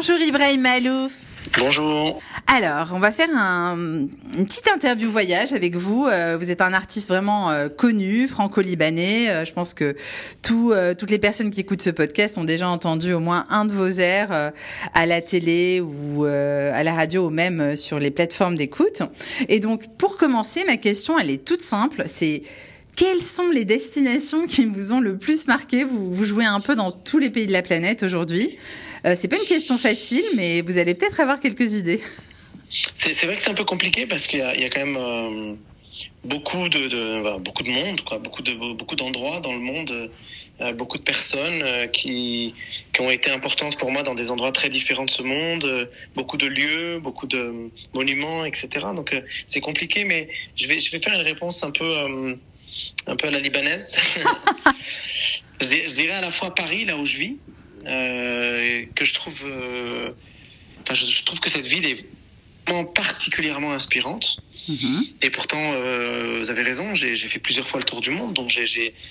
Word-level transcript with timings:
Bonjour 0.00 0.18
Ibrahim 0.18 0.62
Malouf. 0.62 1.12
Bonjour. 1.58 2.22
Alors, 2.46 2.92
on 2.94 3.00
va 3.00 3.12
faire 3.12 3.28
un, 3.36 3.76
une 3.76 4.46
petite 4.46 4.66
interview 4.72 5.10
voyage 5.10 5.52
avec 5.52 5.76
vous. 5.76 6.06
Euh, 6.06 6.38
vous 6.40 6.50
êtes 6.50 6.62
un 6.62 6.72
artiste 6.72 7.08
vraiment 7.08 7.50
euh, 7.50 7.68
connu, 7.68 8.26
franco-libanais. 8.26 9.28
Euh, 9.28 9.44
je 9.44 9.52
pense 9.52 9.74
que 9.74 9.94
tout, 10.42 10.72
toutes 10.98 11.10
les 11.10 11.18
personnes 11.18 11.50
qui 11.50 11.60
écoutent 11.60 11.82
ce 11.82 11.90
podcast 11.90 12.38
ont 12.38 12.44
déjà 12.44 12.66
entendu 12.66 13.12
au 13.12 13.20
moins 13.20 13.44
un 13.50 13.66
de 13.66 13.72
vos 13.72 13.90
airs 13.90 14.52
à 14.94 15.04
la 15.04 15.20
télé 15.20 15.82
ou 15.82 16.24
à 16.24 16.82
la 16.82 16.94
radio 16.94 17.26
ou 17.26 17.30
même 17.30 17.76
sur 17.76 17.98
les 17.98 18.10
plateformes 18.10 18.56
d'écoute. 18.56 19.02
Et 19.50 19.60
donc, 19.60 19.84
pour 19.98 20.16
commencer, 20.16 20.64
ma 20.66 20.78
question, 20.78 21.18
elle 21.18 21.28
est 21.28 21.44
toute 21.44 21.60
simple. 21.60 22.04
C'est 22.06 22.40
quelles 22.96 23.20
sont 23.20 23.50
les 23.50 23.66
destinations 23.66 24.46
qui 24.46 24.64
vous 24.64 24.94
ont 24.94 25.00
le 25.00 25.18
plus 25.18 25.46
marqué? 25.46 25.84
Vous, 25.84 26.10
vous 26.10 26.24
jouez 26.24 26.46
un 26.46 26.60
peu 26.60 26.74
dans 26.74 26.90
tous 26.90 27.18
les 27.18 27.28
pays 27.28 27.46
de 27.46 27.52
la 27.52 27.60
planète 27.60 28.02
aujourd'hui. 28.02 28.56
Euh, 29.06 29.14
c'est 29.16 29.28
pas 29.28 29.36
une 29.36 29.46
question 29.46 29.78
facile, 29.78 30.24
mais 30.34 30.60
vous 30.62 30.78
allez 30.78 30.94
peut-être 30.94 31.20
avoir 31.20 31.40
quelques 31.40 31.74
idées. 31.74 32.00
C'est 32.94 33.26
vrai 33.26 33.36
que 33.36 33.42
c'est 33.42 33.50
un 33.50 33.54
peu 33.54 33.64
compliqué 33.64 34.06
parce 34.06 34.26
qu'il 34.26 34.38
y, 34.38 34.42
a 34.42 34.70
quand 34.70 34.86
même 34.86 34.96
euh, 34.96 35.54
beaucoup 36.22 36.68
de, 36.68 37.38
beaucoup 37.38 37.64
de 37.64 37.70
monde, 37.70 38.00
beaucoup 38.22 38.42
de 38.42 38.52
beaucoup 38.74 38.94
d'endroits 38.94 39.40
dans 39.40 39.52
le 39.52 39.58
monde, 39.58 40.10
euh, 40.60 40.72
beaucoup 40.74 40.98
de 40.98 41.02
personnes 41.02 41.90
qui 41.92 42.54
qui 42.92 43.00
ont 43.00 43.10
été 43.10 43.28
importantes 43.32 43.76
pour 43.76 43.90
moi 43.90 44.04
dans 44.04 44.14
des 44.14 44.30
endroits 44.30 44.52
très 44.52 44.68
différents 44.68 45.04
de 45.04 45.10
ce 45.10 45.22
monde, 45.22 45.90
beaucoup 46.14 46.36
de 46.36 46.46
lieux, 46.46 47.00
beaucoup 47.00 47.26
de 47.26 47.70
monuments, 47.92 48.44
etc. 48.44 48.68
Donc 48.94 49.20
c'est 49.48 49.60
compliqué, 49.60 50.04
mais 50.04 50.28
je 50.54 50.68
vais 50.68 50.78
je 50.78 50.92
vais 50.92 51.00
faire 51.00 51.14
une 51.14 51.26
réponse 51.26 51.64
un 51.64 51.72
peu 51.72 52.36
un 53.08 53.16
peu 53.16 53.26
à 53.26 53.30
la 53.32 53.40
libanaise. 53.40 53.96
je 55.60 55.92
dirais 55.92 56.12
à 56.12 56.20
la 56.20 56.30
fois 56.30 56.54
Paris, 56.54 56.84
là 56.84 56.96
où 56.96 57.04
je 57.04 57.16
vis, 57.16 57.36
euh, 57.86 58.84
que 58.94 59.04
je 59.04 59.14
trouve, 59.14 59.42
euh, 59.44 60.10
enfin, 60.82 60.94
je, 60.94 61.24
trouve 61.24 61.40
que 61.40 61.50
cette 61.50 61.66
ville 61.66 61.86
est 61.86 62.04
particulièrement 62.94 63.72
inspirante. 63.72 64.38
Mhm. 64.68 65.04
Et 65.22 65.30
pourtant, 65.30 65.72
euh, 65.74 66.38
vous 66.38 66.50
avez 66.50 66.62
raison, 66.62 66.94
j'ai 66.94 67.16
fait 67.16 67.38
plusieurs 67.38 67.68
fois 67.68 67.80
le 67.80 67.84
tour 67.84 68.00
du 68.00 68.10
monde, 68.10 68.34
donc 68.34 68.56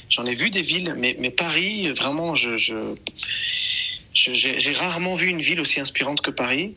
j'en 0.09 0.25
ai, 0.25 0.36
vu 0.36 0.50
des 0.50 0.62
villes, 0.62 0.94
mais, 0.97 1.16
mais 1.20 1.30
Paris, 1.30 1.92
vraiment, 1.92 2.36
je, 2.36 2.58
j'ai 4.14 4.73
rarement 4.73 5.16
vu 5.16 5.28
une 5.28 5.42
ville 5.42 5.59
aussi 5.59 5.80
inspirante 5.80 6.22
que 6.22 6.31
Paris. 6.31 6.73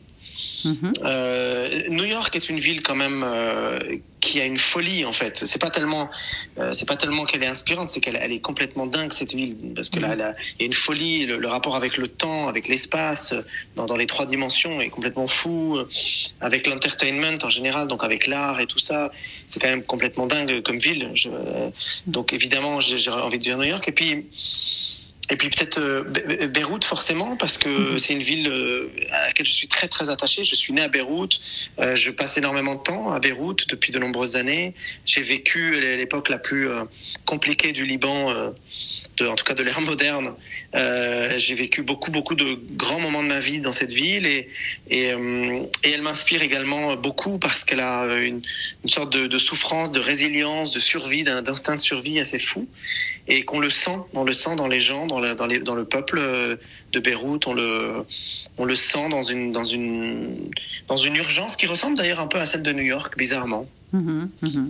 Mhm. 0.63 0.93
Euh, 1.03 1.89
New 1.89 2.05
York 2.05 2.35
est 2.35 2.49
une 2.49 2.59
ville 2.59 2.81
quand 2.81 2.95
même 2.95 3.23
euh, 3.23 3.97
qui 4.21 4.39
a 4.39 4.45
une 4.45 4.57
folie 4.57 5.05
en 5.05 5.13
fait. 5.13 5.45
C'est 5.45 5.59
pas 5.59 5.69
tellement, 5.69 6.09
euh, 6.57 6.71
c'est 6.73 6.87
pas 6.87 6.95
tellement 6.95 7.25
qu'elle 7.25 7.43
est 7.43 7.47
inspirante, 7.47 7.89
c'est 7.89 7.99
qu'elle 7.99 8.15
elle 8.15 8.31
est 8.31 8.39
complètement 8.39 8.85
dingue 8.87 9.11
cette 9.13 9.33
ville 9.33 9.57
parce 9.75 9.89
que 9.89 9.99
là, 9.99 10.15
mhm. 10.15 10.35
il 10.57 10.61
y 10.61 10.63
a 10.63 10.65
une 10.65 10.73
folie. 10.73 11.25
Le, 11.25 11.47
rapport 11.47 11.75
avec 11.75 11.97
le 11.97 12.07
temps, 12.07 12.47
avec 12.47 12.67
l'espace, 12.67 13.35
dans, 13.75 13.85
dans 13.85 13.97
les 13.97 14.07
trois 14.07 14.25
dimensions 14.25 14.81
est 14.81 14.89
complètement 14.89 15.27
fou. 15.27 15.77
Avec 16.41 16.65
l'entertainment 16.67 17.37
en 17.43 17.49
général, 17.49 17.87
donc 17.87 18.03
avec 18.03 18.27
l'art 18.27 18.59
et 18.59 18.65
tout 18.65 18.79
ça, 18.79 19.11
c'est 19.47 19.59
quand 19.59 19.69
même 19.69 19.83
complètement 19.83 20.25
dingue 20.25 20.61
comme 20.61 20.79
ville. 20.79 21.11
Je, 21.13 21.29
donc 22.07 22.33
évidemment, 22.33 22.79
j'ai 22.79 23.09
envie 23.11 23.37
de 23.37 23.43
dire 23.43 23.57
New 23.57 23.63
York 23.63 23.87
et 23.87 23.91
puis. 23.91 24.25
Et 25.29 25.37
puis 25.37 25.49
peut-être 25.49 25.79
euh, 25.79 26.47
Beyrouth 26.47 26.83
forcément 26.83 27.37
parce 27.37 27.57
que 27.57 27.69
mhm. 27.69 27.99
c'est 27.99 28.13
une 28.13 28.23
ville 28.23 28.47
euh, 28.47 28.89
à 29.11 29.27
laquelle 29.27 29.45
je 29.45 29.53
suis 29.53 29.67
très 29.67 29.87
très 29.87 30.09
attaché. 30.09 30.43
Je 30.43 30.55
suis 30.55 30.73
né 30.73 30.81
à 30.81 30.89
Beyrouth, 30.89 31.39
euh, 31.79 31.95
je 31.95 32.11
passe 32.11 32.37
énormément 32.37 32.75
de 32.75 32.81
temps 32.81 33.13
à 33.13 33.19
Beyrouth 33.19 33.67
depuis 33.69 33.93
de 33.93 33.99
nombreuses 33.99 34.35
années. 34.35 34.73
J'ai 35.05 35.21
vécu 35.21 35.79
l'époque 35.79 36.29
la 36.29 36.37
plus 36.37 36.67
compliquée 37.25 37.71
du 37.71 37.85
Liban, 37.85 38.33
en 39.21 39.35
tout 39.35 39.45
cas 39.45 39.53
de 39.53 39.63
l'ère 39.63 39.81
moderne. 39.81 40.33
J'ai 40.73 41.55
vécu 41.55 41.81
beaucoup 41.81 42.11
beaucoup 42.11 42.35
de 42.35 42.57
grands 42.75 42.99
moments 42.99 43.23
de 43.23 43.27
ma 43.27 43.39
vie 43.39 43.61
dans 43.61 43.71
cette 43.71 43.91
ville 43.91 44.25
et 44.25 44.49
et, 44.89 45.09
et 45.09 45.89
elle 45.91 46.01
m'inspire 46.01 46.41
également 46.41 46.95
beaucoup 46.95 47.37
parce 47.37 47.63
qu'elle 47.63 47.79
a 47.79 48.05
une, 48.17 48.41
sorte 48.87 49.13
de, 49.13 49.37
souffrance, 49.37 49.91
de 49.91 49.99
résilience, 49.99 50.71
de 50.71 50.79
survie, 50.79 51.23
d'instinct 51.23 51.75
de 51.75 51.79
survie 51.79 52.19
assez 52.19 52.39
fou 52.39 52.67
et 53.27 53.43
qu'on 53.43 53.59
le 53.59 53.69
sent, 53.69 53.97
on 54.13 54.23
le 54.23 54.33
sent 54.33 54.55
dans 54.55 54.67
les 54.67 54.79
gens, 54.79 55.07
dans, 55.07 55.19
les, 55.19 55.59
dans 55.59 55.75
le 55.75 55.85
peuple 55.85 56.17
euh, 56.19 56.57
de 56.91 56.99
Beyrouth, 56.99 57.47
on 57.47 57.53
le, 57.53 58.05
on 58.57 58.65
le 58.65 58.75
sent 58.75 59.09
dans 59.09 59.23
une, 59.23 59.51
dans 59.51 59.63
une, 59.63 60.51
dans 60.87 60.97
une 60.97 61.15
urgence 61.15 61.55
qui 61.55 61.65
ressemble 61.65 61.97
d'ailleurs 61.97 62.19
un 62.19 62.27
peu 62.27 62.39
à 62.39 62.45
celle 62.45 62.63
de 62.63 62.73
New 62.73 62.83
York, 62.83 63.17
bizarrement. 63.17 63.67
Mmh, 63.93 64.25
mmh. 64.41 64.69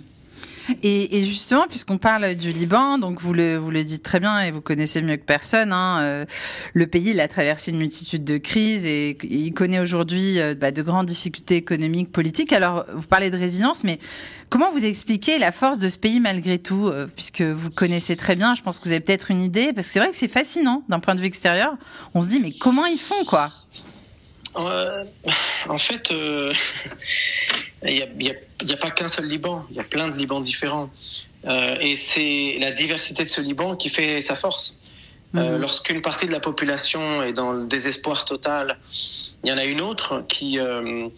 Et, 0.81 1.17
et, 1.17 1.23
justement, 1.23 1.65
puisqu'on 1.67 1.97
parle 1.97 2.35
du 2.35 2.51
Liban, 2.51 2.97
donc 2.97 3.21
vous 3.21 3.33
le, 3.33 3.57
vous 3.57 3.71
le 3.71 3.83
dites 3.83 4.03
très 4.03 4.19
bien 4.19 4.41
et 4.41 4.51
vous 4.51 4.61
connaissez 4.61 5.01
mieux 5.01 5.17
que 5.17 5.25
personne, 5.25 5.71
hein, 5.71 5.99
euh, 6.01 6.25
le 6.73 6.87
pays 6.87 7.11
il 7.11 7.19
a 7.19 7.27
traversé 7.27 7.71
une 7.71 7.77
multitude 7.77 8.23
de 8.23 8.37
crises 8.37 8.85
et, 8.85 9.17
il 9.23 9.53
connaît 9.53 9.79
aujourd'hui 9.79 10.39
euh, 10.39 10.55
bah, 10.55 10.71
de 10.71 10.81
grandes 10.81 11.07
difficultés 11.07 11.55
économiques, 11.57 12.11
politiques. 12.11 12.53
Alors, 12.53 12.85
vous 12.93 13.07
parlez 13.07 13.29
de 13.29 13.37
résilience, 13.37 13.83
mais 13.83 13.99
comment 14.49 14.71
vous 14.71 14.85
expliquez 14.85 15.37
la 15.37 15.51
force 15.51 15.79
de 15.79 15.89
ce 15.89 15.97
pays 15.97 16.19
malgré 16.19 16.59
tout, 16.59 16.87
euh, 16.87 17.07
puisque 17.13 17.41
vous 17.41 17.69
le 17.69 17.73
connaissez 17.73 18.15
très 18.15 18.35
bien 18.35 18.53
Je 18.53 18.61
pense 18.61 18.79
que 18.79 18.85
vous 18.85 18.91
avez 18.91 19.01
peut-être 19.01 19.31
une 19.31 19.41
idée, 19.41 19.73
parce 19.73 19.87
que 19.87 19.93
c'est 19.93 19.99
vrai 19.99 20.09
que 20.09 20.15
c'est 20.15 20.27
fascinant 20.27 20.83
d'un 20.89 20.99
point 20.99 21.15
de 21.15 21.19
vue 21.19 21.27
extérieur. 21.27 21.75
On 22.13 22.21
se 22.21 22.29
dit, 22.29 22.39
mais 22.39 22.53
comment 22.53 22.85
ils 22.85 22.99
font, 22.99 23.25
quoi? 23.25 23.51
En 24.55 25.77
fait. 25.77 26.13
Il 27.85 28.07
n'y 28.17 28.71
a, 28.71 28.77
pas 28.77 28.91
qu'un 28.91 29.09
seul 29.09 29.25
Liban, 29.25 29.65
il 29.69 29.75
y 29.75 29.79
a 29.79 29.83
plein 29.83 30.07
de 30.07 30.15
Libans 30.15 30.41
différents. 30.41 30.89
Euh, 31.45 31.75
et 31.81 31.95
c'est 31.95 32.57
la 32.59 32.71
diversité 32.71 33.23
de 33.23 33.29
ce 33.29 33.41
Liban 33.41 33.75
qui 33.75 33.89
fait 33.89 34.21
sa 34.21 34.35
force. 34.35 34.79
Euh, 35.35 35.55
mhm. 35.55 35.61
Lorsqu'une 35.61 36.01
partie 36.01 36.27
de 36.27 36.31
la 36.31 36.39
population 36.39 37.23
est 37.23 37.33
dans 37.33 37.51
le 37.51 37.65
désespoir 37.65 38.23
total, 38.23 38.77
il 39.43 39.49
y 39.49 39.53
en 39.53 39.57
a 39.57 39.65
une 39.65 39.81
autre 39.81 40.23
qui, 40.29 40.59
euh, 40.59 41.09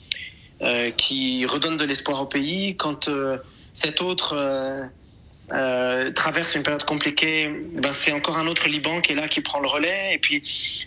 qui 0.97 1.45
redonne 1.45 1.77
de 1.77 1.85
l'espoir 1.85 2.21
au 2.21 2.25
pays. 2.25 2.75
Quand 2.77 3.09
cette 3.73 4.01
autre 4.01 4.35
euh, 5.53 5.95
euh, 5.95 6.11
traverse 6.11 6.55
une 6.55 6.63
période 6.63 6.83
compliquée, 6.83 7.49
ben 7.73 7.91
c'est 7.93 8.11
encore 8.11 8.37
un 8.37 8.47
autre 8.47 8.67
Liban 8.67 9.01
qui 9.01 9.11
est 9.11 9.15
là, 9.15 9.27
qui 9.27 9.41
prend 9.41 9.59
le 9.59 9.67
relais. 9.67 10.13
Et 10.13 10.17
puis, 10.17 10.43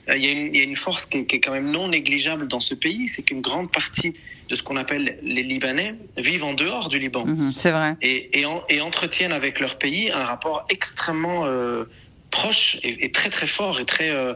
euh, 0.08 0.16
il 0.16 0.24
y, 0.24 0.58
y, 0.58 0.60
a 0.60 0.64
une 0.64 0.76
force 0.76 1.04
qui, 1.06 1.26
qui, 1.26 1.36
est 1.36 1.40
quand 1.40 1.52
même 1.52 1.70
non 1.70 1.88
négligeable 1.88 2.48
dans 2.48 2.60
ce 2.60 2.74
pays, 2.74 3.08
c'est 3.08 3.22
qu'une 3.22 3.40
grande 3.40 3.70
partie 3.70 4.14
de 4.48 4.54
ce 4.54 4.62
qu'on 4.62 4.76
appelle 4.76 5.18
les 5.22 5.42
Libanais 5.42 5.94
vivent 6.16 6.44
en 6.44 6.54
dehors 6.54 6.88
du 6.88 6.98
Liban. 6.98 7.26
Mhm, 7.26 7.52
c'est 7.56 7.70
vrai. 7.70 7.96
Et, 8.02 8.40
et, 8.40 8.46
en, 8.46 8.62
et, 8.68 8.80
entretiennent 8.80 9.32
avec 9.32 9.60
leur 9.60 9.78
pays 9.78 10.10
un 10.10 10.24
rapport 10.24 10.66
extrêmement 10.70 11.44
euh, 11.46 11.84
proche 12.30 12.78
et, 12.82 13.04
et, 13.04 13.12
très 13.12 13.30
très 13.30 13.46
fort 13.46 13.80
et 13.80 13.84
très 13.84 14.10
euh, 14.10 14.34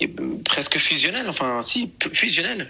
et 0.00 0.08
presque 0.44 0.76
fusionnel, 0.76 1.26
enfin 1.28 1.62
si 1.62 1.92
fusionnel. 2.12 2.68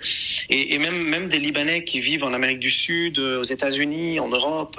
Et, 0.51 0.75
et, 0.75 0.79
même 0.79 1.09
même 1.09 1.29
des 1.29 1.39
Libanais 1.39 1.83
qui 1.85 2.01
vivent 2.01 2.23
en 2.23 2.35
Amérique 2.35 2.61
du 2.61 2.71
Sud, 2.71 3.19
aux 3.19 3.45
États-Unis, 3.45 4.21
en 4.21 4.29
Europe 4.29 4.79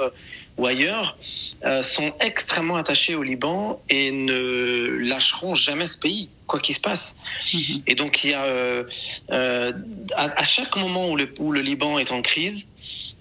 ou 0.58 0.66
ailleurs, 0.68 1.18
euh, 1.66 1.84
sont 1.84 2.14
extrêmement 2.20 2.76
attachés 2.76 3.16
au 3.16 3.24
Liban 3.24 3.82
et 3.90 4.12
ne 4.12 4.98
lâcheront 5.00 5.56
jamais 5.56 5.88
ce 5.88 5.98
pays, 5.98 6.30
quoi 6.48 6.60
qu'il 6.60 6.76
se 6.76 6.80
passe. 6.80 7.18
Mm-hmm. 7.48 7.82
Et 7.88 7.96
donc 7.96 8.24
il 8.24 8.32
y 8.32 8.34
a 8.34 8.44
euh, 8.46 8.84
euh, 9.32 9.72
à, 10.16 10.40
à, 10.40 10.44
chaque 10.44 10.76
moment 10.78 11.10
où 11.10 11.16
le, 11.16 11.34
où 11.40 11.52
le 11.52 11.62
Liban 11.62 12.00
est 12.00 12.12
en 12.12 12.22
crise, 12.22 12.68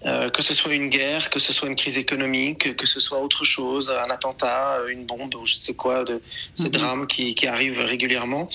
euh, 0.06 0.30
que 0.30 0.42
ce 0.42 0.54
soit 0.54 0.74
une 0.74 0.90
guerre, 0.90 1.30
que 1.30 1.38
ce 1.38 1.52
soit 1.52 1.66
une 1.66 1.76
crise 1.76 1.96
économique, 1.96 2.76
que 2.76 2.86
ce 2.86 3.00
soit 3.00 3.20
autre 3.20 3.44
chose, 3.44 3.90
un 3.90 4.10
attentat, 4.10 4.78
une 4.88 5.04
bombe, 5.04 5.34
ou 5.34 5.46
je 5.46 5.54
sais 5.54 5.74
quoi, 5.74 6.04
de 6.04 6.20
ces 6.54 6.64
mm-hmm. 6.64 6.70
drames 6.70 7.06
qui, 7.06 7.34
qui 7.34 7.46
arrivent 7.46 7.80
régulièrement, 7.80 8.46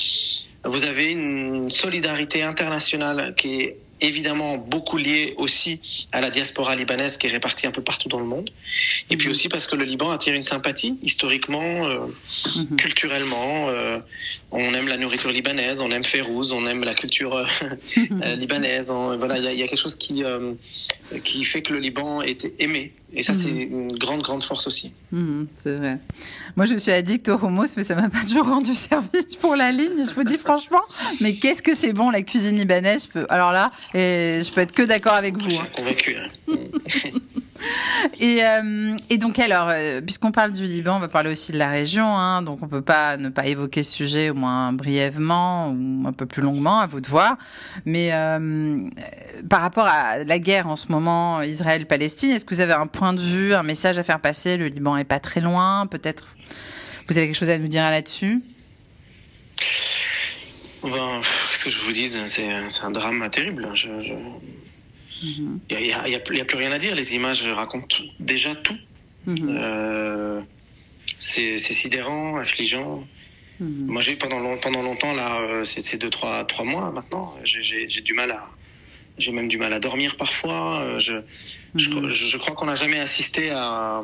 vous 0.63 0.83
avez 0.83 1.11
une 1.11 1.71
solidarité 1.71 2.43
internationale 2.43 3.33
qui 3.35 3.61
est 3.61 3.77
évidemment 4.01 4.57
beaucoup 4.57 4.97
lié 4.97 5.33
aussi 5.37 5.79
à 6.11 6.21
la 6.21 6.29
diaspora 6.29 6.75
libanaise 6.75 7.17
qui 7.17 7.27
est 7.27 7.29
répartie 7.29 7.67
un 7.67 7.71
peu 7.71 7.81
partout 7.81 8.09
dans 8.09 8.19
le 8.19 8.25
monde. 8.25 8.49
Et 9.09 9.17
puis 9.17 9.27
mhm. 9.27 9.31
aussi 9.31 9.49
parce 9.49 9.67
que 9.67 9.75
le 9.75 9.85
Liban 9.85 10.11
attire 10.11 10.33
une 10.33 10.43
sympathie 10.43 10.97
historiquement, 11.03 11.87
euh, 11.87 11.99
mmh. 12.55 12.75
culturellement. 12.75 13.69
Euh, 13.69 13.99
on 14.51 14.73
aime 14.73 14.87
la 14.87 14.97
nourriture 14.97 15.31
libanaise, 15.31 15.79
on 15.79 15.91
aime 15.91 16.03
Férouz, 16.03 16.51
on 16.51 16.65
aime 16.65 16.83
la 16.83 16.95
culture 16.95 17.35
euh, 17.35 17.45
euh 17.97 18.35
libanaise. 18.35 18.89
On, 18.89 19.17
voilà, 19.17 19.37
il 19.37 19.43
y 19.43 19.47
a, 19.47 19.53
y 19.53 19.63
a, 19.63 19.67
quelque 19.67 19.79
chose 19.79 19.95
qui 19.95 20.23
euh, 20.23 20.53
qui 21.23 21.43
fait 21.43 21.61
que 21.61 21.73
le 21.73 21.79
Liban 21.79 22.21
est 22.21 22.51
aimé. 22.59 22.93
Et 23.13 23.23
ça, 23.23 23.33
mmh. 23.33 23.35
c'est 23.35 23.49
une 23.49 23.97
grande, 23.97 24.21
grande 24.21 24.43
force 24.43 24.67
aussi. 24.67 24.93
Mmh, 25.11 25.45
c'est 25.55 25.77
vrai. 25.77 25.99
Moi, 26.55 26.65
je 26.65 26.75
suis 26.75 26.91
addict 26.91 27.27
au 27.29 27.37
hummus, 27.37 27.75
mais 27.75 27.83
ça 27.83 27.95
m'a 27.95 28.09
pas 28.09 28.21
toujours 28.27 28.45
rendu 28.45 28.75
service 28.75 29.35
pour 29.35 29.55
la 29.55 29.71
ligne, 29.71 30.05
je 30.05 30.13
vous 30.13 30.23
dis 30.23 30.37
franchement. 30.37 30.81
Mais 31.19 31.35
qu'est-ce 31.35 31.63
que 31.63 31.73
c'est 31.73 31.93
bon, 31.93 32.11
la 32.11 32.21
cuisine 32.21 32.57
libanaise? 32.57 33.07
Je 33.07 33.19
peux... 33.19 33.25
Alors 33.29 33.51
là, 33.51 33.71
et 33.95 34.39
je 34.43 34.51
peux 34.51 34.61
être 34.61 34.73
que 34.73 34.83
d'accord 34.83 35.13
avec 35.13 35.37
vous. 35.37 35.55
Hein. 35.55 35.67
Convaincu. 35.75 36.15
Hein. 36.15 36.29
Et, 38.19 38.43
euh, 38.43 38.97
et, 39.09 39.17
donc 39.17 39.39
alors, 39.39 39.69
euh, 39.69 40.01
puisqu'on 40.01 40.31
parle 40.31 40.51
du 40.51 40.63
Liban, 40.63 40.97
on 40.97 40.99
va 40.99 41.07
parler 41.07 41.31
aussi 41.31 41.51
de 41.51 41.57
la 41.57 41.69
région. 41.69 42.05
Hein, 42.05 42.41
donc 42.41 42.59
on 42.61 42.67
peut 42.67 42.81
pas 42.81 43.17
ne 43.17 43.29
pas 43.29 43.45
évoquer 43.45 43.83
ce 43.83 43.93
sujet, 43.93 44.29
au 44.29 44.33
moins 44.33 44.73
brièvement 44.73 45.69
ou 45.69 46.07
un 46.07 46.13
peu 46.13 46.25
plus 46.25 46.41
longuement, 46.41 46.79
à 46.79 46.87
vous 46.87 47.01
de 47.01 47.07
voir. 47.07 47.37
Mais 47.85 48.09
euh, 48.13 48.77
par 49.49 49.61
rapport 49.61 49.85
à 49.85 50.23
la 50.23 50.39
guerre 50.39 50.67
en 50.67 50.75
ce 50.75 50.91
moment, 50.91 51.41
Israël-Palestine, 51.41 52.31
est-ce 52.31 52.45
que 52.45 52.53
vous 52.53 52.61
avez 52.61 52.73
un 52.73 52.87
point 52.87 53.13
de 53.13 53.21
vue, 53.21 53.53
un 53.53 53.63
message 53.63 53.97
à 53.97 54.03
faire 54.03 54.19
passer? 54.19 54.57
Le 54.57 54.67
Liban 54.67 54.97
est 54.97 55.03
pas 55.03 55.19
très 55.19 55.41
loin, 55.41 55.87
peut-être. 55.87 56.35
Vous 57.07 57.17
avez 57.17 57.27
quelque 57.27 57.37
chose 57.37 57.49
à 57.49 57.57
nous 57.57 57.67
dire 57.67 57.83
là-dessus? 57.83 58.41
Qu'est-ce 60.81 61.63
que 61.63 61.69
je 61.69 61.79
vous 61.79 61.91
dis 61.91 62.09
C'est 62.27 62.83
un 62.83 62.91
drame 62.91 63.27
terrible. 63.29 63.67
Il 65.21 65.59
n'y 65.77 65.91
a, 65.93 66.03
a, 66.03 66.19
plus 66.19 66.57
rien 66.57 66.71
à 66.71 66.77
dire. 66.77 66.95
Les 66.95 67.15
images 67.15 67.43
racontent 67.43 67.97
déjà 68.19 68.55
tout. 68.55 68.77
Mhm. 69.25 69.57
Euh, 69.59 70.41
c'est 71.19 71.57
sidérant, 71.57 72.37
affligeant. 72.37 73.03
Mhm. 73.59 73.85
Moi, 73.87 74.01
j'ai 74.01 74.15
pendant, 74.15 74.57
pendant 74.57 74.81
longtemps, 74.81 75.13
là, 75.13 75.41
euh, 75.41 75.63
c'est 75.63 75.97
deux, 75.97 76.09
trois, 76.09 76.43
trois 76.45 76.65
mois 76.65 76.91
maintenant, 76.91 77.35
j'ai 77.43 78.01
du 78.01 78.13
mal 78.13 78.31
à. 78.31 78.47
J'ai 79.17 79.33
même 79.33 79.49
du 79.49 79.57
mal 79.57 79.73
à 79.73 79.79
dormir 79.79 80.15
parfois. 80.15 80.79
Euh, 80.79 80.99
je, 80.99 81.13
mhm. 81.73 82.09
je, 82.09 82.37
crois 82.37 82.55
qu'on 82.55 82.67
n'a 82.67 82.77
jamais 82.77 82.99
assisté 82.99 83.49
à, 83.49 84.01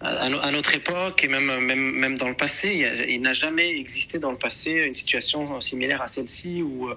à, 0.00 0.50
notre 0.52 0.76
époque 0.76 1.24
et 1.24 1.28
même, 1.28 1.58
même, 1.58 1.90
même 1.90 2.16
dans 2.16 2.28
le 2.28 2.36
passé. 2.36 2.86
Il 3.08 3.20
n'a 3.20 3.32
jamais 3.32 3.76
existé 3.76 4.20
dans 4.20 4.30
le 4.30 4.38
passé 4.38 4.84
une 4.86 4.94
situation 4.94 5.60
similaire 5.60 6.02
à 6.02 6.06
celle-ci 6.06 6.62
où, 6.62 6.88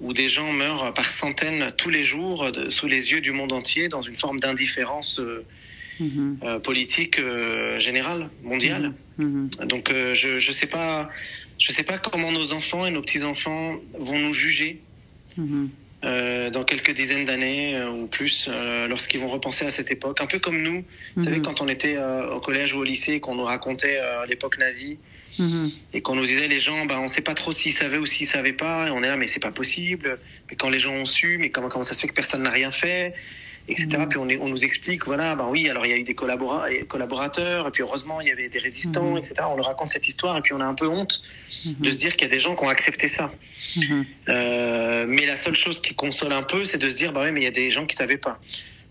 où 0.00 0.12
des 0.12 0.28
gens 0.28 0.52
meurent 0.52 0.94
par 0.94 1.10
centaines 1.10 1.72
tous 1.76 1.90
les 1.90 2.04
jours 2.04 2.50
sous 2.68 2.86
les 2.86 3.12
yeux 3.12 3.20
du 3.20 3.32
monde 3.32 3.52
entier 3.52 3.88
dans 3.88 4.02
une 4.02 4.16
forme 4.16 4.40
d'indifférence 4.40 5.20
Mhm. 6.00 6.38
Euh, 6.42 6.58
politique 6.58 7.18
euh, 7.18 7.78
générale, 7.78 8.30
mondiale. 8.42 8.92
Mhm. 9.18 9.50
Mhm. 9.60 9.68
Donc 9.68 9.90
euh, 9.90 10.14
je 10.14 10.34
ne 10.34 10.54
sais 10.54 10.66
pas, 10.66 11.10
je 11.58 11.72
sais 11.72 11.82
pas 11.82 11.98
comment 11.98 12.32
nos 12.32 12.52
enfants 12.52 12.86
et 12.86 12.90
nos 12.90 13.02
petits 13.02 13.22
enfants 13.22 13.76
vont 13.98 14.18
nous 14.18 14.32
juger. 14.32 14.80
dans 16.52 16.64
quelques 16.64 16.92
dizaines 16.92 17.26
d'années 17.26 17.82
ou 17.84 18.06
plus, 18.06 18.48
lorsqu'ils 18.88 19.20
vont 19.20 19.28
repenser 19.28 19.66
à 19.66 19.70
cette 19.70 19.90
époque, 19.90 20.20
un 20.20 20.26
peu 20.26 20.38
comme 20.38 20.60
nous, 20.62 20.82
vous 21.14 21.24
savez, 21.24 21.40
quand 21.40 21.60
on 21.60 21.68
était 21.68 21.98
au 22.36 22.40
collège 22.40 22.74
ou 22.74 22.78
au 22.80 22.84
lycée, 22.84 23.20
qu'on 23.20 23.34
nous 23.34 23.44
racontait 23.44 24.00
l'époque 24.28 24.58
nazie, 24.58 24.98
et 25.92 26.02
qu'on 26.02 26.14
nous 26.14 26.26
disait 26.26 26.48
les 26.48 26.60
gens, 26.60 26.84
bah, 26.86 26.96
on 26.98 27.04
ne 27.04 27.08
sait 27.08 27.22
pas 27.22 27.34
trop 27.34 27.52
s'ils 27.52 27.72
savaient 27.72 27.98
ou 27.98 28.06
s'ils 28.06 28.26
savaient 28.26 28.52
pas, 28.52 28.88
et 28.88 28.90
on 28.90 29.02
est 29.02 29.08
là, 29.08 29.16
mais 29.16 29.26
c'est 29.26 29.40
pas 29.40 29.52
possible. 29.52 30.18
Mais 30.50 30.56
quand 30.56 30.70
les 30.70 30.78
gens 30.78 30.92
ont 30.92 31.06
su, 31.06 31.38
mais 31.38 31.50
comment, 31.50 31.68
comment 31.68 31.84
ça 31.84 31.94
se 31.94 32.00
fait 32.00 32.08
que 32.08 32.14
personne 32.14 32.42
n'a 32.42 32.50
rien 32.50 32.70
fait 32.70 33.14
etc. 33.70 33.98
Mm. 33.98 34.08
Puis 34.08 34.18
on, 34.18 34.28
on, 34.44 34.48
nous 34.48 34.64
explique, 34.64 35.06
voilà, 35.06 35.34
ben 35.34 35.46
oui, 35.48 35.68
alors 35.68 35.86
il 35.86 35.90
y 35.90 35.92
a 35.92 35.96
eu 35.96 36.02
des 36.02 36.14
collaborateurs, 36.14 37.68
et 37.68 37.70
puis 37.70 37.82
heureusement 37.82 38.20
il 38.20 38.28
y 38.28 38.30
avait 38.30 38.48
des 38.48 38.58
résistants, 38.58 39.14
mm. 39.14 39.18
etc. 39.18 39.34
On 39.50 39.56
nous 39.56 39.62
raconte 39.62 39.90
cette 39.90 40.08
histoire, 40.08 40.36
et 40.36 40.40
puis 40.40 40.52
on 40.52 40.60
a 40.60 40.64
un 40.64 40.74
peu 40.74 40.88
honte 40.88 41.22
de 41.64 41.90
se 41.90 41.98
dire 41.98 42.16
qu'il 42.16 42.26
y 42.26 42.30
a 42.30 42.34
des 42.34 42.40
gens 42.40 42.56
qui 42.56 42.64
ont 42.64 42.68
accepté 42.68 43.08
ça. 43.08 43.30
Euh, 44.28 45.04
mais 45.08 45.26
la 45.26 45.36
seule 45.36 45.56
chose 45.56 45.80
qui 45.80 45.94
console 45.94 46.32
un 46.32 46.42
peu, 46.42 46.64
c'est 46.64 46.78
de 46.78 46.88
se 46.88 46.96
dire, 46.96 47.12
bah 47.12 47.22
oui, 47.24 47.32
mais 47.32 47.40
il 47.40 47.44
y 47.44 47.48
a 47.48 47.52
des 47.52 47.70
gens 47.70 47.86
qui 47.86 47.96
savaient 47.96 48.16
pas. 48.16 48.40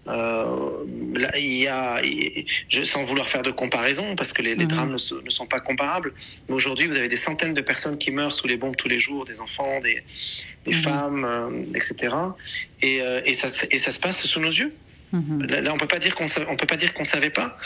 Euh, 0.07 0.85
là, 1.13 1.37
il 1.37 1.57
y 1.57 1.67
a, 1.67 2.01
je, 2.69 2.83
sans 2.83 3.03
vouloir 3.05 3.29
faire 3.29 3.43
de 3.43 3.51
comparaison, 3.51 4.15
parce 4.15 4.33
que 4.33 4.41
les, 4.41 4.55
les 4.55 4.65
mm-hmm. 4.65 4.67
drames 4.67 4.89
ne, 4.91 5.21
ne, 5.21 5.29
sont 5.29 5.45
pas 5.45 5.59
comparables, 5.59 6.13
mais 6.47 6.55
aujourd'hui, 6.55 6.87
vous 6.87 6.97
avez 6.97 7.09
des 7.09 7.15
centaines 7.15 7.53
de 7.53 7.61
personnes 7.61 7.97
qui 7.97 8.11
meurent 8.11 8.33
sous 8.33 8.47
les 8.47 8.57
bombes 8.57 8.75
tous 8.75 8.87
les 8.87 8.99
jours, 8.99 9.25
des 9.25 9.39
enfants, 9.39 9.79
des, 9.81 10.03
des 10.65 10.71
femmes, 10.71 11.25
euh, 11.25 11.63
etc. 11.75 12.15
Et, 12.81 13.01
euh, 13.01 13.21
et, 13.25 13.33
ça, 13.33 13.47
et 13.69 13.79
ça 13.79 13.91
se 13.91 13.99
passe 13.99 14.25
sous 14.25 14.39
nos 14.39 14.49
yeux. 14.49 14.73
Là, 15.11 15.73
on 15.73 15.77
peut 15.77 15.87
pas 15.87 15.97
dire 15.97 16.13
qu'on 16.13 16.27
on 16.47 16.55
peut 16.55 16.67
pas 16.67 16.77
dire 16.77 16.93
qu'on 16.93 17.03
savait 17.03 17.31
pas. 17.31 17.57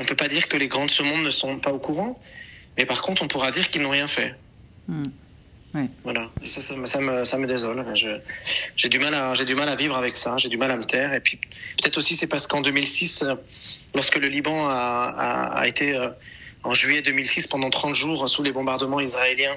On 0.00 0.04
peut 0.04 0.16
pas 0.16 0.26
dire 0.26 0.48
que 0.48 0.56
les 0.56 0.66
grands 0.66 0.86
de 0.86 0.90
ce 0.90 1.04
monde 1.04 1.22
ne 1.22 1.30
sont 1.30 1.58
pas 1.58 1.72
au 1.72 1.78
courant. 1.78 2.20
Mais 2.76 2.86
par 2.86 3.02
contre, 3.02 3.22
on 3.22 3.28
pourra 3.28 3.52
dire 3.52 3.70
qu'ils 3.70 3.82
n'ont 3.82 3.90
rien 3.90 4.08
fait. 4.08 4.34
Voilà. 6.02 6.30
Et 6.42 6.48
ça, 6.48 6.60
ça, 6.60 6.74
me, 6.74 7.24
ça, 7.24 7.38
me, 7.38 7.46
désole. 7.46 7.84
J'ai 8.76 8.88
du 8.88 8.98
mal 8.98 9.14
à, 9.14 9.34
j'ai 9.34 9.44
du 9.44 9.54
mal 9.54 9.68
à 9.68 9.76
vivre 9.76 9.96
avec 9.96 10.16
ça. 10.16 10.36
J'ai 10.36 10.48
du 10.48 10.56
mal 10.56 10.70
à 10.70 10.76
me 10.76 10.84
taire. 10.84 11.12
Et 11.14 11.20
puis, 11.20 11.38
peut-être 11.80 11.98
aussi, 11.98 12.16
c'est 12.16 12.26
parce 12.26 12.46
qu'en 12.46 12.60
2006, 12.60 13.24
lorsque 13.94 14.16
le 14.16 14.28
Liban 14.28 14.68
a, 14.68 15.52
a, 15.54 15.66
été, 15.66 15.94
euh, 15.94 16.08
en 16.64 16.74
juillet 16.74 17.02
2006, 17.02 17.46
pendant 17.46 17.70
30 17.70 17.94
jours 17.94 18.28
sous 18.28 18.42
les 18.42 18.52
bombardements 18.52 19.00
israéliens, 19.00 19.56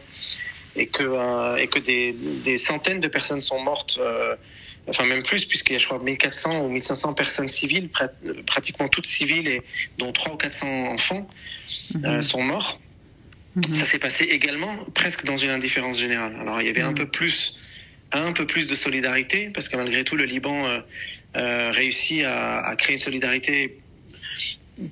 et 0.76 0.88
que, 0.88 1.04
euh, 1.04 1.58
et 1.58 1.68
que 1.68 1.80
des, 1.80 2.14
des, 2.14 2.58
centaines 2.58 3.02
de 3.02 3.08
personnes 3.08 3.42
sont 3.42 3.60
mortes, 3.60 3.98
euh, 4.00 4.36
enfin 4.88 5.06
même 5.06 5.24
plus, 5.24 5.46
puisqu'il 5.46 5.74
y 5.74 5.76
a, 5.76 5.80
je 5.80 5.86
crois, 5.86 6.00
1400 6.00 6.66
ou 6.66 6.70
1500 6.70 7.14
personnes 7.14 7.50
civiles, 7.50 7.90
pratiquement 8.46 8.88
toutes 8.88 9.06
civiles, 9.06 9.48
et 9.48 9.62
dont 9.98 10.12
300 10.12 10.34
ou 10.34 10.38
400 10.38 10.68
enfants, 10.94 11.28
mhm. 11.94 12.22
sont 12.22 12.42
morts. 12.42 12.80
Mhm. 13.56 13.76
Ça 13.76 13.86
s'est 13.86 14.00
passé 14.00 14.26
également 14.26 14.76
presque 14.94 15.26
dans 15.26 15.38
une 15.38 15.50
indifférence 15.50 16.00
générale. 16.00 16.36
Alors 16.40 16.62
il 16.62 16.68
y 16.68 16.70
avait 16.70 16.82
un 16.82 16.90
mhm. 16.92 16.96
peu 16.96 17.06
plus, 17.06 17.56
un 18.12 18.32
peu 18.32 18.46
plus 18.46 18.68
de 18.68 18.76
solidarité 18.76 19.50
parce 19.54 19.68
que 19.68 19.76
malgré 19.76 20.04
tout 20.04 20.16
le 20.16 20.26
Liban 20.26 20.66
euh, 20.66 20.80
euh, 21.36 21.72
réussit 21.72 22.24
à, 22.24 22.60
à, 22.60 22.76
créer 22.76 22.94
une 22.94 23.00
solidarité 23.00 23.78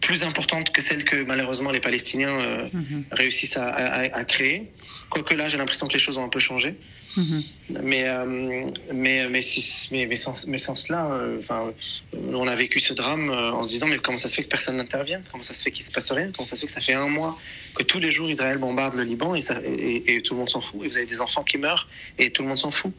plus 0.02 0.24
importante 0.24 0.72
que 0.72 0.82
celle 0.82 1.04
que 1.04 1.24
malheureusement 1.24 1.72
les 1.72 1.80
Palestiniens 1.80 2.38
euh, 2.40 2.70
mhm. 2.74 3.06
réussissent 3.12 3.58
à, 3.58 3.70
à, 3.70 4.18
à, 4.18 4.24
créer. 4.26 4.70
Quoique 5.10 5.34
là, 5.34 5.48
j'ai 5.48 5.58
l'impression 5.58 5.88
que 5.88 5.94
les 5.94 6.00
choses 6.00 6.18
ont 6.18 6.26
un 6.26 6.30
peu 6.30 6.40
changé. 6.40 6.76
Mhm. 7.18 7.44
Mais, 7.82 8.08
euh, 8.08 8.26
mais, 8.26 9.28
mais, 9.28 9.30
mais, 9.30 10.06
mais, 10.06 10.16
sans, 10.16 10.48
mais 10.48 10.58
sans 10.58 10.76
cela, 10.76 11.12
euh, 11.12 11.40
enfin, 11.40 11.74
on 12.14 12.48
a 12.48 12.56
vécu 12.56 12.80
ce 12.80 12.94
drame 12.94 13.30
euh, 13.30 13.52
en 13.52 13.64
se 13.64 13.70
disant 13.70 13.88
mais 13.88 13.98
comment 13.98 14.18
ça 14.18 14.28
se 14.28 14.36
fait 14.36 14.44
que 14.44 14.50
personne 14.50 14.78
n'intervient 14.78 15.22
Comment 15.32 15.44
ça 15.44 15.54
se 15.54 15.64
fait 15.64 15.72
qu'il 15.72 15.84
se 15.84 15.92
passe 15.92 16.12
rien? 16.12 16.32
Comment 16.32 16.46
ça 16.46 16.56
se 16.56 16.62
fait 16.62 16.68
que 16.68 16.74
ça 16.74 16.82
fait 16.82 16.94
un 16.94 17.08
mois 17.08 17.38
que 17.76 17.84
tous 17.84 18.00
les 18.00 18.12
jours 18.12 18.30
Israël 18.30 18.58
bombarde 18.58 18.96
le 18.96 19.04
Liban 19.04 19.36
et, 19.36 19.42
ça, 19.42 19.60
et, 19.66 20.16
et 20.16 20.22
tout 20.22 20.34
le 20.34 20.40
monde 20.40 20.50
s'en 20.50 20.62
fout 20.62 20.82
Et 20.84 20.88
vous 20.88 20.98
avez 20.98 21.06
des 21.06 21.20
enfants 21.20 21.44
qui 21.44 21.58
meurent 21.58 21.88
et 22.18 22.30
tout 22.30 22.44
le 22.44 22.48
monde 22.48 22.58
s'en 22.58 22.72
fout? 22.72 22.94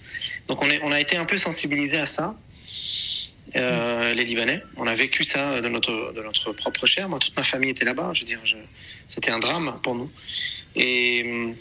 Donc 0.48 0.62
on, 0.62 0.70
est, 0.70 0.80
on 0.82 0.92
a 0.92 1.00
été 1.00 1.16
un 1.16 1.24
peu 1.24 1.38
sensibilisé 1.38 1.98
à 1.98 2.06
ça. 2.06 2.36
Euh, 3.56 4.14
les 4.14 4.24
Libanais. 4.24 4.62
On 4.76 4.86
a 4.86 4.94
vécu 4.94 5.24
ça 5.24 5.60
de 5.60 5.68
notre, 5.68 6.12
de 6.12 6.22
notre 6.22 6.52
propre 6.52 6.86
chair. 6.86 7.08
Moi, 7.08 7.18
toute 7.18 7.36
ma 7.36 7.42
famille 7.42 7.70
était 7.70 7.84
là-bas. 7.84 8.12
Je 8.14 8.20
veux 8.20 8.26
dire, 8.26 8.40
c'était 9.08 9.32
un 9.32 9.40
drame 9.40 9.80
pour 9.82 9.96
nous. 9.96 10.08
Et, 10.76 11.52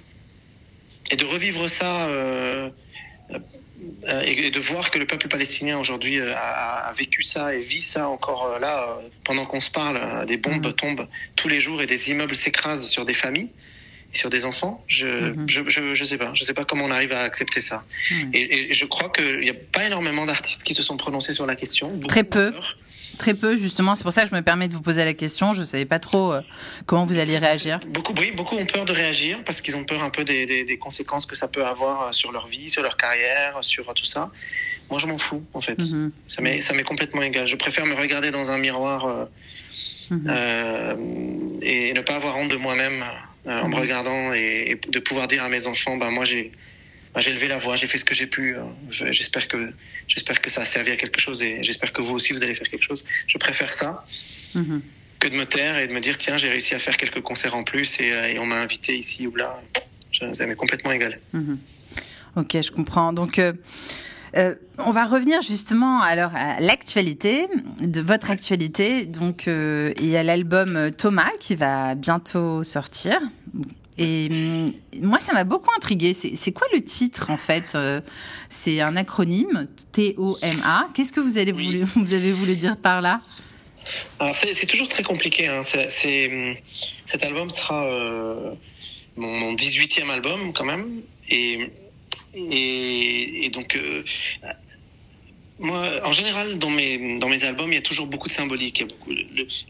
et 1.10 1.16
de 1.16 1.26
revivre 1.26 1.70
ça 1.70 2.08
euh, 2.08 2.70
euh, 4.08 4.22
et 4.26 4.52
de 4.52 4.60
voir 4.60 4.92
que 4.92 5.00
le 5.00 5.06
peuple 5.06 5.28
palestinien 5.28 5.80
aujourd'hui 5.80 6.20
euh, 6.20 6.34
a, 6.36 6.88
a, 6.90 6.94
vécu 6.94 7.24
ça 7.24 7.56
et 7.56 7.62
vit 7.62 7.82
ça 7.82 8.10
encore 8.10 8.60
là 8.60 9.00
pendant 9.24 9.46
qu'on 9.46 9.62
se 9.62 9.72
parle, 9.72 10.26
des 10.26 10.38
bombes 10.38 10.68
mmh. 10.68 10.74
tombent 10.74 11.08
tous 11.36 11.48
les 11.48 11.60
jours 11.60 11.82
et 11.82 11.86
des 11.86 12.10
immeubles 12.10 12.36
s'écrasent 12.36 12.88
sur 12.88 13.06
des 13.06 13.14
familles 13.14 13.50
sur 14.12 14.32
des 14.32 14.44
enfants, 14.44 14.84
je, 14.88 15.06
mmh. 15.06 15.46
je, 15.48 15.70
je, 15.70 15.94
je, 15.94 16.04
sais 16.04 16.18
pas. 16.18 16.32
Je 16.34 16.44
sais 16.44 16.56
pas 16.56 16.66
comment 16.66 16.86
on 16.86 16.90
arrive 16.90 17.12
à 17.12 17.22
accepter 17.22 17.62
ça. 17.62 17.84
Et, 18.34 18.72
et, 18.72 18.74
je 18.74 18.86
crois 18.86 19.10
qu'il 19.10 19.42
n'y 19.42 19.52
a 19.52 19.54
pas 19.54 19.86
énormément 19.86 20.26
d'artistes 20.26 20.64
qui 20.64 20.74
se 20.74 20.82
sont 20.82 20.98
prononcés 20.98 21.32
sur 21.32 21.46
la 21.46 21.56
question. 21.56 22.00
Très 22.08 22.24
peu. 22.24 22.52
Très 23.20 23.34
peu, 23.34 23.58
justement. 23.58 23.96
C'est 23.96 24.04
pour 24.04 24.14
ça 24.14 24.24
que 24.24 24.30
je 24.30 24.36
me 24.36 24.42
permets 24.42 24.70
de 24.70 24.74
vous 24.74 24.82
poser 24.82 25.04
la 25.04 25.14
question. 25.14 25.52
Je 25.52 25.60
ne 25.60 25.66
savais 25.66 25.86
pas 25.86 26.00
trop 26.00 26.32
euh, 26.32 26.42
comment 26.86 27.06
vous 27.06 27.20
alliez 27.20 27.38
réagir. 27.38 27.82
Beaucoup, 27.86 28.14
oui, 28.18 28.32
beaucoup 28.32 28.56
ont 28.56 28.66
peur 28.66 28.86
de 28.86 28.94
réagir 28.94 29.40
parce 29.46 29.60
qu'ils 29.60 29.76
ont 29.76 29.84
peur 29.84 30.02
un 30.02 30.10
peu 30.10 30.24
des, 30.24 30.46
des, 30.46 30.64
des, 30.64 30.78
conséquences 30.78 31.26
que 31.26 31.36
ça 31.36 31.50
peut 31.50 31.66
avoir 31.66 31.96
euh, 32.02 32.12
sur 32.14 32.32
leur 32.32 32.48
vie, 32.48 32.70
sur 32.70 32.82
leur 32.82 32.96
carrière, 32.96 33.62
sur 33.62 33.90
euh, 33.90 33.94
tout 33.94 34.06
ça. 34.06 34.32
Moi, 34.90 35.00
je 35.00 35.06
m'en 35.06 35.18
fous, 35.18 35.44
en 35.54 35.60
fait. 35.60 35.78
Mm 35.78 36.12
-hmm. 36.28 36.62
Ça 36.66 36.74
m'est 36.74 36.90
complètement 36.92 37.24
égal. 37.30 37.46
Je 37.54 37.58
préfère 37.58 37.86
me 37.86 37.96
regarder 38.04 38.32
dans 38.32 38.48
un 38.52 38.60
miroir 38.68 39.00
euh, 39.06 39.26
mm 40.12 40.18
-hmm. 40.18 40.30
euh, 40.30 41.72
et 41.74 41.94
ne 42.00 42.02
pas 42.08 42.16
avoir 42.20 42.34
honte 42.40 42.52
de 42.56 42.60
moi-même 42.66 43.00
en 43.46 43.68
me 43.68 43.76
mhm. 43.76 43.84
regardant 43.84 44.22
et, 44.42 44.72
et, 44.72 44.76
de 44.96 45.00
pouvoir 45.08 45.26
dire 45.34 45.42
à 45.48 45.50
mes 45.56 45.64
enfants, 45.72 45.96
ben 46.02 46.10
moi, 46.18 46.26
j'ai 46.32 46.46
j'ai 47.18 47.34
levé 47.34 47.48
la 47.48 47.58
voix, 47.58 47.76
j'ai 47.76 47.88
fait 47.88 47.98
ce 47.98 48.06
que 48.06 48.14
j'ai 48.14 48.28
pu. 48.28 48.56
Euh, 48.56 48.62
j'espère 48.90 49.48
que 49.48 49.72
j'espère 50.08 50.42
que 50.42 50.50
ça 50.50 50.62
a 50.62 50.66
servi 50.66 50.92
à 50.92 50.96
quelque 50.96 51.20
chose 51.20 51.42
et 51.42 51.62
j'espère 51.64 51.92
que 51.92 52.02
vous 52.02 52.14
aussi 52.14 52.34
vous 52.34 52.44
allez 52.44 52.56
faire 52.56 52.70
quelque 52.70 52.84
chose. 52.84 53.06
Je 53.28 53.38
préfère 53.38 53.74
ça 53.74 54.06
mm-hmm. 54.56 54.82
que 55.20 55.28
de 55.28 55.36
me 55.36 55.46
taire 55.46 55.78
et 55.78 55.88
de 55.88 55.94
me 55.94 56.00
dire 56.00 56.18
tiens 56.18 56.38
j'ai 56.38 56.50
réussi 56.50 56.76
à 56.76 56.80
faire 56.80 56.98
quelques 56.98 57.22
concerts 57.22 57.56
en 57.56 57.64
plus 57.64 58.00
et, 58.00 58.14
euh, 58.14 58.34
et 58.34 58.40
on 58.40 58.46
m'a 58.46 58.58
invité 58.58 58.98
ici 58.98 59.28
ou 59.28 59.36
là. 59.36 59.62
Ça 60.34 60.46
m'est 60.46 60.56
complètement 60.56 60.92
égal. 60.92 61.20
Mm-hmm. 61.34 61.58
Ok, 62.36 62.62
je 62.62 62.72
comprends. 62.72 63.14
Donc 63.14 63.40
euh, 63.40 63.54
euh, 64.38 64.56
on 64.78 64.92
va 64.92 65.06
revenir 65.06 65.42
justement 65.42 66.02
alors 66.02 66.32
à 66.36 66.60
l'actualité, 66.60 67.48
de 67.82 68.02
votre 68.02 68.32
actualité. 68.32 69.06
Donc, 69.06 69.48
euh, 69.48 69.92
il 70.00 70.08
y 70.08 70.18
a 70.18 70.24
l'album 70.24 70.92
Thomas 70.98 71.32
qui 71.40 71.56
va 71.56 71.96
bientôt 71.96 72.64
sortir. 72.64 73.20
Et 74.00 74.30
hum, 74.32 74.72
moi, 75.02 75.20
ça 75.20 75.34
m'a 75.34 75.44
beaucoup 75.44 75.70
intrigué. 75.76 76.14
C'est 76.14 76.52
quoi 76.52 76.68
le 76.74 76.82
titre 76.82 77.30
en 77.30 77.38
fait 77.38 77.76
euh, 77.76 78.00
C'est 78.48 78.80
un 78.80 78.96
acronyme 78.96 79.68
T-O-M-A. 79.92 80.88
Qu'est-ce 80.94 81.12
que 81.12 81.20
vous, 81.20 81.38
allez 81.38 81.52
oui. 81.52 81.66
voulu, 81.66 81.84
vous 81.96 82.14
avez 82.14 82.32
voulu 82.32 82.56
dire 82.56 82.78
par 82.78 83.02
là? 83.02 83.22
C'est 84.34 84.68
toujours 84.68 84.88
très 84.88 85.04
compliqué. 85.04 85.48
Hein. 85.48 85.62
Hum, 85.62 86.56
cet 87.06 87.24
album 87.24 87.50
sera 87.50 87.86
euh, 87.86 88.54
mon, 89.18 89.28
mon 89.28 89.54
18e 89.54 90.10
album 90.10 90.54
quand 90.54 90.66
même. 90.66 91.02
Et, 91.30 91.70
et, 92.36 93.46
et 93.46 93.50
donc, 93.50 93.76
euh, 93.76 94.04
moi, 95.60 95.90
en 96.06 96.14
général, 96.14 96.58
dans 96.58 96.70
mes, 96.70 97.20
dans 97.20 97.28
mes 97.28 97.44
albums, 97.44 97.72
il 97.72 97.76
y 97.76 97.80
a 97.80 97.82
toujours 97.82 98.08
beaucoup 98.08 98.30
de 98.30 98.34
symbolique. 98.34 98.84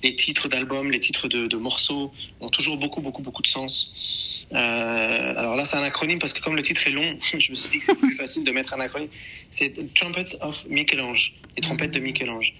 Les 0.03 0.15
titres 0.15 0.47
d'albums, 0.47 0.91
les 0.91 0.99
titres 0.99 1.27
de, 1.27 1.57
morceaux 1.57 2.13
ont 2.39 2.49
toujours 2.49 2.77
beaucoup, 2.77 3.01
beaucoup, 3.01 3.23
beaucoup 3.23 3.41
de 3.41 3.47
sens. 3.47 4.45
Euh, 4.53 5.33
alors 5.35 5.55
là, 5.55 5.65
c'est 5.65 5.77
un 5.77 5.83
acronyme 5.83 6.19
parce 6.19 6.33
que 6.33 6.41
comme 6.41 6.55
le 6.55 6.61
titre 6.61 6.85
est 6.87 6.91
long, 6.91 7.17
je 7.37 7.49
me 7.49 7.55
suis 7.55 7.69
dit 7.69 7.79
que 7.79 7.85
c'est 7.85 7.97
plus 7.97 8.15
facile 8.15 8.43
de 8.43 8.51
mettre 8.51 8.73
un 8.73 8.79
acronyme. 8.79 9.09
C'est 9.49 9.93
Trumpets 9.95 10.35
of 10.41 10.63
Michel-Ange, 10.69 11.33
les 11.55 11.61
trompettes 11.61 11.91
de 11.91 11.99
Michel-Ange. 11.99 12.53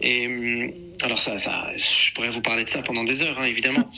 Et 0.00 0.26
hum, 0.26 0.72
alors 1.02 1.20
ça, 1.20 1.36
je 1.76 2.12
pourrais 2.14 2.30
vous 2.30 2.42
parler 2.42 2.64
de 2.64 2.68
ça 2.68 2.82
pendant 2.82 3.04
des 3.04 3.22
heures, 3.22 3.38
hein, 3.38 3.44
évidemment. 3.44 3.90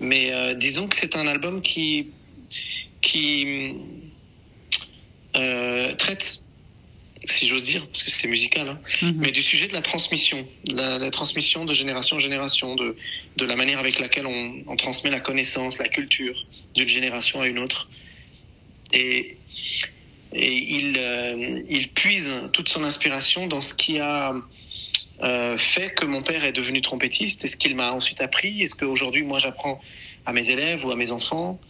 Mais 0.00 0.32
euh, 0.32 0.54
disons 0.54 0.88
que 0.88 0.96
c'est 0.96 1.14
un 1.14 1.26
album 1.26 1.60
qui, 1.60 2.08
qui 3.02 3.74
traite 5.98 6.44
si 7.24 7.46
j'ose 7.46 7.62
dire, 7.62 7.86
parce 7.86 8.02
que 8.02 8.10
c'est 8.10 8.28
musical, 8.28 8.68
hein, 8.68 8.80
mhm. 9.02 9.14
mais 9.18 9.30
du 9.30 9.42
sujet 9.42 9.66
de 9.66 9.72
la 9.72 9.82
transmission, 9.82 10.46
la, 10.72 10.98
la, 10.98 11.10
transmission 11.10 11.64
de 11.64 11.72
génération 11.72 12.16
en 12.16 12.20
génération, 12.20 12.76
de, 12.76 12.96
de 13.36 13.44
la 13.44 13.56
manière 13.56 13.78
avec 13.78 13.98
laquelle 13.98 14.26
on, 14.26 14.54
on 14.66 14.76
transmet 14.76 15.10
la 15.10 15.20
connaissance, 15.20 15.78
la 15.78 15.88
culture 15.88 16.46
d'une 16.74 16.88
génération 16.88 17.40
à 17.40 17.46
une 17.46 17.58
autre. 17.58 17.88
Et, 18.92 19.36
et 20.32 20.52
il, 20.52 20.94
euh, 20.96 21.62
il 21.68 21.88
puise 21.88 22.32
toute 22.52 22.68
son 22.68 22.84
inspiration 22.84 23.46
dans 23.46 23.60
ce 23.60 23.74
qui 23.74 23.98
a 23.98 24.34
euh, 25.22 25.58
fait 25.58 25.94
que 25.94 26.06
mon 26.06 26.22
père 26.22 26.44
est 26.44 26.52
devenu 26.52 26.80
trompettiste 26.80 27.44
et 27.44 27.48
ce 27.48 27.56
qu'il 27.56 27.76
m'a 27.76 27.92
ensuite 27.92 28.20
appris? 28.20 28.62
Et 28.62 28.66
ce 28.66 28.74
qu'aujourd'hui 28.74 29.22
moi 29.22 29.38
j'apprends 29.38 29.80
à 30.24 30.32
mes 30.32 30.50
élèves 30.50 30.84
ou 30.86 30.90
à 30.90 30.96
mes 30.96 31.12
enfants? 31.12 31.60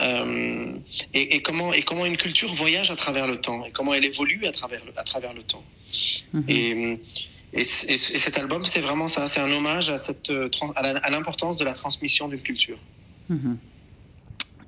Euh, 0.00 0.72
et, 1.12 1.36
et, 1.36 1.42
comment, 1.42 1.72
et 1.72 1.82
comment 1.82 2.04
une 2.04 2.16
culture 2.16 2.52
voyage 2.54 2.90
à 2.90 2.96
travers 2.96 3.28
le 3.28 3.40
temps 3.40 3.64
et 3.64 3.70
comment 3.70 3.94
elle 3.94 4.04
évolue 4.04 4.44
à 4.44 4.50
travers 4.50 4.84
le, 4.84 4.92
à 4.98 5.04
travers 5.04 5.32
le 5.32 5.42
temps. 5.42 5.62
Mhm. 6.32 6.44
Et, 6.48 6.98
et, 7.52 7.60
et, 7.60 7.64
cet 7.96 8.36
album, 8.36 8.64
c'est 8.64 8.80
vraiment 8.80 9.06
ça, 9.06 9.28
c'est 9.28 9.38
un 9.38 9.52
hommage 9.52 9.90
à, 9.90 9.98
cette, 9.98 10.32
à 10.74 11.10
l'importance 11.10 11.58
de 11.58 11.64
la 11.64 11.74
transmission 11.74 12.26
d'une 12.28 12.40
culture. 12.40 12.78
Mhm. 13.28 13.56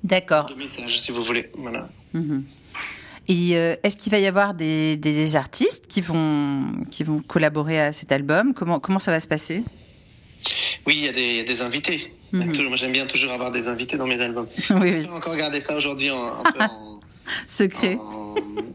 D'accord. 0.05 0.47
De 0.47 0.55
message, 0.55 1.01
si 1.01 1.11
vous 1.11 1.25
voulez. 1.25 1.51
Voilà. 1.55 1.89
Mhm. 2.13 2.45
Et 3.29 3.57
euh, 3.57 3.75
est-ce 3.83 3.97
qu'il 3.97 4.13
va 4.13 4.21
y 4.21 4.27
avoir 4.27 4.55
des, 4.55 4.97
des, 4.97 5.35
artistes 5.35 5.89
qui 5.89 6.01
vont, 6.01 6.65
qui 6.93 7.03
vont 7.03 7.21
collaborer 7.21 7.81
à 7.81 7.93
cet 7.93 8.13
album? 8.13 8.55
Comment, 8.55 8.79
comment 8.79 9.01
ça 9.01 9.11
va 9.11 9.19
se 9.19 9.27
passer? 9.27 9.65
Oui, 10.87 10.99
y, 10.99 11.07
il 11.07 11.37
y 11.37 11.41
a 11.41 11.43
des 11.43 11.61
invités. 11.61 12.13
Mhm. 12.33 12.69
Moi, 12.69 12.77
j'aime 12.77 12.93
bien 12.93 13.07
toujours 13.07 13.33
avoir 13.33 13.51
des 13.51 13.69
invités 13.69 13.97
dans 13.97 14.07
mes 14.07 14.21
albums. 14.21 14.49
Oui, 14.71 14.91
oui. 14.93 15.07
encore 15.11 15.37
garder 15.37 15.61
ça 15.61 15.77
aujourd'hui 15.77 16.11
en, 16.11 16.45
un 16.45 16.53
peu 16.53 16.61
en 16.61 17.01
secret. 17.47 17.97
En, 17.97 18.35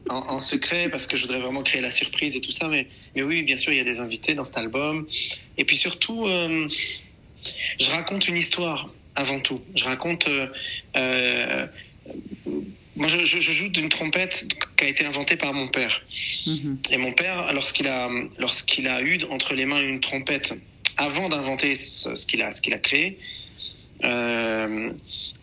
en, 0.10 0.40
secret 0.40 0.90
parce 0.90 1.08
que 1.08 1.16
je 1.18 1.24
voudrais 1.24 1.40
vraiment 1.40 1.64
créer 1.64 1.82
la 1.82 1.92
surprise 1.92 2.36
et 2.36 2.42
tout 2.42 2.52
ça. 2.52 2.68
Mais, 2.68 2.88
mais 3.16 3.24
oui, 3.24 3.44
bien 3.44 3.58
sûr, 3.58 3.72
il 3.72 3.78
y 3.78 3.82
a 3.82 3.84
des 3.84 4.00
invités 4.00 4.34
dans 4.34 4.46
cet 4.46 4.58
album. 4.58 5.08
Et 5.58 5.66
puis 5.66 5.78
surtout, 5.78 6.26
euh, 6.26 6.68
je 7.80 7.90
raconte 7.92 8.28
une 8.28 8.38
histoire 8.38 8.90
avant 9.16 9.40
tout. 9.40 9.62
Je 9.76 9.84
raconte. 9.84 10.28
Euh, 10.28 10.48
euh, 10.96 11.68
moi, 12.96 13.08
je, 13.08 13.26
je, 13.26 13.40
je 13.40 13.52
joue 13.52 13.70
d'une 13.70 13.90
trompette 13.90 14.46
qui 14.78 14.86
a 14.86 14.88
été 14.88 15.06
inventée 15.06 15.38
par 15.38 15.54
mon 15.54 15.68
père. 15.68 16.02
Mm 16.46 16.76
Et 16.92 16.98
mon 16.98 17.14
père, 17.14 17.54
lorsqu'il 17.54 17.88
a, 17.88 18.10
lorsqu'il 18.38 18.88
a 18.88 19.02
eu 19.02 19.24
entre 19.30 19.54
les 19.54 19.66
mains 19.66 19.82
une 19.82 20.02
trompette, 20.02 20.54
avant 20.98 21.30
d'inventer 21.30 21.76
ce, 21.76 22.16
ce 22.16 22.26
qu'il 22.26 22.42
a, 22.42 22.52
ce 22.52 22.62
qu'il 22.62 22.74
a 22.74 22.78
créé, 22.78 23.18
euh, 24.04 24.92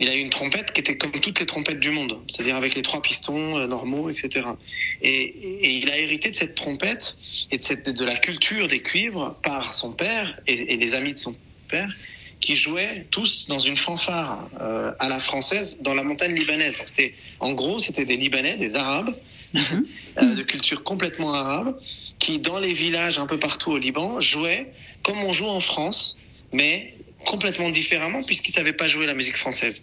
il 0.00 0.08
a 0.08 0.14
eu 0.14 0.20
une 0.20 0.30
trompette 0.30 0.72
qui 0.72 0.80
était 0.80 0.96
comme 0.96 1.12
toutes 1.12 1.40
les 1.40 1.46
trompettes 1.46 1.80
du 1.80 1.90
monde, 1.90 2.18
c'est-à-dire 2.28 2.56
avec 2.56 2.74
les 2.74 2.82
trois 2.82 3.02
pistons 3.02 3.56
euh, 3.56 3.66
normaux, 3.66 4.10
etc. 4.10 4.46
Et, 5.02 5.22
et, 5.66 5.70
il 5.78 5.90
a 5.90 5.98
hérité 5.98 6.30
de 6.30 6.34
cette 6.34 6.54
trompette 6.54 7.18
et 7.50 7.58
de, 7.58 7.62
cette, 7.62 7.88
de 7.88 8.04
la 8.04 8.16
culture 8.16 8.66
des 8.66 8.80
cuivres 8.80 9.36
par 9.42 9.72
son 9.72 9.92
père 9.92 10.38
et, 10.46 10.74
et 10.74 10.76
les 10.76 10.94
amis 10.94 11.12
de 11.12 11.18
son 11.18 11.36
père 11.68 11.90
qui 12.40 12.54
jouaient 12.56 13.06
tous 13.10 13.46
dans 13.48 13.58
une 13.58 13.76
fanfare 13.76 14.48
euh, 14.60 14.92
à 14.98 15.08
la 15.08 15.18
française 15.18 15.82
dans 15.82 15.94
la 15.94 16.02
montagne 16.02 16.34
libanaise. 16.34 16.76
Donc 16.78 16.88
c'était, 16.88 17.14
en 17.40 17.52
gros, 17.52 17.78
c'était 17.78 18.04
des 18.04 18.16
Libanais, 18.16 18.56
des 18.56 18.76
Arabes, 18.76 19.14
mm 19.54 19.60
-hmm. 19.60 20.36
de 20.38 20.42
culture 20.42 20.82
complètement 20.84 21.34
arabe, 21.34 21.78
qui 22.18 22.38
dans 22.38 22.60
les 22.60 22.72
villages 22.72 23.18
un 23.18 23.26
peu 23.26 23.38
partout 23.38 23.72
au 23.72 23.78
Liban 23.78 24.20
jouaient 24.20 24.66
comme 25.02 25.18
on 25.24 25.32
joue 25.32 25.48
en 25.48 25.60
France, 25.60 26.18
mais 26.52 26.94
complètement 27.24 27.70
différemment 27.70 28.22
puisqu'ils 28.22 28.52
savaient 28.52 28.72
pas 28.72 28.88
jouer 28.88 29.06
la 29.06 29.14
musique 29.14 29.36
française. 29.36 29.82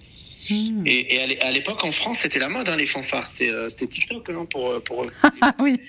Mmh. 0.50 0.84
Et, 0.86 1.16
et, 1.16 1.42
à 1.42 1.52
l'époque, 1.52 1.84
en 1.84 1.92
France, 1.92 2.20
c'était 2.20 2.40
la 2.40 2.50
mode, 2.50 2.70
hein, 2.70 2.76
les 2.76 2.86
fanfares. 2.86 3.28
C'était 3.28 3.50
euh, 3.50 3.68
TikTok 3.68 4.30
non, 4.30 4.46
pour, 4.46 4.70
euh, 4.70 4.80
pour 4.80 5.06
oui. 5.60 5.80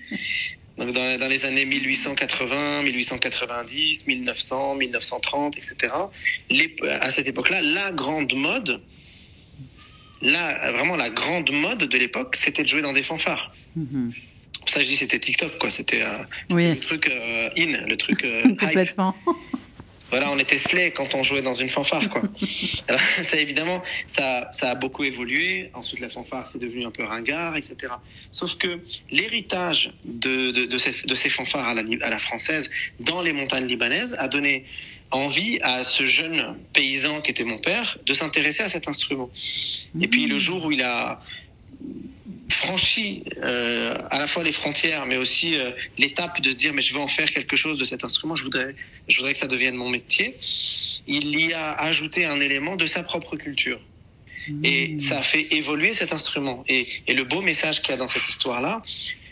Donc 0.79 0.93
dans, 0.93 1.19
dans, 1.19 1.29
les 1.29 1.45
années 1.45 1.65
1880, 1.65 2.83
1890, 2.83 4.07
1900, 4.07 4.75
1930, 4.77 5.57
etc. 5.57 5.93
Les, 6.51 6.75
à 7.01 7.11
cette 7.11 7.29
époque-là, 7.29 7.61
la 7.63 7.93
grande 7.93 8.35
mode, 8.35 8.81
là, 10.23 10.73
vraiment 10.73 10.97
la 10.97 11.11
grande 11.11 11.51
mode 11.53 11.85
de 11.85 11.99
l'époque, 11.99 12.37
c'était 12.37 12.63
de 12.63 12.69
jouer 12.69 12.83
dans 12.83 12.93
des 12.93 13.03
fanfares. 13.03 13.55
Mmh. 13.75 14.11
Pour 14.61 14.69
ça, 14.71 14.81
je 14.81 14.87
dis 14.87 14.97
c'était 14.97 15.19
TikTok, 15.19 15.59
quoi. 15.59 15.71
C'était 15.71 16.03
euh, 16.03 16.19
oui. 16.51 16.71
le 16.71 16.81
truc 16.81 17.09
euh, 17.09 17.51
in, 17.57 17.87
le 17.87 17.97
truc 17.97 18.27
Complètement. 18.59 19.15
Voilà, 20.11 20.31
on 20.31 20.39
était 20.39 20.59
slay 20.59 20.93
quand 20.93 21.15
on 21.15 21.23
jouait 21.23 21.43
dans 21.43 21.53
une 21.53 21.69
fanfare, 21.69 22.09
quoi. 22.09 22.23
Alors, 22.89 23.01
ça, 23.23 23.37
évidemment, 23.39 23.83
ça, 24.07 24.49
ça 24.53 24.71
a 24.71 24.75
beaucoup 24.75 25.03
évolué. 25.03 25.71
Ensuite, 25.75 26.01
la 26.01 26.09
fanfare, 26.09 26.47
c'est 26.47 26.61
devenu 26.61 26.87
un 26.87 26.91
peu 26.91 27.03
ringard, 27.03 27.57
etc. 27.57 27.93
Sauf 28.31 28.57
que 28.57 28.79
l'héritage 29.11 29.93
de, 30.05 30.53
de, 30.53 30.65
de, 30.67 30.79
ces, 30.79 31.07
de 31.07 31.15
ces 31.15 31.29
fanfares 31.29 31.67
à 31.67 31.75
la, 31.75 31.83
à 32.03 32.11
la 32.11 32.19
française 32.19 32.71
dans 33.01 33.21
les 33.21 33.33
montagnes 33.33 33.67
libanaises 33.67 34.15
a 34.19 34.29
donné 34.29 34.65
envie 35.11 35.59
à 35.63 35.83
ce 35.83 36.05
jeune 36.05 36.57
paysan 36.73 37.21
qui 37.21 37.31
était 37.31 37.45
mon 37.45 37.59
père 37.59 37.99
de 38.07 38.15
s'intéresser 38.15 38.63
à 38.63 38.69
cet 38.69 38.89
instrument. 38.89 39.31
Mmh. 39.95 40.03
Et 40.05 40.09
puis, 40.09 40.27
le 40.27 40.39
jour 40.39 40.67
où 40.67 40.73
il 40.73 40.83
a 40.83 41.21
franchi 42.49 43.25
euh, 43.43 43.97
à 44.11 44.19
la 44.19 44.27
fois 44.27 44.45
les 44.45 44.53
frontières, 44.53 45.07
mais 45.07 45.17
aussi 45.17 45.57
euh, 45.57 45.71
l'étape 45.99 46.41
de 46.41 46.51
se 46.51 46.57
dire 46.57 46.73
mais 46.73 46.83
je 46.83 46.95
veux 46.95 47.01
en 47.01 47.09
faire 47.09 47.31
quelque 47.31 47.57
chose 47.57 47.79
de 47.79 47.85
cet 47.85 48.05
instrument. 48.05 48.35
Je 48.35 48.45
voudrais, 48.45 48.75
je 49.09 49.17
voudrais 49.17 49.33
que 49.33 49.39
ça 49.39 49.47
devienne 49.47 49.75
mon 49.75 49.89
métier. 49.89 50.37
Il 51.07 51.39
y 51.39 51.53
a 51.53 51.73
ajouté 51.73 52.25
un 52.25 52.41
élément 52.41 52.77
de 52.77 52.87
sa 52.87 53.03
propre 53.03 53.37
culture. 53.37 53.81
Et 54.63 54.97
ça 55.01 55.19
a 55.19 55.23
fait 55.23 55.55
évoluer 55.55 55.93
cet 55.93 56.13
instrument. 56.13 56.65
Et, 56.69 56.87
et 57.09 57.15
le 57.15 57.25
beau 57.25 57.43
message 57.43 57.83
qu'il 57.83 57.91
y 57.91 57.95
a 57.95 57.97
dans 57.97 58.07
cette 58.07 58.29
histoire-là, 58.29 58.79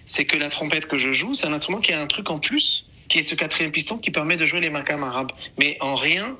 c'est 0.06 0.24
que 0.24 0.36
la 0.36 0.48
trompette 0.48 0.86
que 0.86 0.98
je 0.98 1.12
joue, 1.12 1.34
c'est 1.34 1.46
un 1.46 1.52
instrument 1.52 1.80
qui 1.80 1.92
a 1.92 2.00
un 2.00 2.06
truc 2.06 2.30
en 2.30 2.38
plus, 2.38 2.84
qui 3.08 3.18
est 3.18 3.22
ce 3.22 3.34
quatrième 3.34 3.70
piston 3.70 3.98
qui 3.98 4.10
permet 4.10 4.36
de 4.36 4.44
jouer 4.44 4.60
les 4.60 4.70
makams 4.70 5.04
arabes. 5.04 5.30
Mais 5.58 5.76
en 5.80 5.94
rien, 5.94 6.36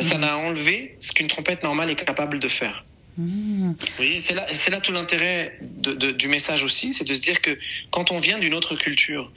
ça 0.00 0.18
n'a 0.18 0.36
enlevé 0.36 0.96
ce 1.00 1.12
qu'une 1.12 1.28
trompette 1.28 1.62
normale 1.62 1.90
est 1.90 1.96
capable 1.96 2.40
de 2.40 2.48
faire. 2.48 2.85
Mmh. 3.18 3.72
Oui, 3.98 4.20
c'est 4.20 4.34
là, 4.34 4.46
c'est 4.52 4.70
là 4.70 4.80
tout 4.80 4.92
l'intérêt 4.92 5.58
de, 5.60 5.92
de, 5.92 6.10
du 6.10 6.28
message 6.28 6.62
aussi, 6.62 6.92
c'est 6.92 7.04
de 7.04 7.14
se 7.14 7.20
dire 7.20 7.40
que 7.40 7.58
quand 7.90 8.10
on 8.10 8.20
vient 8.20 8.38
d'une 8.38 8.54
autre 8.54 8.74
culture 8.74 9.32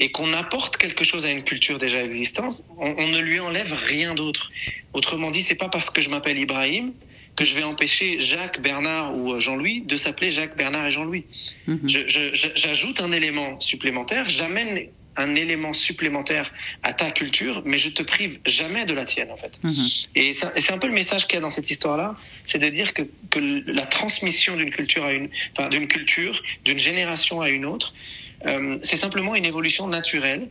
et 0.00 0.10
qu'on 0.10 0.32
apporte 0.32 0.76
quelque 0.76 1.04
chose 1.04 1.26
à 1.26 1.30
une 1.30 1.42
culture 1.42 1.78
déjà 1.78 2.02
existante, 2.02 2.62
on, 2.78 2.94
on 2.96 3.08
ne 3.08 3.20
lui 3.20 3.40
enlève 3.40 3.72
rien 3.72 4.14
d'autre. 4.14 4.50
Autrement 4.92 5.30
dit, 5.30 5.42
c'est 5.42 5.54
pas 5.54 5.68
parce 5.68 5.90
que 5.90 6.00
je 6.00 6.10
m'appelle 6.10 6.38
Ibrahim 6.38 6.92
que 7.36 7.44
je 7.44 7.54
vais 7.54 7.64
empêcher 7.64 8.20
Jacques, 8.20 8.60
Bernard 8.60 9.16
ou 9.16 9.38
Jean-Louis 9.40 9.82
de 9.82 9.96
s'appeler 9.96 10.30
Jacques, 10.30 10.56
Bernard 10.56 10.86
et 10.86 10.90
Jean-Louis. 10.92 11.24
Mmh. 11.66 11.76
Je, 11.88 11.98
je, 12.06 12.48
j'ajoute 12.54 13.00
un 13.00 13.10
élément 13.10 13.58
supplémentaire, 13.60 14.28
j'amène 14.28 14.88
un 15.16 15.34
élément 15.34 15.72
supplémentaire 15.72 16.52
à 16.82 16.92
ta 16.92 17.10
culture, 17.10 17.62
mais 17.64 17.78
je 17.78 17.88
te 17.90 18.02
prive 18.02 18.38
jamais 18.46 18.84
de 18.84 18.94
la 18.94 19.04
tienne, 19.04 19.30
en 19.30 19.36
fait. 19.36 19.58
Mmh. 19.62 19.86
Et, 20.14 20.32
ça, 20.32 20.52
et 20.56 20.60
c'est 20.60 20.72
un 20.72 20.78
peu 20.78 20.86
le 20.86 20.92
message 20.92 21.26
qu'il 21.26 21.34
y 21.34 21.38
a 21.38 21.40
dans 21.40 21.50
cette 21.50 21.70
histoire-là, 21.70 22.16
c'est 22.44 22.58
de 22.58 22.68
dire 22.68 22.94
que, 22.94 23.02
que 23.30 23.60
la 23.66 23.86
transmission 23.86 24.56
d'une 24.56 24.70
culture 24.70 25.04
à 25.04 25.12
une, 25.12 25.28
enfin, 25.56 25.68
d'une 25.68 25.88
culture, 25.88 26.42
d'une 26.64 26.78
génération 26.78 27.40
à 27.40 27.50
une 27.50 27.64
autre, 27.64 27.94
euh, 28.46 28.78
c'est 28.82 28.96
simplement 28.96 29.34
une 29.34 29.44
évolution 29.44 29.86
naturelle 29.86 30.48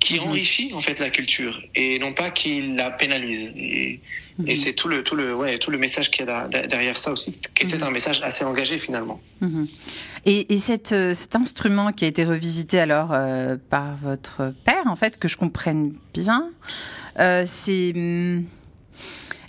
qui 0.00 0.16
mmh. 0.16 0.22
enrichit 0.22 0.72
en 0.74 0.80
fait 0.80 0.98
la 0.98 1.10
culture 1.10 1.60
et 1.74 1.98
non 1.98 2.12
pas 2.12 2.30
qui 2.30 2.74
la 2.74 2.90
pénalise. 2.90 3.52
Et, 3.56 4.00
mmh. 4.38 4.48
et 4.48 4.56
c'est 4.56 4.72
tout 4.74 4.88
le 4.88 5.02
tout 5.02 5.16
le 5.16 5.34
ouais 5.34 5.58
tout 5.58 5.70
le 5.70 5.78
message 5.78 6.10
qu'il 6.10 6.26
y 6.26 6.28
a 6.28 6.48
derrière 6.48 6.98
ça 6.98 7.12
aussi, 7.12 7.32
qui 7.54 7.64
était 7.64 7.78
mmh. 7.78 7.82
un 7.82 7.90
message 7.90 8.22
assez 8.22 8.44
engagé 8.44 8.78
finalement. 8.78 9.20
Et, 10.24 10.52
et 10.54 10.58
cette, 10.58 10.94
cet 11.14 11.34
instrument 11.34 11.92
qui 11.92 12.04
a 12.04 12.08
été 12.08 12.24
revisité 12.24 12.78
alors 12.78 13.10
euh, 13.12 13.56
par 13.70 13.96
votre 13.96 14.54
père, 14.64 14.86
en 14.86 14.94
fait, 14.94 15.18
que 15.18 15.26
je 15.26 15.36
comprenne 15.36 15.94
bien, 16.14 16.50
euh, 17.18 17.42
c'est 17.44 17.92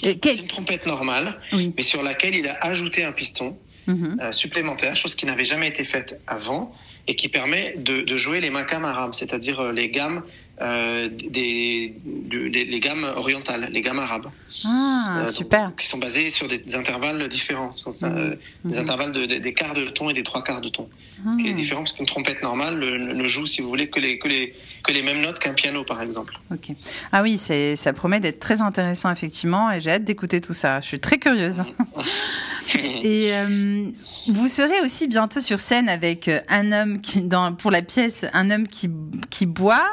c'est 0.04 0.36
une 0.36 0.48
trompette 0.48 0.86
normale, 0.86 1.40
oui. 1.54 1.74
mais 1.78 1.84
sur 1.84 2.04
laquelle 2.04 2.36
il 2.36 2.48
a 2.48 2.58
ajouté 2.66 3.06
un 3.06 3.14
piston 3.14 3.58
euh, 3.88 4.32
supplémentaire, 4.32 4.96
chose 4.96 5.16
qui 5.16 5.26
n'avait 5.26 5.46
jamais 5.46 5.68
été 5.68 5.84
faite 5.86 6.20
avant 6.28 6.74
et 7.08 7.16
qui 7.16 7.30
permet 7.30 7.76
de, 7.78 8.02
de 8.02 8.18
jouer 8.18 8.42
les 8.42 8.50
makams 8.50 8.84
arabes, 8.84 9.14
c'est-à-dire 9.14 9.72
les 9.72 9.90
gammes 9.90 10.24
euh, 10.62 11.10
des, 11.10 11.96
des, 12.06 12.66
les 12.66 12.80
gammes 12.80 13.12
orientales, 13.16 13.70
les 13.72 13.82
gammes 13.82 14.00
arabes. 14.00 14.28
Ah, 14.66 15.20
euh, 15.20 15.26
super. 15.26 15.66
Donc, 15.70 15.78
qui 15.78 15.88
sont 15.88 15.98
basées 15.98 16.30
sur 16.30 16.48
des, 16.48 16.60
des 16.60 16.76
intervalles 16.76 17.28
différents, 17.28 17.74
sont, 17.74 17.92
mmh. 17.92 18.04
euh, 18.04 18.36
des 18.64 18.78
mmh. 18.78 18.82
intervalles 18.82 19.12
de, 19.12 19.26
de, 19.26 19.36
des 19.38 19.54
quarts 19.54 19.74
de 19.74 19.86
ton 19.86 20.10
et 20.10 20.14
des 20.14 20.24
trois 20.24 20.44
quarts 20.44 20.62
de 20.62 20.70
ton. 20.70 20.84
Mmh. 21.24 21.30
Ce 21.30 21.38
qui 21.38 21.48
est 21.48 21.54
différent 21.54 21.82
parce 21.82 21.94
qu'une 21.94 22.06
trompette 22.06 22.42
normale 22.42 22.78
ne, 22.78 23.14
ne, 23.14 23.28
joue, 23.28 23.46
si 23.46 23.62
vous 23.62 23.68
voulez, 23.68 23.90
que 23.90 24.00
les, 24.00 24.20
que 24.20 24.28
les, 24.28 24.54
que 24.84 24.92
les 24.94 25.02
mêmes 25.02 25.22
notes 25.22 25.40
qu'un 25.40 25.54
piano, 25.54 25.84
par 25.84 26.02
exemple. 26.02 26.38
Ok. 26.52 26.76
Ah 27.12 27.24
oui, 27.24 27.38
ça 27.38 27.94
promet 27.94 28.20
d'être 28.20 28.40
très 28.40 28.62
intéressant, 28.62 29.12
effectivement, 29.12 29.72
et 29.72 29.80
j'ai 29.80 29.92
hâte 29.92 30.04
d'écouter 30.04 30.40
tout 30.40 30.54
ça. 30.54 30.80
Je 30.82 30.88
suis 30.88 31.00
très 31.00 31.18
curieuse. 31.18 31.64
et 32.76 33.34
euh, 33.34 33.90
vous 34.28 34.48
serez 34.48 34.82
aussi 34.82 35.08
bientôt 35.08 35.40
sur 35.40 35.60
scène 35.60 35.90
avec 35.90 36.30
un 36.48 36.72
homme 36.72 37.02
qui, 37.02 37.22
dans, 37.22 37.54
pour 37.54 37.72
la 37.72 37.82
pièce, 37.82 38.26
un 38.34 38.52
homme 38.52 38.68
qui, 38.68 38.90
qui 39.30 39.46
boit, 39.46 39.90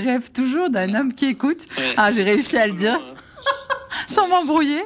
rêve 0.00 0.32
toujours 0.32 0.70
d'un 0.70 0.94
homme 0.94 1.14
qui 1.14 1.26
écoute. 1.26 1.66
Ouais. 1.76 1.84
Ah, 1.96 2.12
j'ai 2.12 2.22
réussi 2.22 2.56
à 2.56 2.66
le 2.66 2.74
dire. 2.74 3.00
sans 4.06 4.28
m'embrouiller. 4.28 4.82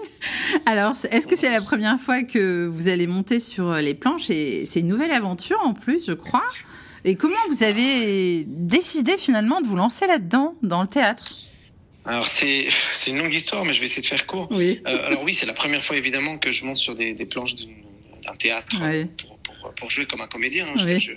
Alors, 0.66 0.94
est-ce 1.10 1.26
que 1.26 1.36
c'est 1.36 1.50
la 1.50 1.62
première 1.62 1.98
fois 1.98 2.22
que 2.22 2.66
vous 2.66 2.88
allez 2.88 3.06
monter 3.06 3.40
sur 3.40 3.74
les 3.74 3.94
planches 3.94 4.30
et 4.30 4.66
c'est 4.66 4.80
une 4.80 4.88
nouvelle 4.88 5.12
aventure 5.12 5.58
en 5.62 5.74
plus, 5.74 6.06
je 6.06 6.12
crois? 6.12 6.44
Et 7.04 7.16
comment 7.16 7.36
vous 7.48 7.62
avez 7.62 8.44
décidé 8.46 9.18
finalement 9.18 9.60
de 9.60 9.66
vous 9.66 9.76
lancer 9.76 10.06
là-dedans, 10.06 10.54
dans 10.62 10.82
le 10.82 10.88
théâtre? 10.88 11.24
Alors 12.06 12.28
c'est 12.28 12.68
une 13.06 13.18
longue 13.18 13.32
histoire, 13.32 13.64
mais 13.64 13.72
je 13.72 13.80
vais 13.80 13.86
essayer 13.86 14.02
de 14.02 14.06
faire 14.06 14.26
court. 14.26 14.48
Oui. 14.50 14.82
Euh, 14.86 15.06
alors 15.06 15.22
oui, 15.22 15.32
c'est 15.32 15.46
la 15.46 15.54
première 15.54 15.82
fois 15.82 15.96
évidemment 15.96 16.36
que 16.38 16.52
je 16.52 16.64
monte 16.64 16.76
sur 16.76 16.94
des, 16.94 17.14
des 17.14 17.24
planches 17.24 17.54
d'un 17.56 18.34
théâtre 18.38 18.76
pour, 19.16 19.33
pour, 19.64 19.74
pour, 19.74 19.90
jouer 19.90 20.06
comme 20.06 20.20
un 20.20 20.26
comédien. 20.26 20.66
Hein. 20.68 20.74
Je, 20.76 21.12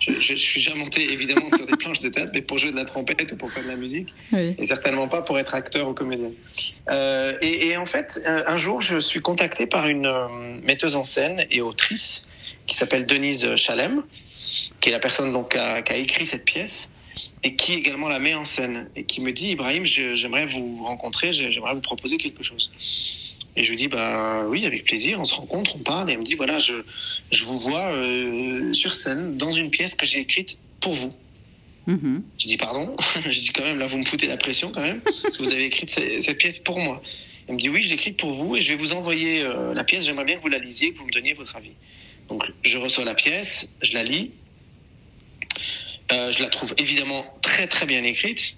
je, 0.00 0.20
je, 0.20 0.34
suis 0.36 0.60
jamais 0.60 0.78
monté 0.78 1.12
évidemment 1.12 1.48
sur 1.48 1.66
des 1.66 1.76
planches 1.78 2.00
de 2.00 2.08
théâtre, 2.08 2.30
mais 2.32 2.42
pour 2.42 2.58
jouer 2.58 2.70
de 2.70 2.76
la 2.76 2.84
trompette 2.84 3.32
ou 3.32 3.36
pour 3.36 3.52
faire 3.52 3.62
de 3.62 3.68
la 3.68 3.76
musique, 3.76 4.14
et 4.32 4.64
certainement 4.64 5.08
pas 5.08 5.22
pour 5.22 5.38
être 5.38 5.54
acteur 5.54 5.88
ou 5.88 5.94
comédien. 5.94 6.30
Euh, 6.90 7.36
et, 7.40 7.68
et, 7.68 7.76
en 7.76 7.86
fait, 7.86 8.22
un 8.24 8.56
jour, 8.56 8.80
je 8.80 8.98
suis 8.98 9.20
contacté 9.20 9.66
par 9.66 9.88
une 9.88 10.06
euh, 10.06 10.28
metteuse 10.62 10.96
en 10.96 11.04
scène 11.04 11.46
et 11.50 11.60
autrice 11.60 12.28
qui 12.66 12.76
s'appelle 12.76 13.06
Denise 13.06 13.56
Chalem, 13.56 14.02
qui 14.80 14.90
est 14.90 14.92
la 14.92 15.00
personne 15.00 15.32
donc 15.32 15.52
qui 15.52 15.58
a, 15.58 15.82
qui 15.82 15.92
a 15.92 15.96
écrit 15.96 16.26
cette 16.26 16.44
pièce 16.44 16.90
et 17.42 17.56
qui 17.56 17.74
également 17.74 18.08
la 18.08 18.18
met 18.18 18.34
en 18.34 18.44
scène 18.44 18.88
et 18.96 19.04
qui 19.04 19.20
me 19.20 19.32
dit 19.32 19.50
Ibrahim, 19.50 19.84
j'aimerais 19.84 20.46
vous 20.46 20.84
rencontrer, 20.84 21.32
j'aimerais 21.32 21.74
vous 21.74 21.80
proposer 21.80 22.16
quelque 22.16 22.42
chose. 22.42 22.70
Et 23.58 23.64
je 23.64 23.70
lui 23.70 23.76
dis 23.76 23.88
bah 23.88 24.44
oui, 24.46 24.64
avec 24.66 24.84
plaisir, 24.84 25.18
on 25.18 25.24
se 25.24 25.34
rencontre, 25.34 25.74
on 25.74 25.80
parle 25.80 26.08
et 26.08 26.12
elle 26.12 26.20
me 26.20 26.24
dit 26.24 26.36
voilà, 26.36 26.60
je, 26.60 26.74
je 27.32 27.42
vous 27.42 27.58
vois 27.58 27.92
euh, 27.92 28.72
sur 28.72 28.94
scène 28.94 29.36
dans 29.36 29.50
une 29.50 29.68
pièce 29.68 29.96
que 29.96 30.06
j'ai 30.06 30.20
écrite 30.20 30.62
pour 30.80 30.94
vous. 30.94 31.12
Mm-hmm. 31.88 32.22
Je 32.38 32.46
dis 32.46 32.56
pardon, 32.56 32.96
je 33.28 33.40
dis 33.40 33.48
quand 33.48 33.64
même 33.64 33.80
là 33.80 33.88
vous 33.88 33.98
me 33.98 34.04
foutez 34.04 34.28
la 34.28 34.36
pression 34.36 34.70
quand 34.70 34.82
même 34.82 35.00
parce 35.22 35.36
que 35.36 35.42
vous 35.42 35.50
avez 35.50 35.64
écrit 35.64 35.88
cette, 35.88 36.38
pièce 36.38 36.60
pour 36.60 36.78
moi. 36.78 37.02
Elle 37.48 37.56
me 37.56 37.60
dit 37.60 37.68
oui, 37.68 37.82
je 37.82 37.88
l'ai 37.88 37.94
écrite 37.94 38.16
pour 38.16 38.32
vous 38.32 38.54
et 38.54 38.60
je 38.60 38.68
vais 38.68 38.78
vous 38.78 38.92
envoyer 38.92 39.42
euh, 39.42 39.74
la 39.74 39.82
pièce. 39.82 40.06
J'aimerais 40.06 40.24
bien 40.24 40.36
que 40.36 40.42
vous 40.42 40.48
la 40.48 40.58
lisiez, 40.58 40.92
que 40.92 40.98
vous 40.98 41.06
me 41.06 41.12
donniez 41.12 41.32
votre 41.32 41.56
avis. 41.56 41.72
Donc 42.28 42.44
je 42.62 42.78
reçois 42.78 43.04
la 43.04 43.14
pièce, 43.14 43.74
je 43.82 43.92
la 43.94 44.04
lis 44.04 44.30
euh, 46.10 46.32
je 46.32 46.42
la 46.42 46.48
trouve 46.48 46.74
évidemment 46.78 47.24
très 47.42 47.66
très 47.66 47.86
bien 47.86 48.02
écrite. 48.04 48.56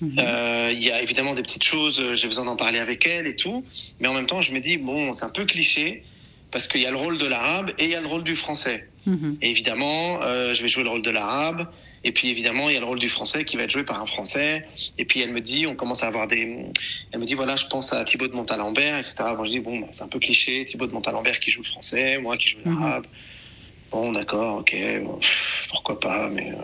Mhm. 0.00 0.18
Euh, 0.18 0.72
il 0.72 0.82
y 0.82 0.90
a 0.90 1.00
évidemment 1.02 1.34
des 1.34 1.42
petites 1.42 1.64
choses, 1.64 2.00
euh, 2.00 2.14
j'ai 2.14 2.26
besoin 2.26 2.44
d'en 2.44 2.56
parler 2.56 2.78
avec 2.78 3.06
elle 3.06 3.26
et 3.26 3.36
tout, 3.36 3.64
mais 4.00 4.08
en 4.08 4.14
même 4.14 4.26
temps 4.26 4.40
je 4.40 4.52
me 4.52 4.60
dis 4.60 4.76
bon 4.76 5.12
c'est 5.12 5.24
un 5.24 5.30
peu 5.30 5.44
cliché 5.44 6.04
parce 6.50 6.66
qu'il 6.66 6.82
y 6.82 6.86
a 6.86 6.90
le 6.90 6.96
rôle 6.96 7.18
de 7.18 7.26
l'arabe 7.26 7.70
et 7.78 7.84
il 7.84 7.90
y 7.90 7.94
a 7.94 8.00
le 8.00 8.06
rôle 8.06 8.24
du 8.24 8.34
français. 8.34 8.88
Mhm. 9.06 9.38
Et 9.40 9.50
évidemment 9.50 10.20
je 10.22 10.60
vais 10.60 10.68
jouer 10.68 10.82
le 10.82 10.90
rôle 10.90 11.02
de 11.02 11.10
l'arabe 11.10 11.68
et 12.02 12.12
puis 12.12 12.28
évidemment 12.28 12.68
il 12.70 12.74
y 12.74 12.76
a 12.76 12.80
le 12.80 12.86
rôle 12.86 12.98
du 12.98 13.08
français 13.08 13.44
qui 13.44 13.56
va 13.56 13.62
être 13.62 13.70
joué 13.70 13.84
par 13.84 14.00
un 14.00 14.06
français 14.06 14.66
et 14.98 15.04
puis 15.04 15.20
elle 15.20 15.32
me 15.32 15.40
dit 15.40 15.66
on 15.66 15.74
commence 15.74 16.02
à 16.02 16.06
avoir 16.06 16.26
des 16.26 16.58
elle 17.12 17.20
me 17.20 17.24
dit 17.24 17.34
voilà 17.34 17.56
je 17.56 17.66
pense 17.66 17.92
à 17.92 18.02
Thibaut 18.04 18.28
de 18.28 18.34
Montalembert 18.34 18.98
etc. 18.98 19.14
Bon 19.36 19.44
je 19.44 19.50
dis 19.50 19.60
bon 19.60 19.86
c'est 19.92 20.02
un 20.02 20.08
peu 20.08 20.18
cliché 20.18 20.64
Thibaut 20.64 20.86
de 20.86 20.92
Montalembert 20.92 21.38
qui 21.38 21.50
joue 21.50 21.62
le 21.62 21.68
français 21.68 22.18
moi 22.18 22.36
qui 22.36 22.48
joue 22.48 22.58
mhm. 22.64 22.80
l'arabe. 22.80 23.06
Bon, 23.94 24.10
d'accord, 24.10 24.58
ok, 24.58 24.74
pourquoi 25.68 26.00
pas, 26.00 26.28
mais 26.34 26.50
euh, 26.50 26.56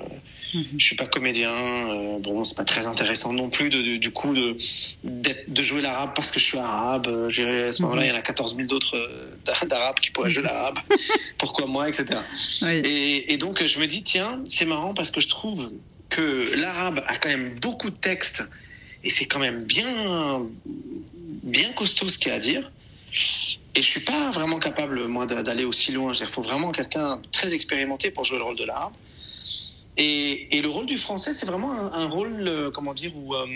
je 0.53 0.85
suis 0.85 0.97
pas 0.97 1.07
comédien. 1.07 1.53
Euh, 1.53 2.19
bon, 2.19 2.45
c'est 2.45 2.57
pas 2.57 2.65
très 2.65 2.87
intéressant 2.87 3.33
non 3.33 3.49
plus, 3.49 3.71
de, 3.71 3.97
du 3.97 4.11
coup, 4.11 4.35
de, 4.35 4.57
de 5.05 5.63
jouer 5.63 5.83
l'arabe 5.83 6.13
parce 6.15 6.31
que 6.31 6.41
je 6.41 6.45
suis 6.45 6.59
arabe. 6.59 7.07
Euh, 7.09 7.69
à 7.69 7.73
ce 7.73 7.83
moment-là, 7.83 8.05
il 8.05 8.09
y 8.09 8.13
en 8.13 8.17
a 8.17 8.23
14 8.23 8.57
000 8.57 8.69
d'autres 8.69 8.97
d'arabes 9.45 10.01
qui 10.01 10.11
pourraient 10.11 10.31
jouer 10.31 10.45
l'arabe. 10.45 10.79
pourquoi 11.39 11.67
moi, 11.67 11.89
etc. 11.89 12.21
Et, 12.63 13.33
et, 13.33 13.37
donc, 13.37 13.63
je 13.65 13.79
me 13.79 13.87
dis, 13.87 14.03
tiens, 14.03 14.41
c'est 14.47 14.67
marrant 14.67 14.95
parce 14.95 15.11
que 15.11 15.21
je 15.21 15.29
trouve 15.29 15.71
que 16.09 16.55
l'arabe 16.57 17.03
a 17.07 17.17
quand 17.17 17.29
même 17.29 17.49
beaucoup 17.61 17.91
de 17.91 17.97
textes 17.97 18.43
et 19.03 19.11
c'est 19.11 19.27
quand 19.27 19.39
même 19.39 19.65
bien, 19.65 20.47
bien 21.45 21.73
costaud 21.73 22.09
ce 22.09 22.19
qu'il 22.19 22.29
y 22.29 22.33
a 22.33 22.35
à 22.35 22.39
dire. 22.39 22.71
Et 23.75 23.83
je 23.83 23.89
suis 23.89 24.01
pas 24.01 24.31
vraiment 24.31 24.59
capable, 24.59 25.07
moi, 25.07 25.27
d'aller 25.27 25.65
aussi 25.65 25.93
loin. 25.93 26.13
Il 26.13 26.27
faut 26.27 26.43
vraiment 26.43 26.73
quelqu'un 26.73 27.21
très 27.33 27.55
expérimenté 27.55 28.11
pour 28.11 28.25
jouer 28.25 28.39
le 28.39 28.45
rôle 28.45 28.57
de 28.57 28.65
l'arabe. 28.65 28.93
Et, 30.03 30.57
et, 30.57 30.63
le 30.63 30.71
rôle 30.71 30.87
du 30.87 30.97
français, 30.97 31.35
c'est 31.35 31.45
vraiment 31.45 31.73
un, 31.93 32.09
rôle, 32.09 32.49
euh, 32.49 32.71
comment 32.71 32.95
dire, 32.95 33.13
où, 33.19 33.35
euh, 33.35 33.47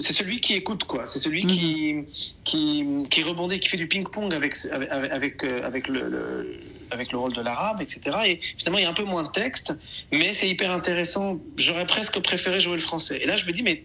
c'est 0.00 0.12
celui 0.12 0.40
qui 0.40 0.54
écoute, 0.54 0.82
quoi. 0.82 1.06
C'est 1.06 1.20
celui 1.20 1.46
qui, 1.46 1.94
mhm. 1.94 2.06
qui, 2.44 2.84
qui, 3.08 3.22
rebondit, 3.22 3.60
qui 3.60 3.68
fait 3.68 3.76
du 3.76 3.86
ping-pong 3.86 4.34
avec, 4.34 4.56
avec, 4.72 4.90
avec, 4.90 5.44
euh, 5.44 5.62
avec 5.62 5.86
le, 5.86 6.08
le, 6.08 6.60
avec 6.90 7.12
le 7.12 7.18
rôle 7.18 7.32
de 7.32 7.42
l'arabe, 7.42 7.80
etc. 7.80 8.00
Et 8.26 8.40
finalement, 8.58 8.78
il 8.78 8.82
y 8.82 8.86
a 8.86 8.90
un 8.90 8.92
peu 8.92 9.04
moins 9.04 9.22
de 9.22 9.28
texte, 9.28 9.72
mais 10.10 10.32
c'est 10.32 10.48
hyper 10.48 10.72
intéressant. 10.72 11.38
J'aurais 11.56 11.86
presque 11.86 12.18
préféré 12.24 12.58
jouer 12.58 12.74
le 12.74 12.80
français. 12.80 13.20
Et 13.22 13.26
là, 13.26 13.36
je 13.36 13.46
me 13.46 13.52
dis, 13.52 13.62
mais 13.62 13.84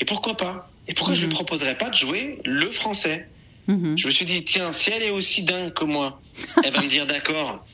et 0.00 0.04
pourquoi 0.04 0.36
pas? 0.36 0.70
Et 0.88 0.92
pourquoi 0.92 1.14
je 1.14 1.20
ne 1.20 1.24
lui 1.24 1.32
mhm. 1.32 1.36
proposerais 1.36 1.78
pas 1.78 1.88
de 1.88 1.96
jouer 1.96 2.38
le 2.44 2.70
français? 2.70 3.26
Mhm. 3.68 3.98
Je 3.98 4.06
me 4.06 4.10
suis 4.10 4.24
dit, 4.24 4.44
tiens, 4.44 4.72
si 4.72 4.90
elle 4.90 5.02
est 5.02 5.10
aussi 5.10 5.42
dingue 5.42 5.74
que 5.74 5.84
moi, 5.84 6.20
elle 6.64 6.72
va 6.72 6.80
me 6.80 6.88
dire 6.88 7.06
d'accord. 7.06 7.64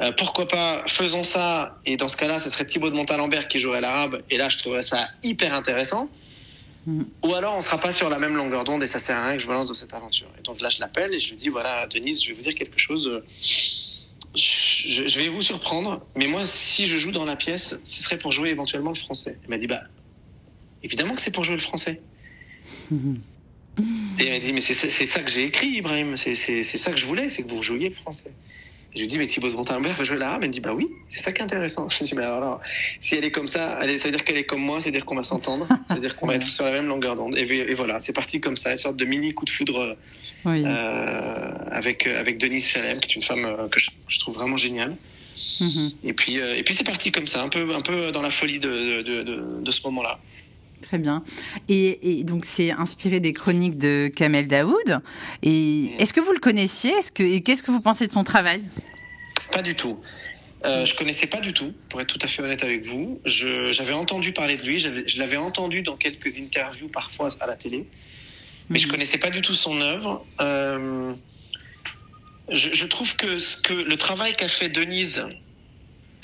Euh, 0.00 0.10
pourquoi 0.12 0.48
pas, 0.48 0.82
faisons 0.86 1.22
ça. 1.22 1.78
Et 1.84 1.98
dans 1.98 2.08
ce 2.08 2.16
cas-là, 2.16 2.40
ce 2.40 2.48
serait 2.48 2.64
Thibaut 2.64 2.90
de 2.90 2.96
Montalembert 2.96 3.46
qui 3.46 3.58
jouerait 3.58 3.82
l'arabe. 3.82 4.22
Et 4.30 4.38
là, 4.38 4.48
je 4.48 4.56
trouverais 4.58 4.82
ça 4.82 5.08
hyper 5.22 5.54
intéressant. 5.54 6.08
Mhm. 6.86 7.06
Ou 7.22 7.34
alors, 7.34 7.54
on 7.54 7.60
sera 7.60 7.78
pas 7.78 7.92
sur 7.92 8.08
la 8.08 8.18
même 8.18 8.34
longueur 8.34 8.64
d'onde 8.64 8.82
et 8.82 8.86
ça 8.86 8.98
sert 8.98 9.16
à 9.16 9.26
rien 9.26 9.36
que 9.36 9.42
je 9.42 9.46
me 9.46 9.52
lance 9.52 9.68
dans 9.68 9.74
cette 9.74 9.92
aventure. 9.92 10.28
Et 10.38 10.42
donc 10.42 10.60
là, 10.62 10.70
je 10.70 10.80
l'appelle 10.80 11.14
et 11.14 11.20
je 11.20 11.30
lui 11.30 11.36
dis, 11.36 11.48
voilà, 11.48 11.86
Denise, 11.86 12.22
je 12.22 12.28
vais 12.28 12.34
vous 12.34 12.42
dire 12.42 12.54
quelque 12.54 12.78
chose. 12.78 13.22
Je, 14.34 15.06
je, 15.06 15.18
vais 15.18 15.28
vous 15.28 15.42
surprendre, 15.42 16.02
mais 16.14 16.26
moi, 16.26 16.46
si 16.46 16.86
je 16.86 16.96
joue 16.96 17.10
dans 17.10 17.24
la 17.24 17.36
pièce, 17.36 17.74
ce 17.84 18.02
serait 18.02 18.18
pour 18.18 18.32
jouer 18.32 18.50
éventuellement 18.50 18.90
le 18.90 18.96
français. 18.96 19.38
Elle 19.42 19.50
m'a 19.50 19.58
dit, 19.58 19.66
bah, 19.66 19.82
évidemment 20.82 21.14
que 21.14 21.20
c'est 21.20 21.30
pour 21.30 21.44
jouer 21.44 21.56
le 21.56 21.62
français. 21.62 22.00
Mhm. 22.90 23.20
Et 23.78 24.24
il 24.24 24.30
m'a 24.30 24.38
dit, 24.38 24.52
mais 24.52 24.60
c'est 24.60 24.74
ça 24.74 25.20
que 25.20 25.30
j'ai 25.30 25.44
écrit, 25.44 25.68
Ibrahim. 25.68 26.16
C'est 26.16 26.62
ça 26.62 26.90
que 26.90 26.96
je 26.96 27.04
voulais, 27.04 27.28
c'est 27.28 27.42
que 27.42 27.50
vous 27.50 27.62
jouiez 27.62 27.90
le 27.90 27.94
français. 27.94 28.32
je 28.94 29.00
lui 29.00 29.06
dis, 29.06 29.18
mais 29.18 29.26
Thibaut 29.26 29.50
Montalembert 29.50 29.94
va 29.94 30.04
jouer 30.04 30.16
l'arabe. 30.16 30.42
Elle 30.42 30.48
me 30.48 30.52
dit, 30.52 30.60
bah 30.60 30.72
oui, 30.72 30.88
c'est 31.08 31.20
ça 31.20 31.32
qui 31.32 31.40
est 31.40 31.44
intéressant. 31.44 31.88
Je 31.90 31.98
lui 31.98 32.06
dis, 32.06 32.14
mais 32.14 32.24
alors, 32.24 32.60
si 33.00 33.14
elle 33.14 33.24
est 33.24 33.30
comme 33.30 33.48
ça, 33.48 33.78
ça 33.80 33.86
veut 33.86 34.10
dire 34.10 34.24
qu'elle 34.24 34.38
est 34.38 34.44
comme 34.44 34.62
moi, 34.62 34.80
ça 34.80 34.86
veut 34.86 34.92
dire 34.92 35.04
qu'on 35.04 35.16
va 35.16 35.22
s'entendre, 35.22 35.68
ça 35.86 35.94
veut 35.94 36.00
dire 36.00 36.16
qu'on 36.16 36.26
va 36.26 36.36
être 36.36 36.50
sur 36.50 36.64
la 36.64 36.72
même 36.72 36.86
longueur 36.86 37.14
d'onde. 37.16 37.36
Et, 37.36 37.74
voilà, 37.74 38.00
c'est 38.00 38.14
parti 38.14 38.40
comme 38.40 38.56
ça, 38.56 38.70
une 38.70 38.78
sorte 38.78 38.96
de 38.96 39.04
mini 39.04 39.34
coup 39.34 39.44
de 39.44 39.50
foudre 39.50 39.96
euh, 40.46 41.52
avec, 41.70 42.06
avec 42.06 42.38
Denise 42.38 42.66
Chalem, 42.66 43.00
qui 43.00 43.12
est 43.12 43.16
une 43.16 43.22
femme 43.22 43.44
euh, 43.44 43.68
que 43.68 43.78
je, 43.78 44.18
trouve 44.18 44.36
vraiment 44.36 44.56
géniale. 44.56 44.96
Mm-hmm. 45.60 45.92
Et 46.04 46.12
puis, 46.14 46.40
euh, 46.40 46.56
et 46.56 46.62
puis 46.62 46.74
c'est 46.74 46.84
parti 46.84 47.12
comme 47.12 47.26
ça, 47.26 47.42
un 47.42 47.50
peu, 47.50 47.74
un 47.74 47.82
peu 47.82 48.12
dans 48.12 48.22
la 48.22 48.30
folie 48.30 48.58
de, 48.58 49.02
de, 49.02 49.22
de, 49.22 49.60
de 49.60 49.70
ce 49.70 49.82
moment-là. 49.84 50.18
Très 50.82 50.98
bien. 50.98 51.24
Et, 51.68 52.22
donc, 52.24 52.44
c'est 52.44 52.70
inspiré 52.70 53.20
des 53.20 53.32
chroniques 53.32 53.78
de 53.78 54.10
Kamel 54.14 54.46
Daoud. 54.46 55.00
Et 55.42 55.90
est-ce 55.98 56.12
que 56.12 56.20
vous 56.20 56.32
le 56.32 56.38
connaissiez? 56.38 56.92
Est-ce 56.92 57.10
que, 57.10 57.22
Et 57.22 57.40
qu'est-ce 57.40 57.62
que 57.62 57.70
vous 57.70 57.80
pensez 57.80 58.06
de 58.06 58.12
son 58.12 58.24
travail? 58.24 58.62
Pas 59.52 59.62
du 59.62 59.74
tout. 59.74 59.98
Euh, 60.64 60.84
je 60.84 60.94
connaissais 60.94 61.26
pas 61.26 61.40
du 61.40 61.52
tout, 61.52 61.72
pour 61.88 62.00
être 62.00 62.08
tout 62.08 62.18
à 62.22 62.28
fait 62.28 62.42
honnête 62.42 62.64
avec 62.64 62.86
vous. 62.86 63.20
j'avais 63.24 63.92
entendu 63.92 64.32
parler 64.32 64.56
de 64.56 64.62
lui, 64.62 64.78
je 64.78 65.18
l'avais 65.18 65.36
entendu 65.36 65.82
dans 65.82 65.96
quelques 65.96 66.38
interviews 66.38 66.88
parfois 66.88 67.28
à 67.40 67.46
la 67.46 67.56
télé, 67.56 67.86
mais 68.68 68.78
je 68.78 68.86
mhm. 68.86 68.92
connaissais 68.92 69.18
pas 69.18 69.30
du 69.30 69.42
tout 69.42 69.54
son 69.54 69.80
œuvre. 69.80 70.26
Euh, 70.40 71.12
je, 72.50 72.86
trouve 72.86 73.14
que, 73.16 73.38
ce 73.38 73.60
que 73.60 73.74
le 73.74 73.96
travail 73.96 74.32
qu'a 74.32 74.48
fait 74.48 74.68
Denise 74.68 75.24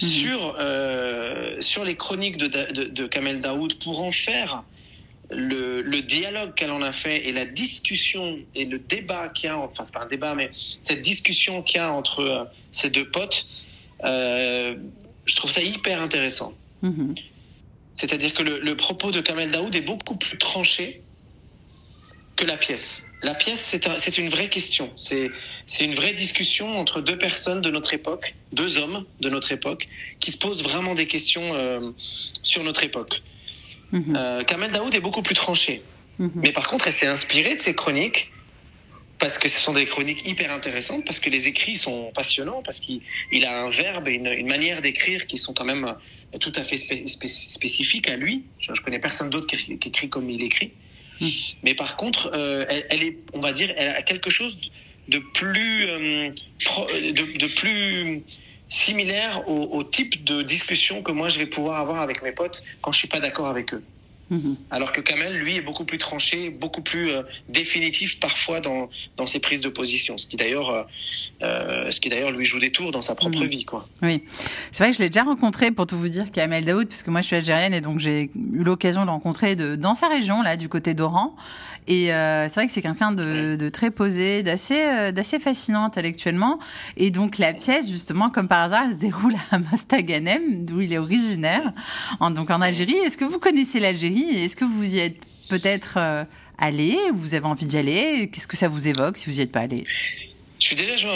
Mhm. 0.03 0.09
sur, 0.09 0.57
euh, 0.59 1.61
sur 1.61 1.85
les 1.85 1.97
chroniques 1.97 2.37
de, 2.37 2.49
de, 2.49 2.85
de, 2.85 3.07
Kamel 3.07 3.41
Daoud 3.41 3.75
pour 3.83 4.03
en 4.03 4.11
faire 4.11 4.65
le, 5.31 5.81
le 5.81 6.03
dialogue 6.03 6.55
qu'elle 6.55 6.73
en 6.73 6.83
a 6.83 6.93
fait 6.93 7.29
et 7.29 7.33
la 7.33 7.45
discussion 7.45 8.39
et 8.55 8.65
le 8.65 8.79
débat 8.79 9.29
qu'il 9.29 9.47
y 9.47 9.51
a, 9.51 9.57
enfin 9.57 9.85
c'est 9.85 9.95
pas 9.95 10.03
un 10.03 10.09
débat, 10.09 10.35
mais 10.35 10.51
cette 10.83 11.01
discussion 11.03 11.63
qu'il 11.63 11.77
y 11.77 11.81
a 11.81 11.93
entre 11.93 12.21
euh, 12.21 12.45
ces 12.73 12.91
deux 12.91 13.09
potes, 13.09 13.47
euh, 14.05 14.75
je 15.25 15.37
trouve 15.37 15.51
ça 15.51 15.63
hyper 15.63 16.03
intéressant. 16.03 16.53
Mhm. 16.83 17.11
C'est-à-dire 17.95 18.35
que 18.35 18.43
le, 18.43 18.59
le, 18.59 18.77
propos 18.77 19.13
de 19.13 19.21
Kamel 19.21 19.51
Daoud 19.51 19.75
est 19.77 19.83
beaucoup 19.83 20.17
plus 20.17 20.39
tranché 20.39 21.03
que 22.37 22.45
la 22.45 22.57
pièce. 22.57 23.11
La 23.23 23.35
pièce, 23.35 23.77
c'est 23.99 24.19
une 24.19 24.29
vraie 24.29 24.49
question. 24.49 24.91
C'est 24.97 25.31
une 25.81 25.95
vraie 25.95 26.13
discussion 26.13 26.79
entre 26.79 27.01
deux 27.01 27.19
personnes 27.19 27.61
de 27.61 27.71
notre 27.71 27.95
époque, 27.95 28.35
deux 28.53 28.79
hommes 28.79 29.05
de 29.21 29.29
notre 29.29 29.53
époque, 29.53 29.89
qui 30.21 30.33
se 30.33 30.39
posent 30.39 30.63
vraiment 30.63 30.95
des 30.95 31.07
questions 31.07 31.55
euh, 31.55 31.91
sur 32.43 32.65
notre 32.65 32.83
époque. 32.83 33.23
Euh, 33.95 34.43
Kamel 34.45 34.73
Daoud 34.73 34.95
est 34.95 35.01
beaucoup 35.01 35.23
plus 35.23 35.35
tranché. 35.35 35.83
Mhm. 36.19 36.33
Mais 36.37 36.53
par 36.53 36.67
contre, 36.69 36.87
elle 36.87 36.93
s'est 36.93 37.07
inspirée 37.07 37.55
de 37.55 37.61
ces 37.61 37.75
chroniques 37.75 38.33
parce 39.19 39.39
que 39.39 39.49
ce 39.49 39.61
sont 39.61 39.73
des 39.73 39.87
chroniques 39.87 40.27
hyper 40.27 40.53
intéressantes, 40.53 41.05
parce 41.05 41.21
que 41.21 41.31
les 41.31 41.47
écrits 41.47 41.77
sont 41.77 42.11
passionnants, 42.13 42.61
parce 42.65 42.81
qu'il 42.81 43.01
a 43.45 43.63
un 43.63 43.71
verbe 43.71 44.09
et 44.09 44.15
une, 44.15 44.49
manière 44.49 44.81
d'écrire 44.81 45.29
qui 45.29 45.39
sont 45.39 45.53
quand 45.53 45.65
même 45.65 45.95
tout 46.41 46.51
à 46.57 46.65
fait 46.65 46.77
spécifiques 46.77 48.11
à 48.11 48.17
lui. 48.17 48.43
Je, 48.59 48.73
ne 48.73 48.77
connais 48.79 48.99
personne 48.99 49.31
d'autre 49.31 49.47
qui, 49.47 49.79
qui, 49.79 49.89
écrit 49.89 50.09
comme 50.09 50.29
il 50.29 50.43
écrit. 50.43 50.73
Mm. 51.21 51.29
Mais 51.63 51.75
par 51.75 51.97
contre, 51.97 52.31
euh, 52.35 52.65
elle, 52.91 53.03
est, 53.03 53.19
on 53.33 53.41
va 53.41 53.53
dire, 53.53 53.73
elle 53.77 53.89
a 53.89 54.03
quelque 54.03 54.31
chose 54.31 54.59
de 55.09 55.19
plus, 55.19 55.87
euh, 55.89 56.31
de, 56.31 57.55
plus 57.55 58.23
similaire 58.69 59.49
au, 59.49 59.85
type 59.85 60.25
de 60.25 60.43
discussion 60.43 61.03
que 61.03 61.13
moi 61.13 61.29
je 61.29 61.39
vais 61.39 61.47
pouvoir 61.47 61.81
avoir 61.81 62.01
avec 62.01 62.23
mes 62.23 62.33
potes 62.33 62.63
quand 62.81 62.93
je 62.93 62.99
suis 62.99 63.09
pas 63.09 63.21
d'accord 63.21 63.49
avec 63.49 63.75
eux. 63.75 63.83
Mhm. 64.33 64.57
Alors 64.71 64.93
que 64.93 65.03
Kamel, 65.03 65.35
lui, 65.35 65.57
est 65.57 65.61
beaucoup 65.61 65.85
plus 65.85 65.99
tranché, 65.99 66.49
beaucoup 66.49 66.81
plus 66.81 67.11
euh, 67.11 67.23
définitif 67.51 68.19
parfois 68.19 68.61
dans, 68.61 68.89
dans 69.19 69.27
ses 69.27 69.41
prises 69.41 69.61
de 69.61 69.69
position. 69.69 70.17
Ce 70.17 70.27
qui 70.27 70.37
d'ailleurs, 70.37 70.71
euh, 70.71 70.83
euh, 71.43 71.91
ce 71.91 72.01
qui 72.01 72.09
d'ailleurs 72.09 72.31
lui 72.31 72.47
joue 72.47 72.59
des 72.59 72.73
tours 72.73 72.93
dans 72.93 73.03
sa 73.03 73.15
propre 73.15 73.41
mhm. 73.41 73.49
vie, 73.49 73.65
quoi. 73.67 73.85
Oui, 74.01 74.25
c'est 74.71 74.85
vrai 74.85 74.91
que 74.91 74.97
je 74.97 75.03
l'ai 75.03 75.11
déjà 75.11 75.25
rencontré 75.25 75.71
pour 75.71 75.87
tout 75.87 75.99
vous 75.99 76.09
dire, 76.09 76.33
Kamel 76.33 76.65
Daoud, 76.65 76.89
puisque 76.89 77.09
moi 77.09 77.21
je 77.21 77.27
suis 77.27 77.37
algérienne 77.37 77.75
et 77.75 77.83
donc 77.83 77.99
j'ai 77.99 78.31
eu 78.35 78.65
l'occasion 78.65 79.03
de 79.03 79.07
le 79.07 79.13
rencontrer 79.13 79.55
de, 79.55 79.77
dans 79.77 79.95
sa 79.95 80.09
région, 80.09 80.41
là, 80.41 80.57
du 80.57 80.71
côté 80.71 80.95
d'Oran. 80.95 81.37
Et 81.89 82.15
euh, 82.15 82.49
c'est 82.49 82.55
vrai 82.55 82.67
que 82.69 82.73
c'est 82.73 82.81
quelqu'un 82.81 83.11
de, 83.11 83.57
de, 83.57 83.69
très 83.69 83.91
posé, 83.91 84.45
d'assez, 84.45 85.11
d'assez 85.13 85.41
fascinant 85.41 85.85
intellectuellement. 85.85 86.61
Et 86.97 87.11
donc 87.11 87.39
la 87.39 87.53
pièce, 87.53 87.91
justement, 87.91 88.31
comme 88.31 88.47
par 88.47 88.61
hasard, 88.61 88.85
elle 88.87 88.93
se 88.93 88.99
déroule 88.99 89.35
à 89.51 89.59
Mostaganem, 89.59 90.65
d'où 90.65 90.81
il 90.81 90.93
est 90.93 90.99
originaire, 90.99 91.73
en, 92.21 92.31
donc 92.31 92.51
en 92.51 92.61
Algérie. 92.61 92.95
Est-ce 93.05 93.19
que 93.19 93.25
vous 93.25 93.41
connaissez 93.41 93.81
l'Algérie? 93.81 94.22
Est-ce 94.31 94.57
que 94.57 94.65
vous 94.65 94.95
y 94.95 94.99
êtes 94.99 95.27
peut-être 95.49 95.95
euh, 95.97 96.25
allé 96.59 96.97
Vous 97.15 97.35
avez 97.35 97.47
envie 97.47 97.67
d'y 97.67 97.77
aller? 97.77 98.31
Qu'est-ce 98.33 98.49
que 98.49 98.57
ça 98.57 98.69
vous 98.69 98.89
évoque 98.89 99.17
si 99.17 99.27
vous 99.31 99.37
n'y 99.37 99.43
êtes 99.43 99.53
pas 99.53 99.61
allé? 99.61 99.85
Je 100.59 100.67
suis 100.67 100.77
déjà, 100.77 101.09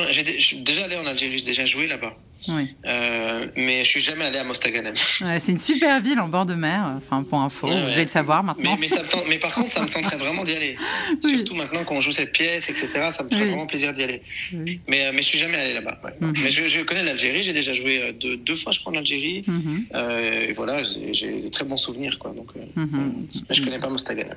déjà 0.56 0.84
allé 0.84 0.96
en 0.96 1.06
Algérie, 1.06 1.38
j'ai 1.38 1.44
déjà 1.44 1.64
joué 1.64 1.86
là-bas. 1.86 2.16
Oui. 2.48 2.74
Euh, 2.86 3.46
mais 3.56 3.84
je 3.84 3.88
suis 3.88 4.00
jamais 4.00 4.24
allé 4.24 4.38
à 4.38 4.44
Mostaganem. 4.44 4.94
Ouais, 5.20 5.40
c'est 5.40 5.52
une 5.52 5.58
super 5.58 6.00
ville 6.00 6.20
en 6.20 6.28
bord 6.28 6.46
de 6.46 6.54
mer, 6.54 6.94
enfin 6.96 7.22
pour 7.22 7.40
info, 7.40 7.66
vous 7.66 7.74
devez 7.74 8.02
le 8.02 8.06
savoir 8.06 8.44
maintenant. 8.44 8.76
Mais, 8.80 8.88
mais, 9.28 9.38
par 9.38 9.54
contre, 9.54 9.70
ça 9.70 9.82
me 9.82 9.88
tenterait 9.88 10.16
vraiment 10.16 10.44
d'y 10.44 10.52
aller. 10.52 10.76
Surtout 11.24 11.54
maintenant 11.54 11.84
qu'on 11.84 12.00
joue 12.00 12.12
cette 12.12 12.32
pièce, 12.32 12.68
etc. 12.68 12.88
Ça 13.10 13.22
me 13.24 13.30
ferait 13.30 13.46
vraiment 13.46 13.66
plaisir 13.66 13.92
d'y 13.92 14.02
aller. 14.02 14.22
Mais, 14.52 15.06
euh, 15.06 15.12
mais 15.12 15.22
je 15.22 15.28
suis 15.28 15.38
jamais 15.38 15.56
allé 15.56 15.74
là-bas. 15.74 15.98
Mhm. 16.20 16.34
Mais 16.42 16.50
je, 16.50 16.66
je, 16.66 16.80
connais 16.82 17.02
l'Algérie, 17.02 17.42
j'ai 17.42 17.52
déjà 17.52 17.74
joué 17.74 18.00
euh, 18.00 18.12
deux, 18.12 18.36
deux, 18.36 18.56
fois, 18.56 18.72
je 18.72 18.80
crois, 18.80 18.92
en 18.92 18.96
Algérie. 18.96 19.44
Mhm. 19.46 19.86
euh, 19.94 20.48
et 20.48 20.52
voilà, 20.52 20.82
j'ai 20.84 21.40
des 21.42 21.50
très 21.50 21.64
bons 21.64 21.76
souvenirs, 21.76 22.18
quoi. 22.18 22.32
Donc, 22.32 22.50
mhm. 22.76 23.26
mais 23.48 23.54
je 23.54 23.62
connais 23.62 23.78
pas 23.78 23.88
Mostaganem. 23.88 24.36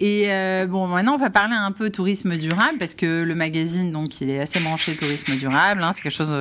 Et 0.00 0.30
euh, 0.30 0.66
bon, 0.66 0.86
maintenant, 0.86 1.14
on 1.14 1.18
va 1.18 1.30
parler 1.30 1.54
un 1.56 1.72
peu 1.72 1.90
tourisme 1.90 2.36
durable 2.36 2.78
parce 2.78 2.94
que 2.94 3.22
le 3.22 3.34
magazine, 3.34 3.92
donc, 3.92 4.20
il 4.20 4.30
est 4.30 4.40
assez 4.40 4.60
branché 4.60 4.96
tourisme 4.96 5.36
durable. 5.36 5.82
Hein, 5.82 5.92
c'est 5.92 6.02
quelque 6.02 6.12
chose 6.12 6.34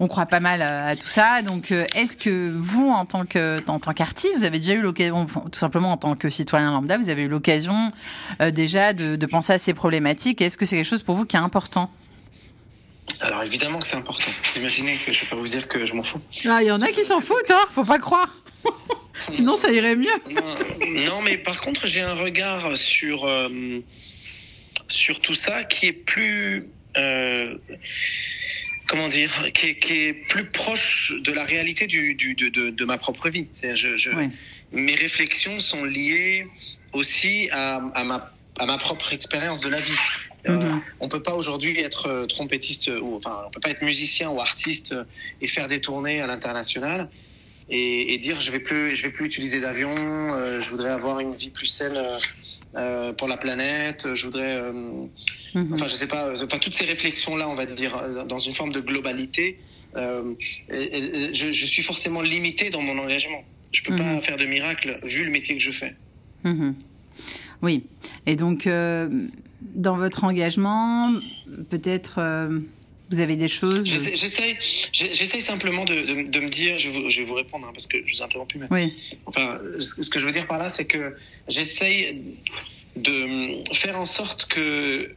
on 0.00 0.03
croit 0.08 0.26
pas 0.26 0.40
mal 0.40 0.62
à, 0.62 0.96
tout 0.96 1.08
ça. 1.08 1.42
Donc, 1.42 1.72
euh, 1.72 1.84
est-ce 1.94 2.16
que 2.16 2.52
vous, 2.56 2.88
en 2.88 3.04
tant 3.04 3.24
que 3.24 3.62
en 3.68 3.78
tant 3.78 3.92
qu'artiste, 3.92 4.38
vous 4.38 4.44
avez 4.44 4.58
déjà 4.58 4.74
eu 4.74 4.80
l'occasion, 4.80 5.26
tout 5.26 5.58
simplement 5.58 5.92
en 5.92 5.96
tant 5.96 6.14
que 6.14 6.28
citoyen 6.30 6.70
lambda, 6.70 6.98
vous 6.98 7.08
avez 7.08 7.22
eu 7.22 7.28
l'occasion 7.28 7.92
euh, 8.40 8.50
déjà 8.50 8.92
de, 8.92 9.26
penser 9.26 9.52
à 9.52 9.58
ces 9.58 9.74
problématiques? 9.74 10.40
Est-ce 10.40 10.58
que 10.58 10.64
c'est 10.64 10.76
quelque 10.76 10.88
chose 10.88 11.02
pour 11.02 11.14
vous 11.14 11.24
qui 11.24 11.36
est 11.36 11.40
important? 11.40 11.90
Alors 13.20 13.42
évidemment 13.42 13.78
que 13.78 13.86
c'est 13.86 13.96
important. 13.96 14.30
Imaginez 14.56 14.98
que 15.04 15.12
je 15.12 15.20
vais 15.20 15.26
pas 15.26 15.36
vous 15.36 15.48
dire 15.48 15.68
que 15.68 15.84
je 15.86 15.92
m'en 15.92 16.02
fous. 16.02 16.20
Ah, 16.46 16.62
il 16.62 16.66
y 16.66 16.70
en 16.70 16.80
a 16.82 16.88
qui 16.88 17.04
s'en 17.04 17.20
foutent, 17.20 17.50
hein 17.50 17.64
Faut 17.70 17.84
pas 17.84 17.98
croire. 17.98 18.42
Sinon, 19.30 19.56
ça 19.56 19.70
irait 19.70 19.96
mieux. 19.96 20.08
non, 21.06 21.22
mais 21.22 21.38
par 21.38 21.60
contre, 21.60 21.86
j'ai 21.86 22.00
un 22.00 22.14
regard 22.14 22.76
sur 22.76 23.24
euh, 23.24 23.48
sur 24.88 25.20
tout 25.20 25.34
ça 25.34 25.64
qui 25.64 25.86
est 25.86 25.92
plus 25.92 26.68
comment 28.86 29.08
dire, 29.08 29.30
qui 29.52 29.66
est, 29.66 29.78
qui 29.78 29.92
est, 30.06 30.12
plus 30.12 30.44
proche 30.46 31.12
de 31.20 31.32
la 31.32 31.44
réalité 31.44 31.86
du, 31.86 32.14
du 32.14 32.34
de, 32.34 32.48
de, 32.48 32.70
de, 32.70 32.84
ma 32.84 32.98
propre 32.98 33.28
vie. 33.28 33.46
Je, 33.54 33.96
je, 33.96 34.10
Mes 34.72 34.94
réflexions 34.94 35.60
sont 35.60 35.84
liées 35.84 36.46
aussi 36.92 37.48
à, 37.52 37.76
à, 37.94 38.04
ma, 38.04 38.32
à 38.58 38.66
ma 38.66 38.78
propre 38.78 39.12
expérience 39.12 39.60
de 39.60 39.68
la 39.68 39.80
vie. 39.80 39.92
Euh, 40.46 40.58
mhm. 40.58 40.82
on 41.00 41.08
peut 41.08 41.22
pas 41.22 41.34
aujourd'hui 41.34 41.80
être 41.80 42.06
euh, 42.06 42.26
trompettiste 42.26 42.90
ou 43.00 43.16
enfin 43.16 43.44
on 43.46 43.50
peut 43.50 43.60
pas 43.60 43.70
être 43.70 43.80
musicien 43.80 44.28
ou 44.28 44.42
artiste 44.42 44.92
euh, 44.92 45.04
et 45.40 45.48
faire 45.48 45.68
des 45.68 45.80
tournées 45.80 46.20
à 46.20 46.26
l'international 46.26 47.08
et, 47.68 48.12
et, 48.12 48.18
dire 48.18 48.40
je 48.40 48.50
vais 48.50 48.58
plus 48.58 48.94
je 48.94 49.04
vais 49.04 49.10
plus 49.10 49.26
utiliser 49.26 49.60
d'avion, 49.60 49.94
euh, 49.94 50.60
je 50.60 50.68
voudrais 50.68 50.90
avoir 50.90 51.20
une 51.20 51.34
vie 51.34 51.50
plus 51.50 51.66
saine 51.66 51.96
euh, 51.96 52.18
pour 53.16 53.28
la 53.28 53.36
planète. 53.36 54.06
Je 54.14 54.24
voudrais, 54.24 54.56
euh, 54.56 54.72
mhm. 55.54 55.74
enfin, 55.74 55.86
je 55.86 55.94
sais 55.94 56.08
pas, 56.08 56.26
euh, 56.26 56.44
enfin, 56.44 56.58
toutes 56.58 56.74
ces 56.74 56.84
réflexions-là, 56.84 57.48
on 57.48 57.54
va 57.54 57.66
dire, 57.66 58.26
dans 58.26 58.38
une 58.38 58.54
forme 58.54 58.72
de 58.72 58.80
globalité. 58.80 59.58
je, 59.94 61.50
je, 61.52 61.66
suis 61.66 61.82
forcément 61.82 62.20
limité 62.20 62.70
dans 62.70 62.82
mon 62.82 62.98
engagement. 62.98 63.44
Je 63.72 63.82
peux 63.82 63.96
pas 63.96 64.14
mhm. 64.14 64.20
faire 64.20 64.36
de 64.36 64.46
miracle 64.46 65.00
vu 65.04 65.24
le 65.24 65.30
métier 65.30 65.56
que 65.56 65.62
je 65.62 65.72
fais. 65.72 65.94
Mhm. 66.44 66.74
Oui. 67.62 67.84
Et 68.26 68.36
donc, 68.36 68.66
dans 68.66 69.96
votre 69.96 70.24
engagement, 70.24 71.12
peut-être 71.70 72.20
vous 73.10 73.20
avez 73.20 73.36
des 73.36 73.48
choses 73.48 73.84
J'essaye 73.86 75.42
simplement 75.42 75.84
de, 75.84 75.94
de, 75.94 76.28
de, 76.28 76.40
me 76.40 76.48
dire, 76.48 76.78
je, 76.78 76.88
je, 77.10 77.20
vais 77.20 77.26
vous 77.26 77.34
répondre 77.34 77.66
hein, 77.66 77.72
parce 77.72 77.86
que 77.86 77.98
je 78.04 78.16
vous 78.16 78.22
interromps 78.22 78.48
plus. 78.48 78.58
Mais, 78.58 78.66
oui. 78.70 78.94
Enfin, 79.26 79.58
ce 79.78 80.08
que 80.08 80.18
je 80.18 80.26
veux 80.26 80.32
dire 80.32 80.46
par 80.46 80.58
là, 80.58 80.68
c'est 80.68 80.86
que 80.86 81.14
j'essaye 81.48 82.22
de 82.96 83.62
faire 83.74 83.98
en 83.98 84.06
sorte 84.06 84.46
que 84.46 85.14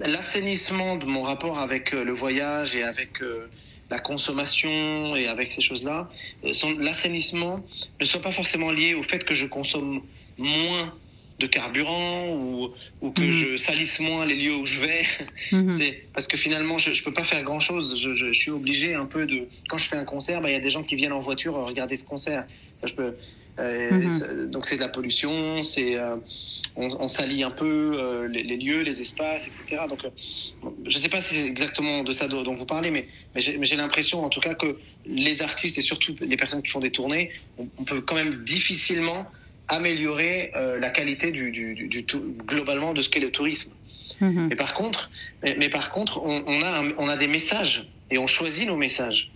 l'assainissement 0.00 0.96
de 0.96 1.06
mon 1.06 1.22
rapport 1.22 1.58
avec 1.58 1.94
euh, 1.94 2.04
le 2.04 2.12
voyage 2.12 2.74
et 2.76 2.82
avec 2.82 3.22
euh, 3.22 3.48
la 3.90 3.98
consommation 3.98 5.14
et 5.16 5.28
avec 5.28 5.52
ces 5.52 5.60
choses-là, 5.60 6.10
euh, 6.44 6.52
l'assainissement 6.78 7.64
ne 8.00 8.04
soit 8.04 8.22
pas 8.22 8.32
forcément 8.32 8.70
lié 8.70 8.94
au 8.94 9.02
fait 9.02 9.24
que 9.24 9.34
je 9.34 9.46
consomme 9.46 10.02
moins 10.38 10.94
de 11.40 11.46
carburant 11.46 12.28
ou, 12.28 12.70
ou 13.00 13.10
que 13.10 13.22
mhm. 13.22 13.30
je 13.30 13.56
salisse 13.56 13.98
moins 14.00 14.24
les 14.24 14.36
lieux 14.36 14.54
où 14.54 14.66
je 14.66 14.80
vais. 14.80 15.04
Mhm. 15.52 15.72
C'est 15.72 16.04
parce 16.12 16.26
que 16.26 16.36
finalement, 16.36 16.78
je, 16.78 16.92
je 16.94 17.02
peux 17.02 17.12
pas 17.12 17.24
faire 17.24 17.42
grand 17.42 17.60
chose. 17.60 18.00
Je, 18.00 18.14
je, 18.14 18.32
je, 18.32 18.32
suis 18.32 18.50
obligé 18.50 18.94
un 18.94 19.04
peu 19.04 19.26
de. 19.26 19.46
Quand 19.68 19.76
je 19.76 19.84
fais 19.84 19.96
un 19.96 20.04
concert, 20.04 20.40
bah, 20.40 20.48
il 20.48 20.52
y 20.52 20.56
a 20.56 20.60
des 20.60 20.70
gens 20.70 20.82
qui 20.82 20.96
viennent 20.96 21.12
en 21.12 21.20
voiture 21.20 21.54
regarder 21.54 21.96
ce 21.96 22.04
concert. 22.04 22.46
Ça, 22.80 22.86
je 22.86 22.94
peux. 22.94 23.14
Euh, 23.58 23.90
mhm. 23.90 24.50
Donc 24.50 24.66
c'est 24.66 24.76
de 24.76 24.80
la 24.80 24.88
pollution, 24.88 25.62
c'est 25.62 25.96
euh, 25.96 26.16
on, 26.74 26.88
on, 26.98 27.06
salit 27.06 27.44
un 27.44 27.52
peu 27.52 27.92
euh, 27.94 28.26
les, 28.26 28.42
les, 28.42 28.56
lieux, 28.56 28.80
les 28.80 29.00
espaces, 29.00 29.46
etc. 29.46 29.82
Donc 29.88 30.00
je 30.84 30.98
sais 30.98 31.08
pas 31.08 31.20
si 31.20 31.34
c'est 31.36 31.46
exactement 31.46 32.02
de 32.02 32.12
ça 32.12 32.26
dont 32.26 32.54
vous 32.54 32.66
parlez, 32.66 32.90
mais, 32.90 33.06
mais 33.34 33.40
j'ai 33.40 33.76
l'impression 33.76 34.24
en 34.24 34.28
tout 34.28 34.40
cas 34.40 34.54
que 34.54 34.76
les 35.06 35.40
artistes 35.40 35.78
et 35.78 35.82
surtout 35.82 36.16
les 36.20 36.36
personnes 36.36 36.62
qui 36.62 36.70
font 36.70 36.80
des 36.80 36.90
tournées, 36.90 37.30
on, 37.58 37.68
on 37.78 37.84
peut 37.84 38.00
quand 38.00 38.16
même 38.16 38.42
difficilement 38.42 39.26
améliorer 39.68 40.52
euh, 40.56 40.78
la 40.78 40.90
qualité 40.90 41.30
du, 41.30 41.50
du, 41.50 41.74
du, 41.74 41.88
du, 41.88 42.04
globalement 42.46 42.92
de 42.92 43.02
ce 43.02 43.08
qu'est 43.08 43.20
le 43.20 43.30
tourisme. 43.30 43.72
Mhm. 44.20 44.48
Mais 44.50 44.56
par 44.56 44.74
contre, 44.74 45.10
mais, 45.42 45.56
mais 45.58 45.68
par 45.68 45.90
contre, 45.90 46.22
on, 46.22 46.44
on 46.46 46.62
a 46.62 46.84
on 46.98 47.08
a 47.08 47.16
des 47.16 47.26
messages 47.26 47.88
et 48.10 48.18
on 48.18 48.26
choisit 48.26 48.66
nos 48.66 48.76
messages. 48.76 49.30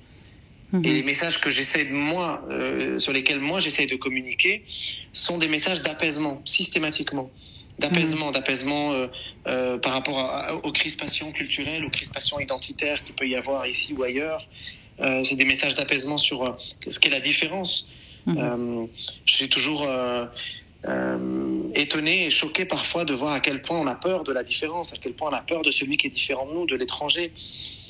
Mhm. 0.73 0.85
Et 0.85 0.93
les 0.93 1.03
messages 1.03 1.41
que 1.41 1.51
j'essaie 1.51 1.85
de 1.85 1.93
moi, 1.93 2.45
euh, 2.51 2.99
sur 2.99 3.13
lesquels 3.13 3.41
moi 3.41 3.61
j'essaie 3.61 3.87
de 3.87 3.97
communiquer, 3.97 4.65
sont 5.13 5.39
des 5.39 5.49
messages 5.49 5.83
d'apaisement 5.83 6.43
systématiquement, 6.45 7.31
d'apaisement, 7.79 8.27
mhm. 8.27 8.33
d'apaisement 8.33 8.93
euh, 8.93 9.07
euh, 9.47 9.79
par 9.79 9.93
rapport 9.93 10.19
à, 10.19 10.55
aux 10.55 10.73
crispations 10.73 11.33
culturelles, 11.33 11.85
aux 11.85 11.91
crispations 11.91 12.39
identitaires 12.39 13.03
qu'il 13.03 13.15
peut 13.15 13.27
y 13.27 13.35
avoir 13.35 13.67
ici 13.67 13.95
ou 13.95 14.03
ailleurs. 14.03 14.47
Euh, 15.01 15.23
c'est 15.25 15.37
des 15.37 15.45
messages 15.45 15.75
d'apaisement 15.75 16.19
sur 16.19 16.45
euh, 16.45 16.53
ce 16.87 16.99
qu'est 16.99 17.11
la 17.11 17.21
différence. 17.21 17.91
Mhm. 18.29 18.39
Euh, 18.39 18.87
je 19.25 19.35
suis 19.35 19.49
toujours 19.49 19.85
euh, 19.85 20.27
euh, 20.87 21.63
étonné 21.75 22.27
et 22.27 22.31
choqué 22.31 22.67
parfois 22.67 23.05
de 23.05 23.15
voir 23.15 23.33
à 23.33 23.41
quel 23.41 23.63
point 23.63 23.79
on 23.79 23.87
a 23.87 23.95
peur 23.95 24.23
de 24.23 24.33
la 24.33 24.43
différence, 24.43 24.93
à 24.93 24.99
quel 24.99 25.15
point 25.15 25.31
on 25.31 25.35
a 25.35 25.41
peur 25.41 25.63
de 25.63 25.71
celui 25.71 25.97
qui 25.97 26.09
est 26.09 26.11
différent 26.11 26.47
de 26.47 26.53
nous, 26.53 26.67
de 26.67 26.77
l'étranger. 26.77 27.33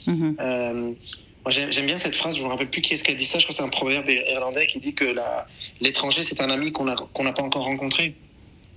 Moi, 0.07 1.53
j'aime 1.71 1.87
bien 1.87 1.99
cette 1.99 2.15
phrase, 2.17 2.37
je 2.37 2.41
ne 2.41 2.47
me 2.47 2.51
rappelle 2.51 2.69
plus 2.69 2.83
qui 2.83 2.95
est-ce 2.95 3.03
qui 3.03 3.13
a 3.13 3.15
dit 3.15 3.25
ça, 3.25 3.39
je 3.39 3.45
crois 3.45 3.55
que 3.55 3.63
c'est 3.63 3.67
un 3.67 3.71
proverbe 3.71 4.09
irlandais 4.11 4.67
qui 4.67 4.79
dit 4.81 4.93
que 4.93 5.15
l'étranger, 5.81 6.23
c'est 6.23 6.41
un 6.43 6.51
ami 6.51 6.73
qu'on 6.73 6.85
n'a 6.85 7.33
pas 7.33 7.43
encore 7.43 7.65
rencontré. 7.65 8.15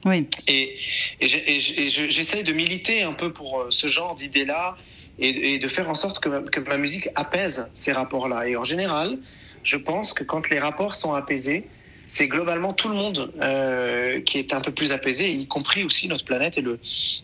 Oui. 0.05 0.27
Et, 0.47 0.77
et 1.19 1.27
j'essaye 1.27 2.43
de 2.43 2.53
militer 2.53 3.03
un 3.03 3.13
peu 3.13 3.33
pour 3.33 3.67
ce 3.69 3.87
genre 3.87 4.15
d'idées-là 4.15 4.77
et, 5.19 5.53
et, 5.53 5.59
de 5.59 5.67
faire 5.67 5.89
en 5.89 5.95
sorte 5.95 6.19
que 6.19 6.29
ma, 6.29 6.41
que 6.41 6.59
ma 6.61 6.77
musique 6.77 7.09
apaise 7.15 7.69
ces 7.73 7.91
rapports-là. 7.91 8.47
Et 8.47 8.55
en 8.55 8.63
général, 8.63 9.19
je 9.63 9.77
pense 9.77 10.13
que 10.13 10.23
quand 10.23 10.49
les 10.49 10.59
rapports 10.59 10.95
sont 10.95 11.13
apaisés, 11.13 11.65
c'est 12.05 12.27
globalement 12.27 12.73
tout 12.73 12.89
le 12.89 12.95
monde 12.95 13.31
euh, 13.41 14.19
qui 14.21 14.37
est 14.37 14.53
un 14.53 14.61
peu 14.61 14.71
plus 14.71 14.91
apaisé, 14.91 15.31
y 15.31 15.47
compris 15.47 15.83
aussi 15.83 16.07
notre 16.09 16.25
planète 16.25 16.57
et 16.57 16.61
le, 16.61 16.79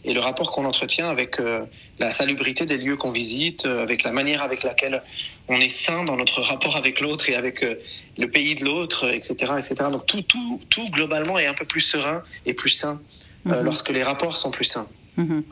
et 0.05 0.13
le 0.13 0.19
rapport 0.21 0.51
qu'on 0.51 0.65
entretient 0.65 1.09
avec 1.09 1.39
euh, 1.39 1.65
la 1.99 2.09
salubrité 2.11 2.65
des 2.65 2.77
lieux 2.77 2.95
qu'on 2.95 3.11
visite, 3.11 3.65
euh, 3.65 3.83
avec 3.83 4.03
la 4.03 4.13
manière 4.13 4.41
avec 4.41 4.63
laquelle 4.63 5.03
on 5.49 5.59
est 5.59 5.69
sain 5.69 6.05
dans 6.05 6.15
notre 6.15 6.41
rapport 6.41 6.77
avec 6.77 7.01
l'autre 7.01 7.29
et 7.29 7.35
avec 7.35 7.63
euh, 7.63 7.75
le 8.17 8.29
pays 8.29 8.55
de 8.55 8.63
l'autre, 8.63 9.13
etc., 9.13 9.51
etc. 9.57 9.75
Donc 9.91 10.05
tout, 10.05 10.21
tout, 10.21 10.61
tout 10.69 10.85
globalement 10.91 11.37
est 11.37 11.47
un 11.47 11.53
peu 11.53 11.65
plus 11.65 11.81
serein 11.81 12.23
et 12.45 12.53
plus 12.53 12.69
sain 12.69 13.01
mm 13.43 13.51
-hmm. 13.51 13.61
lorsque 13.63 13.89
les 13.89 14.03
rapports 14.03 14.37
sont 14.37 14.51
plus 14.51 14.69
sains. 14.73 14.87
Mhm. 15.17 15.43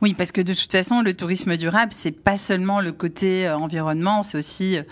Oui, 0.00 0.14
parce 0.14 0.32
que 0.32 0.40
de 0.40 0.52
toute 0.52 0.70
façon, 0.70 1.00
le 1.00 1.14
tourisme 1.14 1.56
durable, 1.56 1.92
c'est 1.92 2.10
pas 2.10 2.36
seulement 2.36 2.80
le 2.80 2.90
côté 2.90 3.46
euh, 3.46 3.56
environnement, 3.56 4.22
c'est 4.24 4.36
aussi 4.36 4.76
euh, 4.76 4.82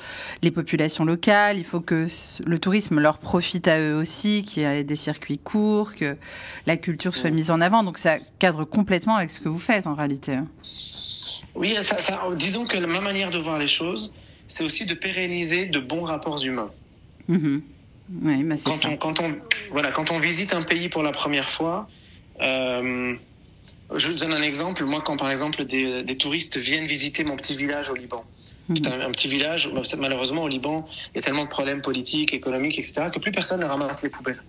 les 0.43 0.53
populations 0.53 1.05
locales. 1.05 1.59
Il 1.59 1.65
faut 1.65 1.81
que 1.81 2.07
le 2.45 2.59
tourisme 2.59 3.01
leur 3.01 3.19
profite 3.19 3.67
à 3.67 3.81
eux 3.81 3.97
aussi, 3.97 4.45
qu'il 4.45 4.63
y 4.63 4.67
ait 4.67 4.85
des 4.85 4.97
circuits 4.97 5.39
courts, 5.39 5.95
que 5.95 6.17
la 6.67 6.77
culture 6.77 7.15
soit 7.15 7.31
mise 7.31 7.51
en 7.51 7.61
avant. 7.61 7.83
Donc 7.83 7.99
ça 7.99 8.19
cadre 8.39 8.65
complètement 8.65 9.17
avec 9.17 9.33
ce 9.33 9.41
que 9.41 9.49
vous 9.49 9.59
faites 9.59 9.89
en 9.89 9.95
réalité. 9.95 10.39
Oui, 11.57 11.77
ça, 11.83 11.99
ça, 11.99 12.23
disons 12.37 12.67
que 12.67 12.79
ma 12.79 13.01
manière 13.01 13.33
de 13.33 13.39
voir 13.39 13.59
les 13.59 13.67
choses, 13.67 14.13
c'est 14.47 14.63
aussi 14.63 14.87
de 14.87 14.95
pérenniser 14.95 15.67
de 15.67 15.81
bons 15.81 16.05
rapports 16.05 16.43
humains. 16.45 16.71
Mmh. 17.27 17.59
Oui, 18.23 18.43
bah 18.43 18.57
quand, 18.65 18.87
on, 18.87 18.97
quand, 18.97 19.21
on, 19.21 19.37
voilà, 19.71 19.93
quand 19.93 20.11
on 20.11 20.19
visite 20.19 20.53
un 20.55 20.63
pays 20.63 20.89
pour 20.89 21.03
la 21.03 21.13
première 21.13 21.49
fois, 21.49 21.89
euh, 22.41 23.15
je 23.95 24.09
vous 24.09 24.15
donne 24.15 24.33
un 24.33 24.43
exemple. 24.43 24.85
Moi, 24.85 25.03
quand 25.05 25.17
par 25.17 25.31
exemple 25.31 25.65
des, 25.65 26.03
des 26.03 26.17
touristes 26.17 26.57
viennent 26.57 26.87
visiter 26.87 27.25
mon 27.25 27.37
petit 27.37 27.57
village 27.57 27.91
au 27.91 27.95
Liban, 27.95 28.25
c'est 28.75 28.87
un, 28.87 29.01
un, 29.01 29.11
petit 29.11 29.29
village, 29.29 29.69
malheureusement 29.99 30.45
au 30.45 30.49
Liban, 30.49 30.89
il 31.13 31.17
y 31.17 31.19
a 31.19 31.23
tellement 31.23 31.45
de 31.45 31.49
problèmes 31.49 31.83
politiques, 31.83 32.33
économiques, 32.33 32.79
etc., 32.79 33.07
que 33.13 33.19
plus 33.19 33.33
personne 33.33 33.61
ne 33.61 33.67
ramasse 33.67 34.03
les 34.03 34.09
poubelles. 34.09 34.41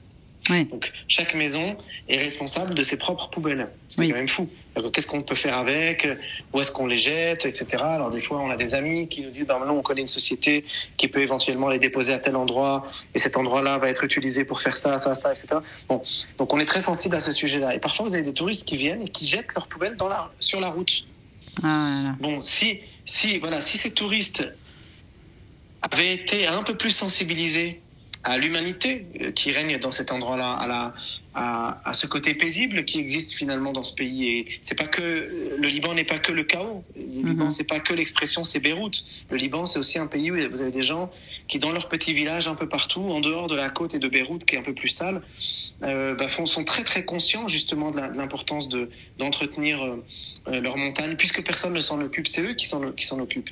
Oui. 0.50 0.66
Donc 0.66 0.92
chaque 1.08 1.36
maison 1.36 1.78
est 2.10 2.18
responsable 2.18 2.74
de 2.74 2.82
ses 2.84 2.98
propres 2.98 3.30
poubelles. 3.30 3.70
C'est 3.88 4.02
Oui. 4.02 4.10
quand 4.10 4.16
même 4.16 4.28
fou. 4.28 4.50
Qu'est-ce 4.94 5.06
qu'on 5.06 5.22
peut 5.22 5.36
faire 5.36 5.58
avec? 5.58 6.08
Où 6.54 6.62
est-ce 6.62 6.72
qu'on 6.72 6.88
les 6.88 6.98
jette, 6.98 7.46
etc. 7.46 7.84
Alors 7.84 8.10
des 8.10 8.22
fois, 8.22 8.40
on 8.40 8.50
a 8.50 8.56
des 8.56 8.74
amis 8.74 9.08
qui 9.10 9.22
nous 9.22 9.30
disent, 9.30 9.46
ben, 9.46 9.60
nous, 9.68 9.74
on 9.74 9.82
connaît 9.82 10.02
une 10.02 10.08
société 10.08 10.64
qui 10.98 11.08
peut 11.10 11.22
éventuellement 11.22 11.68
les 11.70 11.78
déposer 11.78 12.14
à 12.14 12.20
tel 12.20 12.36
endroit, 12.38 12.90
et 13.14 13.20
cet 13.20 13.36
endroit-là 13.38 13.78
va 13.78 13.90
être 13.90 14.04
utilisé 14.04 14.46
pour 14.46 14.62
faire 14.62 14.78
ça, 14.78 14.98
ça, 14.98 15.14
ça, 15.14 15.32
etc. 15.32 15.48
Bon, 15.90 16.02
donc 16.38 16.54
on 16.54 16.60
est 16.60 16.66
très 16.66 16.82
sensible 16.82 17.16
à 17.16 17.20
ce 17.20 17.32
sujet-là. 17.32 17.76
Et 17.76 17.80
parfois, 17.80 18.08
vous 18.08 18.14
avez 18.16 18.24
des 18.24 18.34
touristes 18.34 18.66
qui 18.66 18.78
viennent 18.78 19.02
et 19.04 19.10
qui 19.10 19.28
jettent 19.28 19.54
leurs 19.56 19.68
poubelles 19.68 19.98
dans 19.98 20.08
la, 20.08 20.32
sur 20.40 20.60
la 20.62 20.70
route. 20.70 21.04
Ah 21.62 21.68
là 21.68 22.04
là. 22.08 22.16
Bon, 22.22 22.40
si, 22.42 22.80
si, 23.06 23.38
voilà, 23.40 23.60
si 23.62 23.78
ces 23.78 23.94
touristes 23.94 24.48
avaient 25.82 26.14
été 26.14 26.48
un 26.48 26.64
peu 26.64 26.76
plus 26.78 26.92
sensibilisés 26.92 27.82
à 28.24 28.38
l'humanité 28.38 29.06
euh, 29.22 29.32
qui 29.32 29.52
règne 29.52 29.80
dans 29.80 29.92
cet 29.92 30.12
endroit-là, 30.12 30.54
à 30.54 30.68
la, 30.68 30.94
à, 31.34 31.82
à, 31.90 31.94
ce 31.94 32.08
côté 32.08 32.34
paisible 32.36 32.86
qui 32.86 33.00
existe 33.00 33.34
finalement 33.34 33.72
dans 33.72 33.84
ce 33.84 33.96
pays. 33.96 34.28
Et 34.28 34.48
c'est 34.62 34.78
pas 34.78 34.88
que 34.88 35.56
le 35.58 35.68
Liban 35.68 35.94
n'est 35.94 36.04
pas 36.04 36.20
que 36.20 36.32
le 36.32 36.44
chaos. 36.44 36.84
Le 36.96 37.02
Mhm. 37.04 37.28
Liban, 37.30 37.50
c'est 37.50 37.68
pas 37.68 37.80
que 37.80 37.94
l'expression 37.94 38.44
c'est 38.44 38.60
Beyrouth. 38.60 39.06
Le 39.30 39.38
Liban, 39.38 39.66
c'est 39.66 39.80
aussi 39.80 39.98
un 39.98 40.08
pays 40.08 40.30
où 40.32 40.36
vous 40.50 40.62
avez 40.62 40.72
des 40.72 40.84
gens 40.84 41.10
qui, 41.48 41.58
dans 41.58 41.72
leur 41.72 41.88
petit 41.88 42.14
village 42.14 42.48
un 42.48 42.56
peu 42.56 42.68
partout, 42.68 43.02
en 43.02 43.22
dehors 43.22 43.48
de 43.48 43.56
la 43.56 43.70
côte 43.70 43.94
et 43.94 44.00
de 44.00 44.08
Beyrouth, 44.08 44.46
qui 44.46 44.56
est 44.56 44.60
un 44.60 44.64
peu 44.64 44.74
plus 44.74 44.90
sale, 44.90 45.22
euh, 45.84 46.14
bah, 46.16 46.28
font, 46.28 46.46
sont 46.46 46.64
très 46.64 46.84
très 46.84 47.06
conscients 47.06 47.48
justement 47.48 47.92
de 47.92 48.00
l'importance 48.18 48.70
de 48.70 48.90
d'entretenir 49.18 49.82
euh, 49.82 50.04
euh, 50.48 50.62
leur 50.62 50.78
montagne, 50.78 51.16
puisque 51.16 51.44
personne 51.44 51.74
ne 51.74 51.82
s'en 51.82 52.02
occupe. 52.02 52.28
C'est 52.28 52.42
eux 52.42 52.54
qui 52.54 52.68
s'en 52.68 52.92
qui 52.92 53.06
s'en 53.06 53.20
occupent 53.20 53.50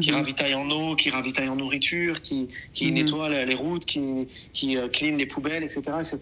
qui 0.00 0.10
Mhm. 0.10 0.16
ravitaillent 0.16 0.54
en 0.54 0.70
eau, 0.70 0.96
qui 0.96 1.10
ravitaillent 1.10 1.48
en 1.48 1.56
nourriture, 1.56 2.22
qui, 2.22 2.48
qui 2.74 2.86
Mhm. 2.86 2.94
nettoient 2.94 3.28
les 3.44 3.54
routes, 3.54 3.84
qui, 3.84 4.28
qui 4.52 4.76
euh, 4.76 4.88
clean 4.88 5.16
les 5.16 5.26
poubelles, 5.26 5.62
etc., 5.64 5.82
etc. 6.00 6.18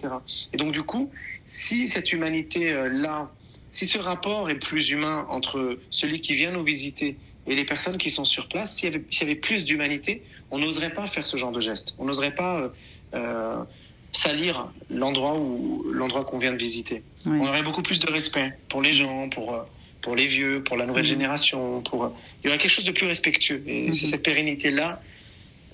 Et 0.52 0.56
donc 0.56 0.72
du 0.72 0.82
coup, 0.82 1.10
si 1.46 1.87
cette 1.87 2.12
humanité 2.12 2.72
euh, 2.72 2.88
là, 2.88 3.32
si 3.70 3.87
ce 3.87 3.98
rapport 3.98 4.50
est 4.50 4.58
plus 4.58 4.90
humain 4.90 5.26
entre 5.30 5.78
celui 5.90 6.20
qui 6.20 6.34
vient 6.34 6.52
nous 6.52 6.62
visiter 6.64 7.16
et 7.46 7.54
les 7.54 7.64
personnes 7.64 7.98
qui 7.98 8.10
sont 8.10 8.24
sur 8.24 8.48
place, 8.48 8.76
s'il 8.76 8.90
y 8.90 8.94
avait, 8.94 9.04
s'il 9.10 9.26
y 9.26 9.30
avait 9.30 9.40
plus 9.40 9.64
d'humanité, 9.64 10.22
on 10.50 10.58
n'oserait 10.58 10.92
pas 10.92 11.06
faire 11.06 11.26
ce 11.26 11.37
genre 11.37 11.52
de 11.52 11.60
geste. 11.60 11.94
On 11.98 12.04
n'oserait 12.04 12.34
pas 12.34 12.60
euh, 12.60 12.68
euh, 13.14 13.64
salir 14.12 14.72
l'endroit 14.90 15.37
où 15.38 15.84
l'endroit 15.92 16.24
qu'on 16.24 16.38
vient 16.38 16.52
de 16.52 16.56
visiter. 16.58 17.02
Oui. 17.26 17.38
On 17.40 17.46
aurait 17.48 17.62
beaucoup 17.62 17.82
plus 17.82 17.98
de 17.98 18.10
respect 18.10 18.56
pour 18.68 18.80
les 18.80 18.92
gens, 18.92 19.28
pour 19.28 19.54
euh, 19.54 19.62
pour 20.04 20.14
les 20.14 20.26
vieux, 20.26 20.62
pour 20.62 20.76
la 20.76 20.84
nouvelle 20.86 21.04
Mhm. 21.04 21.08
génération, 21.16 21.80
pour 21.80 22.14
il 22.42 22.46
y 22.46 22.48
aurait 22.48 22.58
quelque 22.58 22.70
chose 22.78 22.84
de 22.84 22.92
plus 22.92 23.06
respectueux. 23.06 23.62
Et 23.66 23.86
Mhm. 23.88 23.94
c'est 23.94 24.06
cette 24.06 24.22
pérennité 24.22 24.70
là 24.70 25.00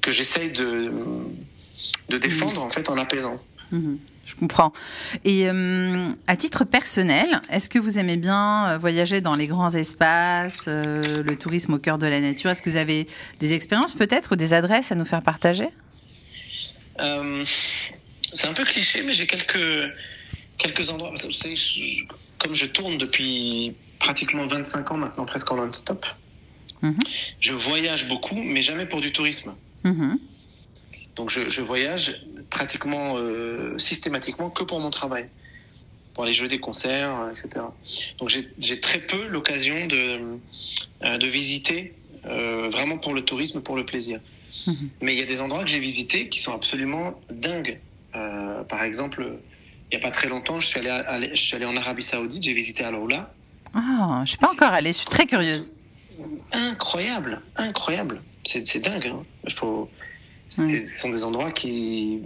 que 0.01 0.11
j'essaye 0.13 0.51
de 0.53 0.93
de 2.09 2.19
défendre 2.19 2.61
en 2.63 2.71
fait 2.71 2.89
en 2.89 2.95
l'apaisant. 2.95 3.39
Mhm. 3.73 3.99
Je 4.27 4.35
comprends. 4.37 4.73
Et 5.25 5.49
euh, 5.49 6.09
à 6.29 6.37
titre 6.37 6.65
personnel, 6.65 7.41
est-ce 7.51 7.69
que 7.69 7.79
vous 7.81 7.99
aimez 7.99 8.17
bien 8.17 8.69
euh, 8.71 8.79
voyager 8.79 9.21
dans 9.21 9.35
les 9.37 9.47
grands 9.49 9.73
espaces, 9.85 10.67
euh, 10.69 11.23
le 11.25 11.35
tourisme 11.37 11.75
au 11.75 11.79
cœur 11.79 11.99
de 11.99 12.07
la 12.07 12.21
nature? 12.21 12.51
Est-ce 12.51 12.63
que 12.63 12.71
vous 12.71 12.77
avez 12.77 13.07
des 13.41 13.53
expériences 13.55 13.95
peut-être 13.95 14.33
ou 14.33 14.37
des 14.37 14.55
adresses 14.55 14.91
à 14.93 14.95
nous 14.97 15.05
faire 15.05 15.23
partager? 15.23 15.69
Euh, 17.01 17.45
c'est 18.33 18.47
un 18.47 18.53
peu 18.55 18.65
cliché, 18.65 19.03
mais 19.03 19.13
j'ai 19.13 19.27
quelques 19.27 19.91
quelques 20.59 20.89
endroits. 20.91 21.13
Vous 21.25 21.33
savez, 21.33 21.57
je- 21.57 22.05
comme 22.39 22.55
je 22.55 22.67
tourne 22.67 22.99
depuis 22.99 23.75
pratiquement 24.05 24.47
25 24.49 24.91
ans 24.91 24.97
maintenant, 24.97 25.25
presque 25.27 25.51
en 25.53 25.57
non-stop, 25.57 26.05
Mhm. 26.83 26.97
je 27.41 27.53
voyage 27.53 28.09
beaucoup, 28.09 28.35
mais 28.43 28.63
jamais 28.63 28.87
pour 28.87 29.01
du 29.03 29.13
tourisme. 29.13 29.55
Mhm. 29.85 30.19
Donc 31.17 31.29
je, 31.31 31.49
je 31.51 31.61
voyage 31.61 32.23
pratiquement 32.49 33.17
euh, 33.19 33.77
systématiquement 33.79 34.49
que 34.49 34.65
pour 34.65 34.81
mon 34.81 34.89
travail, 34.91 35.29
pour 36.15 36.25
aller 36.25 36.33
jouer 36.33 36.49
des 36.49 36.59
concerts, 36.59 37.21
euh, 37.21 37.31
etc. 37.31 37.67
Donc 38.19 38.31
j'ai- 38.31 38.81
très 38.81 39.01
peu 39.01 39.27
l'occasion 39.27 39.87
de, 39.87 40.39
euh, 41.05 41.19
de 41.19 41.27
visiter 41.27 41.95
euh, 42.25 42.69
vraiment 42.71 42.97
pour 42.99 43.13
le 43.15 43.23
tourisme, 43.23 43.61
pour 43.61 43.77
le 43.77 43.85
plaisir. 43.85 44.21
Mhm. 44.67 44.89
Mais 45.03 45.13
il 45.15 45.19
y 45.19 45.23
a 45.23 45.27
des 45.27 45.41
endroits 45.41 45.63
que 45.65 45.71
j'ai 45.71 45.79
visités 45.79 46.29
qui 46.31 46.39
sont 46.41 46.53
absolument 46.55 47.21
dingues. 47.31 47.79
Euh, 48.15 48.63
par 48.65 48.83
exemple, 48.83 49.35
il 49.93 49.99
n'y 49.99 50.03
a 50.03 50.07
pas 50.09 50.11
très 50.11 50.29
longtemps, 50.29 50.61
je 50.61 50.67
suis 50.67 50.79
allé, 50.79 50.89
à- 50.89 50.99
allé- 51.15 51.31
je 51.35 51.41
suis 51.41 51.57
allé 51.57 51.67
en 51.67 51.77
Arabie 51.77 52.03
Saoudite, 52.03 52.43
j'ai 52.43 52.55
visité 52.55 52.85
Al-Oula. 52.85 53.35
Ah, 53.75 54.23
je 54.25 54.31
suis 54.31 54.39
pas 54.39 54.51
encore 54.51 54.73
allée, 54.73 54.93
je 54.93 54.99
suis 54.99 55.07
très 55.07 55.27
curieuse. 55.27 55.71
Incroyable, 56.53 57.41
incroyable. 57.57 58.21
C'est 58.45 58.81
dingue. 58.81 59.07
Hein. 59.07 59.21
Faut. 59.57 59.89
Ouais. 60.59 60.87
Ce 60.87 60.99
sont 61.01 61.11
des 61.11 61.23
endroits 61.23 61.53
qui. 61.53 62.21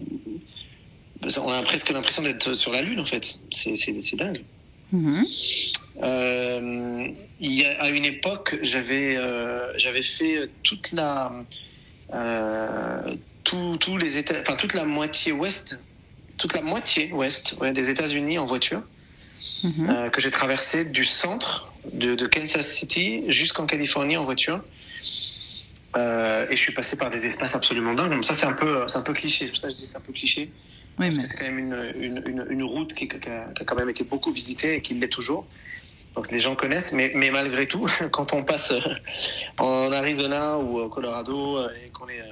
On 1.36 1.52
a 1.52 1.62
presque 1.62 1.90
l'impression 1.90 2.22
d'être 2.22 2.54
sur 2.54 2.72
la 2.72 2.82
lune 2.82 3.00
en 3.00 3.04
fait. 3.04 3.38
C'est 3.50 4.16
dingue. 4.16 4.42
Mhm. 4.92 5.26
Euh, 6.02 7.08
il 7.40 7.52
y 7.52 7.64
a, 7.64 7.82
à 7.82 7.88
une 7.88 8.04
époque, 8.04 8.58
j'avais 8.62 9.16
euh, 9.16 9.72
j'avais 9.78 10.02
fait 10.02 10.48
toute 10.62 10.92
la 10.92 11.32
euh, 12.12 13.14
tous 13.44 13.96
les 13.96 14.18
États, 14.18 14.40
enfin 14.40 14.54
toute 14.54 14.74
la 14.74 14.84
moitié 14.84 15.32
ouest, 15.32 15.80
toute 16.38 16.54
la 16.54 16.62
moitié 16.62 17.12
ouest 17.12 17.54
ouais, 17.60 17.72
des 17.72 17.90
États-Unis 17.90 18.38
en 18.38 18.46
voiture, 18.46 18.82
Mhm. 19.62 19.88
euh, 19.88 20.08
que 20.10 20.20
j'ai 20.20 20.30
traversé 20.30 20.84
du 20.84 21.04
centre 21.04 21.72
de, 21.92 22.14
de 22.14 22.26
Kansas 22.26 22.66
City 22.66 23.24
jusqu'en 23.28 23.66
Californie 23.66 24.16
en 24.16 24.24
voiture. 24.24 24.62
Euh, 25.96 26.46
et 26.50 26.56
je 26.56 26.60
suis 26.60 26.72
passé 26.72 26.96
par 26.96 27.08
des 27.08 27.24
espaces 27.24 27.54
absolument 27.54 27.94
dingues. 27.94 28.22
Ça, 28.24 28.34
c'est 28.34 28.46
un 28.46 28.52
peu, 28.52 28.86
c'est 28.88 28.98
un 28.98 29.02
peu 29.02 29.14
cliché. 29.14 29.46
C'est 29.46 29.52
pour 29.52 29.58
ça 29.58 29.68
que 29.68 29.74
je 29.74 29.78
dis 29.78 29.86
c'est 29.86 29.96
un 29.96 30.00
peu 30.00 30.12
cliché. 30.12 30.50
Oui, 30.98 31.06
Parce 31.06 31.16
mais 31.16 31.22
que 31.22 31.28
c'est 31.28 31.36
quand 31.36 31.44
même 31.44 31.58
une, 31.58 31.92
une, 31.96 32.22
une, 32.26 32.46
une 32.50 32.62
route 32.62 32.94
qui, 32.94 33.08
qui 33.08 33.14
a, 33.28 33.48
qui 33.54 33.62
a 33.62 33.64
quand 33.64 33.76
même 33.76 33.90
été 33.90 34.04
beaucoup 34.04 34.32
visitée 34.32 34.76
et 34.76 34.80
qui 34.82 34.94
l'est 34.94 35.08
toujours. 35.08 35.46
Donc 36.14 36.30
les 36.30 36.38
gens 36.38 36.54
connaissent, 36.54 36.92
mais, 36.92 37.10
mais 37.14 37.30
malgré 37.30 37.66
tout, 37.66 37.86
quand 38.12 38.32
on 38.32 38.44
passe 38.44 38.70
euh, 38.72 38.80
en 39.58 39.90
Arizona 39.92 40.58
ou 40.58 40.78
au 40.78 40.88
Colorado 40.88 41.58
et 41.70 41.90
qu'on 41.90 42.08
est, 42.08 42.22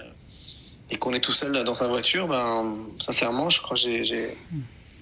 et 0.90 0.98
qu'on 0.98 1.14
est 1.14 1.20
tout 1.20 1.32
seul 1.32 1.64
dans 1.64 1.74
sa 1.74 1.88
voiture, 1.88 2.28
ben, 2.28 2.76
sincèrement, 3.00 3.48
je 3.48 3.60
crois 3.60 3.76
que 3.76 3.82
j'ai, 3.82 4.28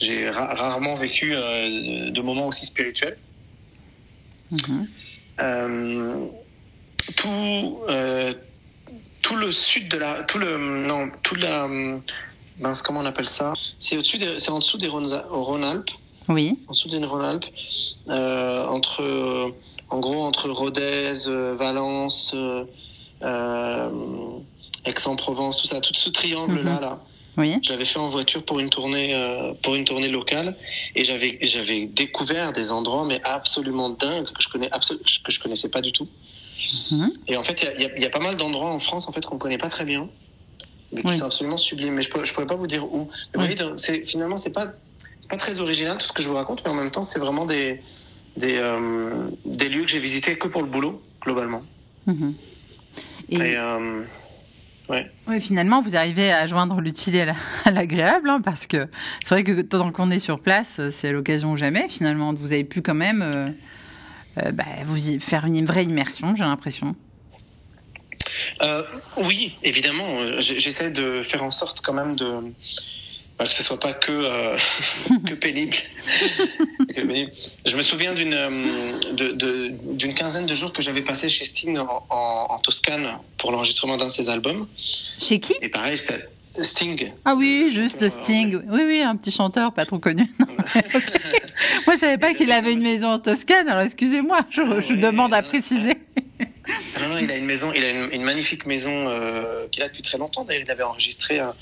j'ai, 0.00 0.18
j'ai 0.18 0.30
ra- 0.30 0.54
rarement 0.54 0.94
vécu 0.94 1.34
euh, 1.34 2.06
de, 2.06 2.10
de 2.10 2.20
moments 2.22 2.46
aussi 2.48 2.66
spirituels. 2.66 3.18
Mhm. 4.50 4.88
Euh, 5.40 6.26
tout, 7.16 7.82
euh, 7.88 8.34
tout 9.22 9.36
le 9.36 9.50
sud 9.52 9.88
de 9.88 9.96
la, 9.98 10.22
tout 10.24 10.38
le, 10.38 10.58
non, 10.58 11.10
tout 11.22 11.34
la, 11.36 11.68
mince, 12.58 12.82
comment 12.82 13.00
on 13.00 13.06
appelle 13.06 13.28
ça? 13.28 13.52
C'est 13.78 13.96
au-dessus, 13.96 14.18
des- 14.18 14.38
c'est 14.38 14.50
en 14.50 14.58
dessous 14.58 14.78
des 14.78 14.88
Rhône-Alpes, 14.88 15.90
oui. 16.28 16.58
en 16.68 16.72
dessous 16.72 16.88
des 16.88 17.04
Rhône-Alpes, 17.04 17.46
euh, 18.08 18.64
entre, 18.66 19.54
en 19.88 19.98
gros, 20.00 20.22
entre 20.24 20.50
Rodez, 20.50 21.12
Valence, 21.56 22.34
Aix-en-Provence, 24.84 25.60
tout 25.62 25.68
ça, 25.68 25.80
tout 25.80 25.94
ce 25.94 26.10
triangle-là, 26.10 26.74
Mhm. 26.74 26.80
là. 26.80 27.00
Oui. 27.37 27.57
Je 27.62 27.71
l'avais 27.71 27.85
fait 27.85 27.99
en 27.99 28.11
voiture 28.11 28.45
pour 28.45 28.59
une 28.61 28.71
tournée, 28.71 29.14
euh, 29.14 29.53
pour 29.62 29.75
une 29.75 29.85
tournée 29.85 30.09
locale, 30.09 30.57
et 30.95 31.05
j'avais, 31.05 31.38
j'avais 31.43 31.87
découvert 31.87 32.53
des 32.53 32.71
endroits 32.73 33.05
mais 33.07 33.21
absolument 33.25 33.88
dingues 33.90 34.27
que 34.27 34.43
je 34.43 34.49
connais, 34.49 34.69
absolu- 34.71 35.01
que 35.25 35.33
je 35.33 35.38
connaissais 35.40 35.69
pas 35.69 35.81
du 35.81 35.93
tout. 35.93 36.09
Mhm. 36.90 37.12
Et 37.29 37.37
en 37.37 37.45
fait, 37.45 37.62
il 37.77 37.83
y 37.83 37.85
a, 37.87 37.97
il 37.97 38.03
y 38.03 38.07
a 38.07 38.11
pas 38.11 38.19
mal 38.21 38.37
d'endroits 38.37 38.71
en 38.71 38.79
France 38.79 39.09
en 39.09 39.12
fait 39.12 39.25
qu'on 39.25 39.38
connaît 39.38 39.59
pas 39.59 39.71
très 39.71 39.85
bien, 39.85 40.09
mais 40.93 41.03
qui 41.03 41.09
Oui. 41.09 41.19
sont 41.19 41.25
absolument 41.25 41.57
sublimes. 41.57 41.95
Mais 41.95 42.03
je 42.03 42.11
je 42.25 42.33
pourrais 42.33 42.47
pas 42.47 42.57
vous 42.57 42.66
dire 42.66 42.85
où. 42.85 43.09
Mais 43.35 43.43
Oui. 43.43 43.55
voyez, 43.57 43.73
c'est 43.77 44.05
finalement 44.07 44.37
c'est 44.37 44.53
pas, 44.53 44.73
pas 45.29 45.37
très 45.37 45.61
original 45.61 45.99
tout 45.99 46.07
ce 46.07 46.12
que 46.12 46.23
je 46.23 46.29
vous 46.29 46.35
raconte, 46.35 46.62
mais 46.64 46.71
en 46.71 46.75
même 46.75 46.90
temps 46.90 47.05
c'est 47.05 47.21
vraiment 47.21 47.45
des, 47.47 47.81
des, 48.37 48.57
euh, 48.57 49.29
des 49.45 49.69
lieux 49.69 49.83
que 49.85 49.90
j'ai 49.90 50.01
visités 50.01 50.37
que 50.37 50.49
pour 50.49 50.62
le 50.62 50.69
boulot 50.69 51.01
globalement. 51.23 51.62
Mhm. 52.07 52.35
Et, 53.31 53.37
Et, 53.37 53.57
euh, 53.57 54.03
ouais, 55.29 55.40
finalement, 55.40 55.81
vous 55.83 55.96
arrivez 55.96 56.33
à 56.33 56.46
joindre 56.46 56.81
l'utile 56.81 57.33
à 57.64 57.70
l'agréable, 57.70 58.29
hein, 58.31 58.40
parce 58.42 58.66
que 58.66 58.88
c'est 59.22 59.35
vrai 59.35 59.44
que 59.44 59.61
tant 59.62 59.92
qu'on 59.92 60.11
est 60.11 60.18
sur 60.18 60.40
place, 60.40 60.81
c'est 60.90 61.12
l'occasion 61.12 61.57
jamais, 61.57 61.88
finalement. 61.88 62.35
Vous 62.35 62.53
avez 62.53 62.64
pu 62.64 62.83
quand 62.83 62.94
même 62.94 63.22
euh, 63.22 63.48
euh, 64.38 64.53
bah, 64.53 64.64
vous 64.85 65.11
y 65.11 65.20
faire 65.20 65.44
une 65.46 65.64
vraie 65.66 65.85
immersion, 65.85 66.35
j'ai 66.37 66.44
l'impression. 66.44 66.94
Euh, 68.62 68.83
oui, 69.16 69.57
évidemment. 69.62 70.05
euh, 70.07 70.37
J'essaie 70.40 70.90
de 70.90 71.22
faire 71.22 71.42
en 71.42 71.50
sorte 71.50 71.81
quand 71.83 71.92
même 71.94 72.16
de 72.16 72.26
bah, 73.40 73.46
que 73.48 73.55
ce 73.55 73.64
soit 73.64 73.81
pas 73.81 73.94
que 73.94 74.12
euh, 74.12 74.57
que 75.26 75.35
pénible. 75.35 75.74
Que 76.94 77.00
pénible. 77.00 77.31
Je 77.64 77.76
me 77.76 77.83
souviens 77.83 78.12
d'une 78.12 78.35
euh, 78.35 79.00
d'une 79.94 80.12
quinzaine 80.14 80.44
de 80.46 80.55
jours 80.55 80.72
que 80.72 80.83
j'avais 80.83 81.03
passé 81.03 81.29
chez 81.31 81.44
Sting 81.46 81.79
en, 81.79 82.05
en- 82.11 82.46
en 82.50 82.59
Toscane 82.59 83.16
pour 83.38 83.50
l'enregistrement 83.53 83.96
d'un 83.96 84.09
de 84.09 84.12
ses 84.12 84.29
albums. 84.29 84.66
Chez 85.18 85.40
qui? 85.40 85.55
Et 85.62 85.68
pareil, 85.70 85.96
c'était 85.96 86.29
Sting. 86.62 87.12
Ah 87.24 87.35
oui, 87.37 87.70
juste 87.72 88.07
Sting. 88.09 88.61
Oui, 88.68 88.81
oui, 88.85 89.00
un 89.00 89.16
petit 89.16 89.31
chanteur 89.33 89.72
pas 89.72 89.87
trop 89.87 89.98
connu. 89.98 90.29
Moi, 91.87 91.94
je 91.94 92.00
savais 92.00 92.18
pas 92.18 92.35
qu'il 92.35 92.50
avait 92.53 92.72
une 92.72 92.83
maison 92.83 93.09
en 93.12 93.18
Toscane, 93.18 93.68
alors 93.68 93.83
excusez-moi, 93.83 94.40
je, 94.50 94.62
je 94.87 94.94
demande 94.94 95.33
à 95.33 95.42
préciser. 95.42 95.94
Non, 97.00 97.09
non, 97.09 97.18
il 97.18 97.30
a 97.30 97.37
une 97.37 97.44
maison, 97.44 97.72
il 97.74 97.85
a 97.85 97.90
une, 97.90 98.22
magnifique 98.22 98.66
maison 98.66 99.09
euh, 99.09 99.66
qu'il 99.68 99.83
a 99.83 99.88
depuis 99.88 100.02
très 100.02 100.18
longtemps. 100.18 100.44
D'ailleurs, 100.44 100.64
il 100.64 100.70
avait 100.70 100.83
enregistré, 100.83 101.38
un, 101.38 101.54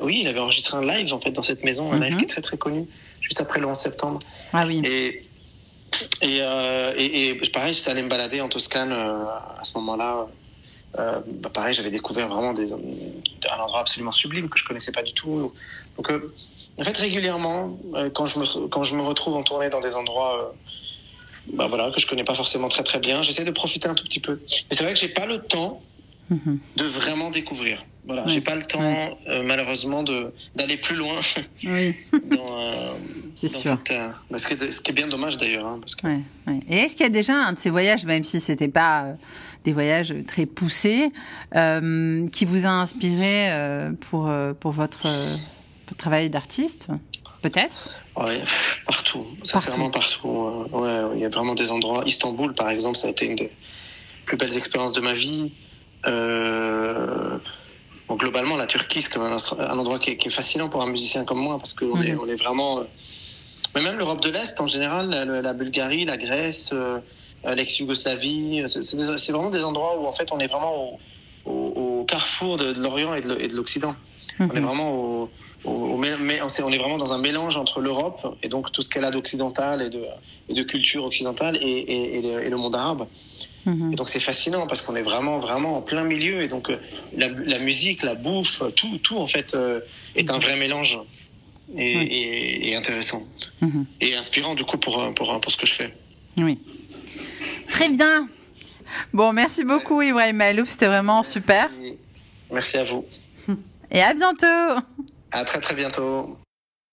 oui, 0.00 0.20
il 0.22 0.28
avait 0.28 0.40
enregistré 0.40 0.76
un 0.76 0.86
live 0.86 1.12
en 1.12 1.20
fait 1.20 1.30
dans 1.30 1.42
cette 1.42 1.64
maison, 1.64 1.92
un 1.92 1.98
live 1.98 2.12
mhm. 2.12 2.18
qui 2.18 2.24
est 2.24 2.28
très 2.28 2.42
très 2.42 2.56
connu, 2.56 2.86
juste 3.20 3.40
après 3.40 3.60
le 3.60 3.66
11 3.66 3.76
septembre. 3.76 4.18
Ah 4.52 4.64
oui. 4.66 4.82
Et 4.84 5.24
et, 6.20 6.38
euh, 6.40 6.94
et, 6.96 7.28
et, 7.28 7.34
pareil, 7.50 7.74
j'étais 7.74 7.90
allé 7.90 8.02
me 8.02 8.08
balader 8.08 8.40
en 8.40 8.48
Toscane 8.48 8.92
euh, 8.92 9.24
à 9.58 9.64
ce 9.64 9.76
moment-là. 9.78 10.26
Euh, 10.98 11.20
bah 11.26 11.50
pareil, 11.52 11.72
j'avais 11.72 11.90
découvert 11.90 12.28
vraiment 12.28 12.52
des, 12.52 12.72
un 12.72 13.58
endroit 13.60 13.80
absolument 13.80 14.12
sublime 14.12 14.48
que 14.48 14.58
je 14.58 14.64
connaissais 14.64 14.92
pas 14.92 15.02
du 15.02 15.14
tout. 15.14 15.52
Donc, 15.96 16.10
euh, 16.10 16.34
en 16.78 16.84
fait, 16.84 16.96
régulièrement, 16.96 17.78
euh, 17.94 18.10
quand 18.10 18.26
je 18.26 18.38
me 18.38 18.68
quand 18.68 18.84
je 18.84 18.94
me 18.94 19.02
retrouve 19.02 19.34
en 19.34 19.42
tournée 19.42 19.70
dans 19.70 19.80
des 19.80 19.94
endroits, 19.94 20.54
bah 21.52 21.66
voilà, 21.68 21.90
que 21.90 22.00
je 22.00 22.06
connais 22.06 22.24
pas 22.24 22.34
forcément 22.34 22.68
très 22.68 22.82
très 22.82 22.98
bien, 22.98 23.22
j'essaie 23.22 23.44
de 23.44 23.50
profiter 23.50 23.88
un 23.88 23.94
tout 23.94 24.04
petit 24.04 24.20
peu. 24.20 24.40
Mais 24.70 24.76
c'est 24.76 24.84
vrai 24.84 24.94
que 24.94 25.00
j'ai 25.00 25.08
pas 25.08 25.26
le 25.26 25.38
temps 25.40 25.82
mhm. 26.30 26.58
de 26.76 26.84
vraiment 26.84 27.30
découvrir. 27.30 27.84
Voilà, 28.04 28.26
j'ai 28.26 28.40
pas 28.40 28.56
le 28.56 28.62
temps, 28.62 29.16
malheureusement, 29.44 30.02
de 30.02 30.32
d'aller 30.56 30.76
plus 30.76 30.96
loin. 30.96 31.20
Oui. 31.62 31.94
c'est 33.36 33.48
sûr. 33.48 33.78
ce, 33.78 34.46
qui 34.46 34.54
est, 34.54 34.70
ce, 34.72 34.80
qui 34.80 34.90
est, 34.90 34.94
bien 34.94 35.06
dommage 35.06 35.36
d'ailleurs. 35.36 35.66
Hein, 35.66 35.80
que... 36.02 36.08
Et 36.68 36.76
est-ce 36.78 36.96
qu'il 36.96 37.04
y 37.04 37.08
a 37.08 37.12
déjà 37.12 37.34
un 37.34 37.52
de 37.52 37.58
ces 37.60 37.70
voyages, 37.70 38.04
même 38.04 38.24
si 38.24 38.40
c'était 38.40 38.66
pas 38.66 39.14
des 39.64 39.72
voyages 39.72 40.14
très 40.26 40.46
poussés, 40.46 41.12
euh, 41.54 42.26
qui 42.28 42.44
vous 42.44 42.66
a 42.66 42.70
inspiré 42.70 43.52
euh, 43.52 43.92
pour, 43.92 44.28
euh, 44.28 44.52
pour 44.54 44.72
votre, 44.72 45.06
travail 45.98 46.30
d'artiste? 46.30 46.88
Peut-être 47.42 47.90
Oui, 48.16 48.34
partout. 48.86 49.26
Sincèrement, 49.42 49.90
partout. 49.90 50.28
partout. 50.28 50.76
Ouais, 50.76 51.02
il 51.14 51.20
y 51.20 51.24
a 51.24 51.28
vraiment 51.28 51.54
des 51.54 51.70
endroits. 51.70 52.04
Istanbul, 52.06 52.54
par 52.54 52.70
exemple, 52.70 52.96
ça 52.96 53.08
a 53.08 53.10
été 53.10 53.26
une 53.26 53.36
des 53.36 53.50
plus 54.24 54.36
belles 54.36 54.56
expériences 54.56 54.92
de 54.92 55.00
ma 55.00 55.12
vie. 55.12 55.52
Bon, 58.08 58.16
globalement, 58.16 58.56
la 58.56 58.66
Turquie, 58.66 59.02
c'est 59.02 59.16
un, 59.16 59.24
un, 59.24 59.78
endroit 59.78 59.98
qui 59.98 60.10
est, 60.10 60.30
fascinant 60.30 60.68
pour 60.68 60.82
un 60.82 60.90
musicien 60.90 61.24
comme 61.24 61.38
moi, 61.38 61.58
parce 61.58 61.72
qu'on 61.72 62.00
est, 62.02 62.14
on 62.14 62.26
est 62.26 62.36
vraiment. 62.36 62.84
Mais 63.74 63.82
même 63.82 63.96
l'Europe 63.96 64.20
de 64.20 64.30
l'Est, 64.30 64.60
en 64.60 64.66
général, 64.66 65.08
la, 65.08 65.24
la 65.40 65.52
Bulgarie, 65.54 66.04
la 66.04 66.18
Grèce, 66.18 66.70
euh, 66.72 66.98
l'ex-Yougoslavie. 67.44 68.64
C'est 68.66 69.32
vraiment 69.32 69.50
des 69.50 69.64
endroits 69.64 69.98
où 69.98 70.06
en 70.06 70.12
fait 70.12 70.30
on 70.32 70.40
est 70.40 70.46
vraiment 70.46 70.98
au, 71.46 71.50
au, 71.50 72.04
carrefour 72.04 72.56
de, 72.56 72.72
l'Orient 72.72 73.14
et 73.14 73.20
de 73.20 73.54
l'Occident. 73.54 73.94
On 74.40 74.44
est 74.44 74.60
mhm. 74.60 74.64
vraiment 74.64 74.92
au, 74.92 75.30
au, 75.64 75.96
mais 75.96 76.40
on 76.42 76.72
est 76.72 76.78
vraiment 76.78 76.98
dans 76.98 77.12
un 77.12 77.18
mélange 77.18 77.56
entre 77.56 77.80
l'Europe 77.80 78.36
et 78.42 78.48
donc 78.48 78.72
tout 78.72 78.82
ce 78.82 78.88
qu'elle 78.88 79.04
a 79.04 79.10
d'occidental 79.10 79.82
et 79.82 79.90
de, 79.90 80.04
et 80.48 80.54
de 80.54 80.62
culture 80.62 81.04
occidentale 81.04 81.56
et, 81.56 81.66
et, 81.66 82.18
et, 82.18 82.50
le, 82.50 82.56
monde 82.56 82.74
arabe. 82.74 83.06
Mhm. 83.66 83.92
Et 83.92 83.96
donc 83.96 84.08
c'est 84.08 84.20
fascinant 84.20 84.66
parce 84.66 84.82
qu'on 84.82 84.96
est 84.96 85.02
vraiment 85.02 85.38
vraiment 85.38 85.76
en 85.76 85.82
plein 85.82 86.04
milieu 86.04 86.42
et 86.42 86.48
donc 86.48 86.70
euh, 86.70 86.78
la, 87.16 87.28
la 87.28 87.58
musique, 87.58 88.02
la 88.02 88.14
bouffe, 88.14 88.62
tout 88.74 88.98
tout 88.98 89.18
en 89.18 89.26
fait 89.26 89.54
euh, 89.54 89.80
est 90.16 90.30
un 90.30 90.38
vrai 90.38 90.56
mélange 90.56 90.98
et, 91.76 92.70
et 92.70 92.76
intéressant 92.76 93.22
mhm. 93.60 93.86
et 94.00 94.14
inspirant 94.14 94.54
du 94.54 94.64
coup 94.64 94.78
pour, 94.78 95.14
pour 95.14 95.40
pour 95.40 95.52
ce 95.52 95.56
que 95.56 95.66
je 95.66 95.74
fais. 95.74 95.94
Oui. 96.38 96.58
Très 97.70 97.88
bien. 97.88 98.28
Bon, 99.12 99.32
merci 99.32 99.64
beaucoup 99.64 100.02
Ibrahim 100.02 100.36
Malouf, 100.36 100.68
c'était 100.68 100.86
vraiment 100.86 101.22
super. 101.22 101.70
Merci 102.50 102.76
à 102.76 102.84
vous. 102.84 103.06
Et 103.92 104.02
à 104.02 104.14
bientôt. 104.14 104.80
À 105.32 105.44
très 105.44 105.60
très 105.60 105.74
bientôt. 105.74 106.38